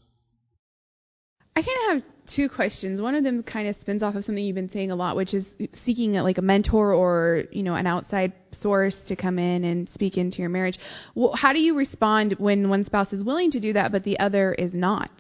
I 1.55 1.63
kind 1.63 1.99
of 1.99 2.03
have 2.03 2.13
two 2.27 2.49
questions. 2.49 3.01
One 3.01 3.15
of 3.15 3.23
them 3.23 3.43
kind 3.43 3.69
of 3.69 3.77
spins 3.77 4.03
off 4.03 4.15
of 4.15 4.25
something 4.25 4.43
you've 4.43 4.55
been 4.55 4.71
saying 4.71 4.91
a 4.91 4.97
lot, 4.97 5.15
which 5.15 5.35
is 5.35 5.47
seeking 5.85 6.13
like 6.15 6.39
a 6.39 6.43
mentor 6.43 6.95
or 6.95 7.45
you 7.51 7.63
know 7.63 7.75
an 7.75 7.87
outside 7.87 8.33
source 8.53 9.01
to 9.09 9.17
come 9.17 9.39
in 9.39 9.65
and 9.65 9.89
speak 9.89 10.17
into 10.17 10.39
your 10.39 10.49
marriage. 10.49 10.79
Well, 11.15 11.33
how 11.35 11.53
do 11.53 11.61
you 11.61 11.77
respond 11.77 12.37
when 12.39 12.71
one 12.71 12.85
spouse 12.85 13.13
is 13.13 13.23
willing 13.23 13.51
to 13.53 13.61
do 13.61 13.73
that 13.75 13.93
but 13.93 14.05
the 14.05 14.19
other 14.19 14.53
is 14.53 14.73
not? 14.73 15.11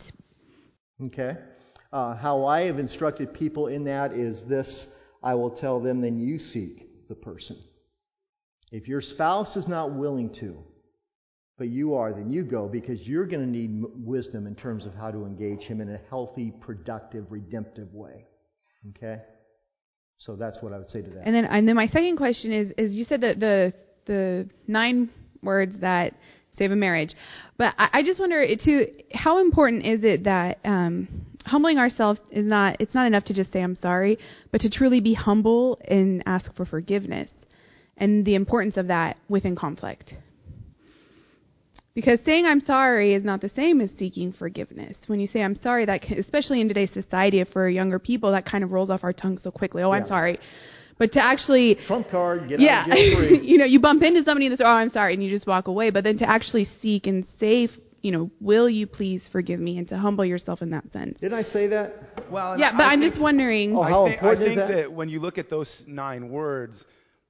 Okay. 1.06 1.36
Uh, 1.92 2.14
how 2.14 2.44
I 2.44 2.62
have 2.62 2.78
instructed 2.78 3.34
people 3.34 3.66
in 3.66 3.84
that 3.84 4.12
is 4.12 4.44
this: 4.48 4.86
I 5.22 5.34
will 5.34 5.50
tell 5.50 5.80
them, 5.80 6.00
then 6.00 6.20
you 6.20 6.38
seek 6.38 7.08
the 7.08 7.14
person. 7.14 7.58
If 8.70 8.86
your 8.86 9.00
spouse 9.00 9.56
is 9.56 9.66
not 9.66 9.94
willing 9.94 10.30
to, 10.34 10.56
but 11.58 11.68
you 11.68 11.94
are, 11.94 12.12
then 12.12 12.30
you 12.30 12.44
go 12.44 12.68
because 12.68 13.06
you're 13.06 13.26
going 13.26 13.44
to 13.44 13.50
need 13.50 13.82
wisdom 13.96 14.46
in 14.46 14.54
terms 14.54 14.86
of 14.86 14.94
how 14.94 15.10
to 15.10 15.26
engage 15.26 15.62
him 15.62 15.80
in 15.80 15.90
a 15.90 16.00
healthy, 16.08 16.52
productive, 16.60 17.26
redemptive 17.30 17.92
way. 17.92 18.26
Okay? 18.90 19.20
So 20.18 20.36
that's 20.36 20.62
what 20.62 20.72
I 20.72 20.78
would 20.78 20.86
say 20.86 21.02
to 21.02 21.10
that. 21.10 21.26
And 21.26 21.34
then, 21.34 21.44
and 21.46 21.66
then 21.66 21.74
my 21.76 21.86
second 21.86 22.16
question 22.16 22.52
is, 22.52 22.72
is 22.78 22.94
you 22.94 23.04
said 23.04 23.22
that 23.22 23.40
the 23.40 23.72
the 24.06 24.48
nine 24.66 25.10
words 25.42 25.80
that 25.80 26.14
save 26.60 26.70
a 26.72 26.76
marriage, 26.76 27.14
but 27.56 27.74
I, 27.78 27.88
I 27.94 28.02
just 28.02 28.20
wonder 28.20 28.44
too, 28.56 28.86
how 29.14 29.40
important 29.40 29.86
is 29.86 30.04
it 30.04 30.24
that 30.24 30.58
um, 30.64 31.08
humbling 31.46 31.78
ourselves 31.78 32.20
is 32.30 32.46
not 32.46 32.76
it's 32.80 32.94
not 32.94 33.06
enough 33.06 33.24
to 33.24 33.34
just 33.34 33.50
say 33.52 33.62
I'm 33.62 33.74
sorry, 33.74 34.18
but 34.52 34.60
to 34.60 34.70
truly 34.70 35.00
be 35.00 35.14
humble 35.14 35.80
and 35.88 36.22
ask 36.26 36.54
for 36.54 36.66
forgiveness, 36.66 37.32
and 37.96 38.24
the 38.26 38.34
importance 38.34 38.76
of 38.76 38.88
that 38.88 39.18
within 39.28 39.56
conflict. 39.56 40.14
Because 41.94 42.20
saying 42.24 42.46
I'm 42.46 42.60
sorry 42.60 43.14
is 43.14 43.24
not 43.24 43.40
the 43.40 43.48
same 43.48 43.80
as 43.80 43.90
seeking 43.90 44.32
forgiveness. 44.32 44.96
When 45.06 45.18
you 45.18 45.26
say 45.26 45.42
I'm 45.42 45.56
sorry, 45.56 45.86
that 45.86 46.02
can, 46.02 46.18
especially 46.18 46.60
in 46.60 46.68
today's 46.68 46.92
society 46.92 47.42
for 47.44 47.68
younger 47.68 47.98
people, 47.98 48.30
that 48.32 48.44
kind 48.44 48.62
of 48.62 48.70
rolls 48.70 48.90
off 48.90 49.02
our 49.02 49.12
tongue 49.12 49.38
so 49.38 49.50
quickly. 49.50 49.82
Oh, 49.82 49.90
I'm 49.90 50.06
sorry. 50.06 50.38
But 51.00 51.12
to 51.12 51.24
actually 51.24 51.76
trump 51.76 52.10
card, 52.10 52.46
get 52.46 52.60
yeah, 52.60 52.80
out, 52.82 52.86
get 52.88 53.16
free. 53.18 53.38
you 53.42 53.56
know, 53.56 53.64
you 53.64 53.80
bump 53.80 54.02
into 54.02 54.22
somebody 54.22 54.44
and 54.46 54.52
they 54.52 54.56
say, 54.58 54.64
"Oh, 54.66 54.68
I'm 54.82 54.90
sorry," 54.90 55.14
and 55.14 55.24
you 55.24 55.30
just 55.30 55.46
walk 55.46 55.66
away. 55.66 55.88
But 55.88 56.04
then 56.04 56.18
to 56.18 56.28
actually 56.28 56.64
seek 56.64 57.06
and 57.06 57.26
say, 57.38 57.68
you 58.02 58.12
know, 58.12 58.30
"Will 58.38 58.68
you 58.68 58.86
please 58.86 59.26
forgive 59.26 59.58
me?" 59.60 59.78
and 59.78 59.88
to 59.88 59.96
humble 59.96 60.26
yourself 60.26 60.60
in 60.60 60.70
that 60.72 60.92
sense. 60.92 61.18
Didn't 61.20 61.38
I 61.38 61.42
say 61.42 61.68
that? 61.68 61.94
Well, 62.30 62.58
yeah, 62.58 62.72
but 62.76 62.82
I 62.82 62.92
I'm 62.92 63.00
think, 63.00 63.12
just 63.14 63.20
wondering. 63.22 63.74
Oh, 63.74 63.82
how 63.82 64.04
I 64.04 64.08
think, 64.10 64.22
important 64.22 64.42
I 64.42 64.44
think 64.46 64.50
is 64.60 64.68
that? 64.68 64.74
that 64.82 64.92
when 64.92 65.08
you 65.08 65.20
look 65.20 65.38
at 65.38 65.48
those 65.48 65.84
nine 65.88 66.28
words, 66.28 66.84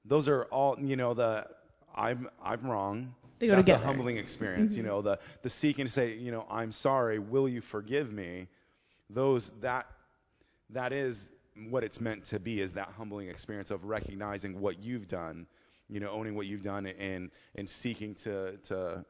those 0.04 0.26
are 0.26 0.46
all 0.46 0.76
you 0.80 0.96
know 0.96 1.14
the 1.14 1.46
I'm 1.94 2.28
I'm 2.44 2.66
wrong. 2.68 3.14
They 3.38 3.46
go 3.46 3.52
That's 3.54 3.66
together. 3.66 3.84
a 3.84 3.86
humbling 3.86 4.16
experience. 4.16 4.74
You 4.74 4.82
Mhm. 4.82 4.86
know, 4.86 5.02
the 5.02 5.18
the 5.42 5.48
seeking 5.48 5.86
to 5.86 5.92
say, 5.92 6.14
you 6.16 6.32
know, 6.32 6.44
I'm 6.50 6.72
sorry. 6.72 7.20
Will 7.20 7.48
you 7.48 7.60
forgive 7.60 8.12
me? 8.12 8.48
Those 9.08 9.48
that 9.62 9.86
that 10.70 10.92
is 10.92 11.24
what 11.68 11.84
it's 11.84 12.00
meant 12.00 12.24
to 12.26 12.38
be. 12.38 12.60
Is 12.60 12.72
that 12.74 12.88
humbling 12.96 13.28
experience 13.28 13.70
of 13.70 13.84
recognizing 13.84 14.60
what 14.60 14.82
you've 14.82 15.08
done, 15.08 15.46
you 15.88 16.00
know, 16.00 16.10
owning 16.10 16.34
what 16.34 16.46
you've 16.46 16.62
done, 16.62 16.86
and 16.86 17.30
and 17.56 17.68
seeking 17.68 18.14
to 18.24 18.56
to 18.68 19.04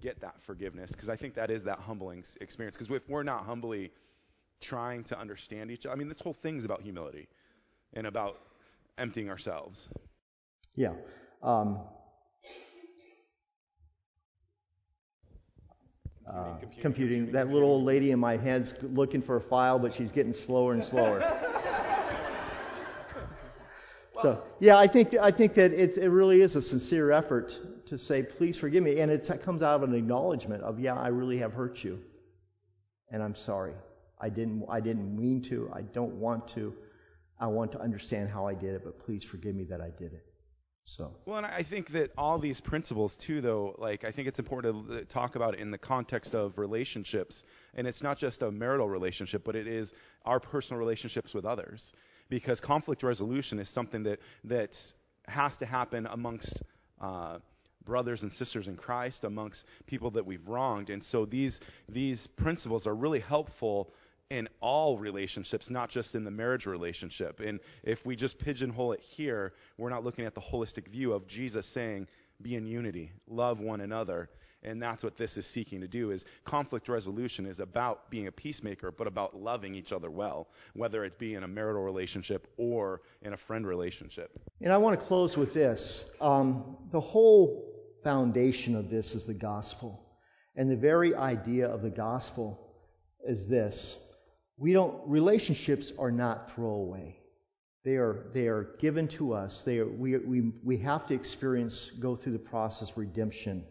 get 0.00 0.20
that 0.20 0.34
forgiveness. 0.46 0.92
Because 0.92 1.08
I 1.08 1.16
think 1.16 1.34
that 1.34 1.50
is 1.50 1.64
that 1.64 1.78
humbling 1.78 2.24
experience. 2.40 2.76
Because 2.76 2.94
if 2.94 3.08
we're 3.08 3.22
not 3.22 3.44
humbly 3.44 3.90
trying 4.62 5.04
to 5.04 5.18
understand 5.18 5.70
each 5.70 5.84
other. 5.84 5.92
I 5.92 5.96
mean, 5.96 6.08
this 6.08 6.20
whole 6.20 6.32
thing's 6.32 6.64
about 6.64 6.80
humility 6.80 7.28
and 7.92 8.06
about 8.06 8.38
emptying 8.96 9.28
ourselves. 9.28 9.88
Yeah. 10.74 10.92
Um, 11.42 11.80
uh, 16.26 16.54
computing, 16.60 16.80
computing. 16.80 17.32
That 17.32 17.48
little 17.48 17.70
old 17.70 17.84
lady 17.84 18.12
in 18.12 18.20
my 18.20 18.36
head's 18.36 18.74
looking 18.82 19.20
for 19.20 19.36
a 19.36 19.40
file, 19.40 19.78
but 19.78 19.92
she's 19.92 20.12
getting 20.12 20.32
slower 20.32 20.72
and 20.72 20.84
slower. 20.84 21.20
so 24.22 24.42
yeah, 24.60 24.76
I 24.76 24.88
think 24.88 25.14
I 25.20 25.30
think 25.30 25.54
that 25.54 25.72
it 25.72 26.08
really 26.08 26.42
is 26.42 26.56
a 26.56 26.62
sincere 26.62 27.10
effort 27.10 27.52
to 27.86 27.98
say, 27.98 28.22
please 28.22 28.56
forgive 28.56 28.82
me, 28.82 29.00
and 29.00 29.10
it 29.10 29.28
comes 29.44 29.62
out 29.62 29.82
of 29.82 29.88
an 29.88 29.94
acknowledgement 29.94 30.62
of, 30.62 30.78
yeah, 30.78 30.94
I 30.94 31.08
really 31.08 31.38
have 31.38 31.52
hurt 31.52 31.78
you, 31.82 31.98
and 33.10 33.22
I'm 33.22 33.36
sorry. 33.36 33.74
I 34.20 34.28
didn't 34.28 34.64
I 34.70 34.80
didn't 34.80 35.16
mean 35.18 35.42
to. 35.50 35.70
I 35.72 35.82
don't 35.82 36.14
want 36.14 36.48
to. 36.54 36.74
I 37.40 37.48
want 37.48 37.72
to 37.72 37.80
understand 37.80 38.30
how 38.30 38.46
I 38.46 38.54
did 38.54 38.74
it, 38.74 38.82
but 38.84 39.04
please 39.04 39.24
forgive 39.24 39.54
me 39.54 39.64
that 39.64 39.80
I 39.80 39.90
did 39.90 40.12
it. 40.12 40.24
So. 40.84 41.10
Well, 41.26 41.38
and 41.38 41.46
I 41.46 41.62
think 41.62 41.90
that 41.90 42.10
all 42.18 42.38
these 42.38 42.60
principles 42.60 43.16
too, 43.16 43.40
though, 43.40 43.74
like 43.78 44.04
I 44.04 44.10
think 44.10 44.28
it's 44.28 44.38
important 44.38 44.88
to 44.90 45.04
talk 45.04 45.36
about 45.36 45.54
it 45.54 45.60
in 45.60 45.70
the 45.70 45.78
context 45.78 46.34
of 46.34 46.58
relationships, 46.58 47.44
and 47.74 47.86
it's 47.86 48.02
not 48.02 48.18
just 48.18 48.42
a 48.42 48.50
marital 48.50 48.88
relationship, 48.88 49.42
but 49.44 49.54
it 49.54 49.68
is 49.68 49.92
our 50.24 50.40
personal 50.40 50.80
relationships 50.80 51.34
with 51.34 51.44
others, 51.44 51.92
because 52.32 52.60
conflict 52.60 53.02
resolution 53.02 53.58
is 53.58 53.68
something 53.68 54.04
that 54.04 54.18
that 54.44 54.70
has 55.28 55.54
to 55.58 55.66
happen 55.66 56.06
amongst. 56.06 56.62
Uh, 57.00 57.38
brothers 57.84 58.22
and 58.22 58.30
sisters 58.30 58.68
in 58.68 58.76
Christ 58.76 59.24
amongst 59.24 59.64
people 59.86 60.12
that 60.12 60.24
we've 60.24 60.46
wronged 60.46 60.88
and 60.88 61.02
so 61.02 61.26
these 61.26 61.58
these 61.88 62.28
principles 62.36 62.86
are 62.86 62.94
really 62.94 63.18
helpful 63.18 63.92
in 64.30 64.48
all 64.60 64.96
relationships, 64.98 65.68
not 65.68 65.90
just 65.90 66.14
in 66.14 66.22
the 66.22 66.30
marriage 66.30 66.64
relationship. 66.64 67.40
And 67.40 67.58
if 67.82 68.06
we 68.06 68.14
just 68.14 68.38
pigeonhole 68.38 68.92
it 68.92 69.00
here, 69.00 69.52
we're 69.76 69.90
not 69.90 70.04
looking 70.04 70.24
at 70.26 70.34
the 70.36 70.40
holistic 70.40 70.86
view 70.88 71.12
of 71.12 71.26
Jesus 71.26 71.66
saying, 71.66 72.06
be 72.40 72.54
in 72.54 72.64
unity, 72.64 73.12
love 73.26 73.58
one 73.58 73.80
another. 73.80 74.30
And 74.64 74.80
that's 74.80 75.02
what 75.02 75.16
this 75.16 75.36
is 75.36 75.46
seeking 75.46 75.80
to 75.80 75.88
do 75.88 76.10
is 76.10 76.24
conflict 76.44 76.88
resolution 76.88 77.46
is 77.46 77.58
about 77.58 78.10
being 78.10 78.28
a 78.28 78.32
peacemaker, 78.32 78.92
but 78.92 79.06
about 79.06 79.36
loving 79.36 79.74
each 79.74 79.92
other 79.92 80.10
well, 80.10 80.48
whether 80.74 81.04
it 81.04 81.18
be 81.18 81.34
in 81.34 81.42
a 81.42 81.48
marital 81.48 81.82
relationship 81.82 82.46
or 82.56 83.02
in 83.22 83.32
a 83.32 83.36
friend 83.36 83.66
relationship. 83.66 84.30
And 84.60 84.72
I 84.72 84.78
want 84.78 84.98
to 84.98 85.06
close 85.06 85.36
with 85.36 85.52
this. 85.52 86.04
Um, 86.20 86.76
the 86.92 87.00
whole 87.00 87.68
foundation 88.04 88.76
of 88.76 88.88
this 88.88 89.12
is 89.12 89.26
the 89.26 89.34
gospel. 89.34 90.00
And 90.54 90.70
the 90.70 90.76
very 90.76 91.14
idea 91.14 91.66
of 91.66 91.82
the 91.82 91.90
gospel 91.90 92.68
is 93.26 93.48
this 93.48 93.96
we 94.58 94.72
don't, 94.72 95.08
relationships 95.08 95.92
are 95.98 96.12
not 96.12 96.52
throwaway. 96.54 97.16
They 97.84 97.96
are, 97.96 98.26
they 98.32 98.46
are 98.46 98.76
given 98.78 99.08
to 99.18 99.32
us. 99.32 99.62
They 99.66 99.78
are, 99.78 99.88
we, 99.88 100.16
we, 100.18 100.52
we 100.62 100.76
have 100.78 101.08
to 101.08 101.14
experience, 101.14 101.90
go 102.00 102.14
through 102.14 102.34
the 102.34 102.38
process 102.38 102.90
of 102.90 102.96
redemption 102.96 103.64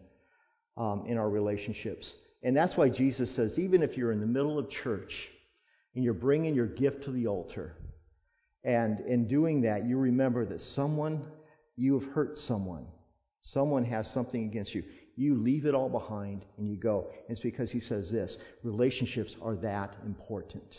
um, 0.82 1.06
in 1.06 1.20
our 1.20 1.30
relationships. 1.30 2.16
And 2.42 2.58
that's 2.58 2.76
why 2.76 2.90
Jesus 2.90 3.30
says, 3.36 3.60
even 3.60 3.84
if 3.84 3.98
you're 3.98 4.12
in 4.12 4.20
the 4.20 4.26
middle 4.26 4.58
of 4.58 4.68
church 4.68 5.30
and 5.94 6.04
you're 6.04 6.16
bringing 6.16 6.56
your 6.56 6.66
gift 6.66 7.04
to 7.04 7.12
the 7.12 7.28
altar, 7.28 7.76
and 8.64 9.00
in 9.02 9.28
doing 9.28 9.62
that, 9.62 9.86
you 9.86 9.98
remember 9.98 10.44
that 10.48 10.60
someone, 10.60 11.24
you 11.76 12.00
have 12.00 12.10
hurt 12.14 12.36
someone. 12.36 12.88
Someone 13.44 13.86
has 13.86 14.12
something 14.12 14.44
against 14.46 14.74
you. 14.74 14.84
You 15.16 15.36
leave 15.36 15.66
it 15.66 15.76
all 15.76 15.90
behind 15.90 16.46
and 16.58 16.68
you 16.68 16.78
go. 16.78 17.12
It's 17.30 17.40
because 17.40 17.70
he 17.70 17.80
says 17.80 18.12
this 18.12 18.38
relationships 18.64 19.36
are 19.42 19.56
that 19.58 19.96
important. 20.04 20.78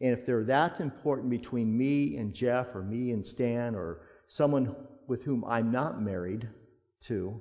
And 0.00 0.18
if 0.18 0.26
they're 0.26 0.44
that 0.44 0.80
important 0.80 1.30
between 1.30 1.76
me 1.76 2.16
and 2.16 2.34
Jeff 2.34 2.68
or 2.74 2.82
me 2.82 3.12
and 3.12 3.24
Stan 3.24 3.76
or 3.76 4.00
someone 4.26 4.74
with 5.06 5.22
whom 5.22 5.44
I'm 5.44 5.70
not 5.70 6.02
married 6.02 6.48
to, 7.08 7.40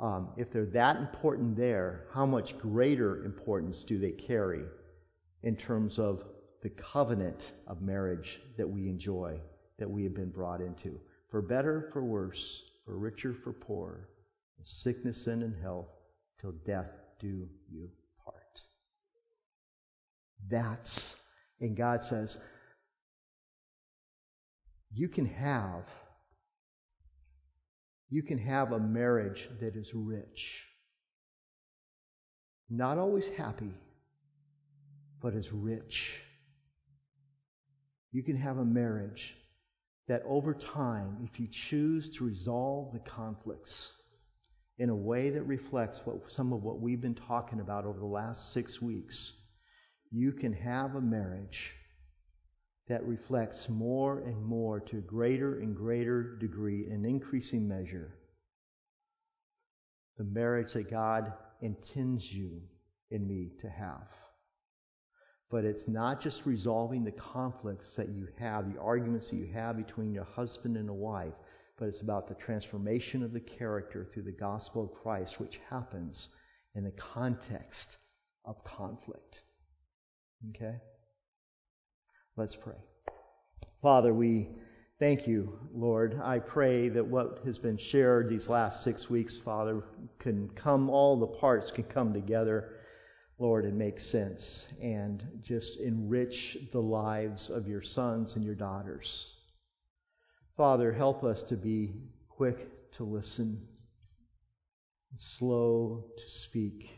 um, 0.00 0.30
if 0.36 0.52
they're 0.52 0.66
that 0.66 0.96
important 0.96 1.56
there, 1.56 2.06
how 2.12 2.26
much 2.26 2.58
greater 2.58 3.24
importance 3.24 3.84
do 3.84 3.98
they 3.98 4.10
carry 4.10 4.64
in 5.42 5.56
terms 5.56 5.98
of 5.98 6.22
the 6.62 6.70
covenant 6.70 7.40
of 7.66 7.80
marriage 7.80 8.40
that 8.56 8.68
we 8.68 8.88
enjoy, 8.88 9.38
that 9.78 9.90
we 9.90 10.04
have 10.04 10.14
been 10.14 10.30
brought 10.30 10.60
into? 10.60 10.98
For 11.30 11.42
better, 11.42 11.90
for 11.92 12.04
worse, 12.04 12.62
for 12.84 12.98
richer, 12.98 13.34
for 13.44 13.52
poorer, 13.52 14.08
sickness 14.62 15.26
and 15.26 15.42
in 15.42 15.54
health, 15.60 15.88
till 16.40 16.52
death 16.66 16.90
do 17.20 17.48
you 17.70 17.88
part. 18.24 18.60
That's, 20.50 21.14
and 21.60 21.76
God 21.76 22.02
says, 22.02 22.36
you 24.92 25.08
can 25.08 25.26
have, 25.26 25.84
you 28.10 28.22
can 28.22 28.38
have 28.38 28.72
a 28.72 28.78
marriage 28.78 29.48
that 29.60 29.76
is 29.76 29.90
rich. 29.94 30.64
Not 32.70 32.98
always 32.98 33.28
happy, 33.28 33.72
but 35.20 35.34
is 35.34 35.52
rich. 35.52 36.22
You 38.12 38.22
can 38.22 38.36
have 38.36 38.58
a 38.58 38.64
marriage 38.64 39.34
that 40.08 40.22
over 40.26 40.54
time, 40.54 41.28
if 41.30 41.40
you 41.40 41.48
choose 41.50 42.10
to 42.16 42.24
resolve 42.24 42.92
the 42.92 43.00
conflicts, 43.00 43.90
in 44.78 44.90
a 44.90 44.94
way 44.94 45.30
that 45.30 45.42
reflects 45.42 46.00
what, 46.04 46.16
some 46.28 46.52
of 46.52 46.62
what 46.62 46.80
we've 46.80 47.00
been 47.00 47.14
talking 47.14 47.60
about 47.60 47.84
over 47.84 47.98
the 47.98 48.04
last 48.04 48.52
six 48.52 48.82
weeks, 48.82 49.32
you 50.10 50.32
can 50.32 50.52
have 50.52 50.94
a 50.94 51.00
marriage 51.00 51.72
that 52.88 53.06
reflects 53.06 53.68
more 53.68 54.18
and 54.20 54.44
more 54.44 54.80
to 54.80 54.98
a 54.98 55.02
greater 55.02 55.58
and 55.60 55.74
greater 55.74 56.36
degree, 56.36 56.86
an 56.86 57.04
increasing 57.04 57.66
measure, 57.66 58.14
the 60.18 60.24
marriage 60.24 60.72
that 60.74 60.90
God 60.90 61.32
intends 61.60 62.30
you 62.30 62.60
and 63.10 63.26
me 63.26 63.52
to 63.60 63.68
have. 63.68 64.06
But 65.50 65.64
it's 65.64 65.88
not 65.88 66.20
just 66.20 66.46
resolving 66.46 67.04
the 67.04 67.12
conflicts 67.12 67.94
that 67.96 68.08
you 68.08 68.28
have, 68.38 68.72
the 68.72 68.80
arguments 68.80 69.30
that 69.30 69.36
you 69.36 69.52
have 69.52 69.76
between 69.76 70.12
your 70.12 70.24
husband 70.24 70.76
and 70.76 70.88
a 70.88 70.94
wife 70.94 71.34
but 71.78 71.88
it's 71.88 72.00
about 72.00 72.28
the 72.28 72.34
transformation 72.34 73.22
of 73.22 73.32
the 73.32 73.40
character 73.40 74.04
through 74.04 74.22
the 74.22 74.32
gospel 74.32 74.84
of 74.84 75.02
Christ, 75.02 75.40
which 75.40 75.60
happens 75.70 76.28
in 76.74 76.84
the 76.84 76.92
context 76.92 77.96
of 78.44 78.62
conflict. 78.64 79.40
Okay? 80.50 80.76
Let's 82.36 82.56
pray. 82.56 82.74
Father, 83.80 84.12
we 84.12 84.48
thank 84.98 85.28
you, 85.28 85.56
Lord. 85.72 86.20
I 86.20 86.40
pray 86.40 86.88
that 86.88 87.06
what 87.06 87.42
has 87.44 87.58
been 87.58 87.78
shared 87.78 88.28
these 88.28 88.48
last 88.48 88.82
six 88.82 89.08
weeks, 89.08 89.38
Father, 89.44 89.84
can 90.18 90.48
come, 90.48 90.90
all 90.90 91.20
the 91.20 91.28
parts 91.28 91.70
can 91.70 91.84
come 91.84 92.12
together, 92.12 92.72
Lord, 93.38 93.64
and 93.64 93.78
make 93.78 94.00
sense 94.00 94.66
and 94.82 95.22
just 95.44 95.78
enrich 95.78 96.56
the 96.72 96.80
lives 96.80 97.50
of 97.50 97.68
your 97.68 97.82
sons 97.82 98.34
and 98.34 98.44
your 98.44 98.56
daughters. 98.56 99.32
Father, 100.56 100.92
help 100.92 101.22
us 101.22 101.40
to 101.50 101.56
be 101.56 101.92
quick 102.28 102.90
to 102.94 103.04
listen, 103.04 103.68
slow 105.16 106.06
to 106.16 106.24
speak, 106.26 106.90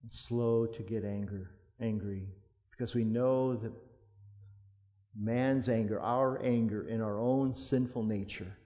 and 0.00 0.10
slow 0.10 0.64
to 0.64 0.82
get 0.82 1.04
anger, 1.04 1.50
angry, 1.78 2.26
because 2.70 2.94
we 2.94 3.04
know 3.04 3.54
that 3.56 3.72
man's 5.16 5.68
anger, 5.68 6.00
our 6.00 6.42
anger 6.42 6.86
in 6.86 7.00
our 7.00 7.18
own 7.18 7.54
sinful 7.54 8.04
nature, 8.04 8.56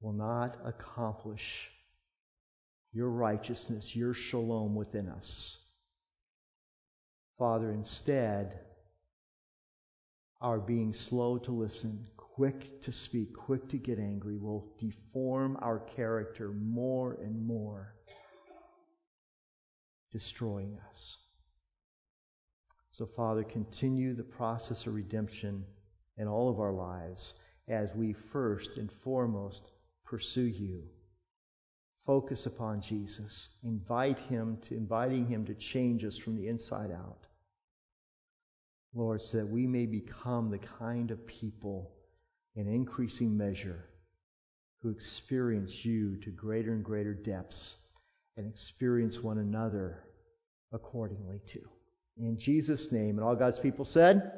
will 0.00 0.12
not 0.12 0.56
accomplish 0.64 1.70
your 2.92 3.10
righteousness, 3.10 3.94
your 3.94 4.14
shalom 4.14 4.74
within 4.74 5.08
us. 5.08 5.58
Father, 7.38 7.70
instead, 7.70 8.58
our 10.40 10.58
being 10.58 10.92
slow 10.92 11.38
to 11.38 11.52
listen, 11.52 12.06
quick 12.16 12.82
to 12.82 12.92
speak, 12.92 13.34
quick 13.34 13.68
to 13.68 13.76
get 13.76 13.98
angry, 13.98 14.38
will 14.38 14.72
deform 14.78 15.58
our 15.60 15.80
character 15.96 16.50
more 16.50 17.18
and 17.22 17.46
more, 17.46 17.94
destroying 20.12 20.78
us. 20.90 21.18
So, 22.92 23.08
Father, 23.16 23.44
continue 23.44 24.14
the 24.14 24.22
process 24.24 24.86
of 24.86 24.94
redemption 24.94 25.64
in 26.16 26.26
all 26.26 26.50
of 26.50 26.60
our 26.60 26.72
lives 26.72 27.34
as 27.68 27.90
we 27.94 28.14
first 28.32 28.76
and 28.76 28.90
foremost 29.04 29.70
pursue 30.04 30.46
you. 30.46 30.82
Focus 32.04 32.46
upon 32.46 32.82
Jesus. 32.82 33.48
Invite 33.62 34.18
him 34.18 34.58
to 34.68 34.76
inviting 34.76 35.26
him 35.26 35.46
to 35.46 35.54
change 35.54 36.04
us 36.04 36.18
from 36.18 36.36
the 36.36 36.48
inside 36.48 36.90
out. 36.90 37.26
Lord, 38.92 39.22
so 39.22 39.38
that 39.38 39.48
we 39.48 39.66
may 39.68 39.86
become 39.86 40.50
the 40.50 40.58
kind 40.58 41.12
of 41.12 41.26
people 41.26 41.92
in 42.56 42.66
increasing 42.66 43.36
measure 43.36 43.84
who 44.82 44.90
experience 44.90 45.84
you 45.84 46.16
to 46.24 46.30
greater 46.30 46.72
and 46.72 46.84
greater 46.84 47.14
depths 47.14 47.76
and 48.36 48.48
experience 48.48 49.22
one 49.22 49.38
another 49.38 50.02
accordingly 50.72 51.40
too. 51.52 51.68
In 52.20 52.36
Jesus' 52.38 52.88
name. 52.92 53.18
And 53.18 53.20
all 53.20 53.34
God's 53.34 53.58
people 53.58 53.84
said, 53.84 54.32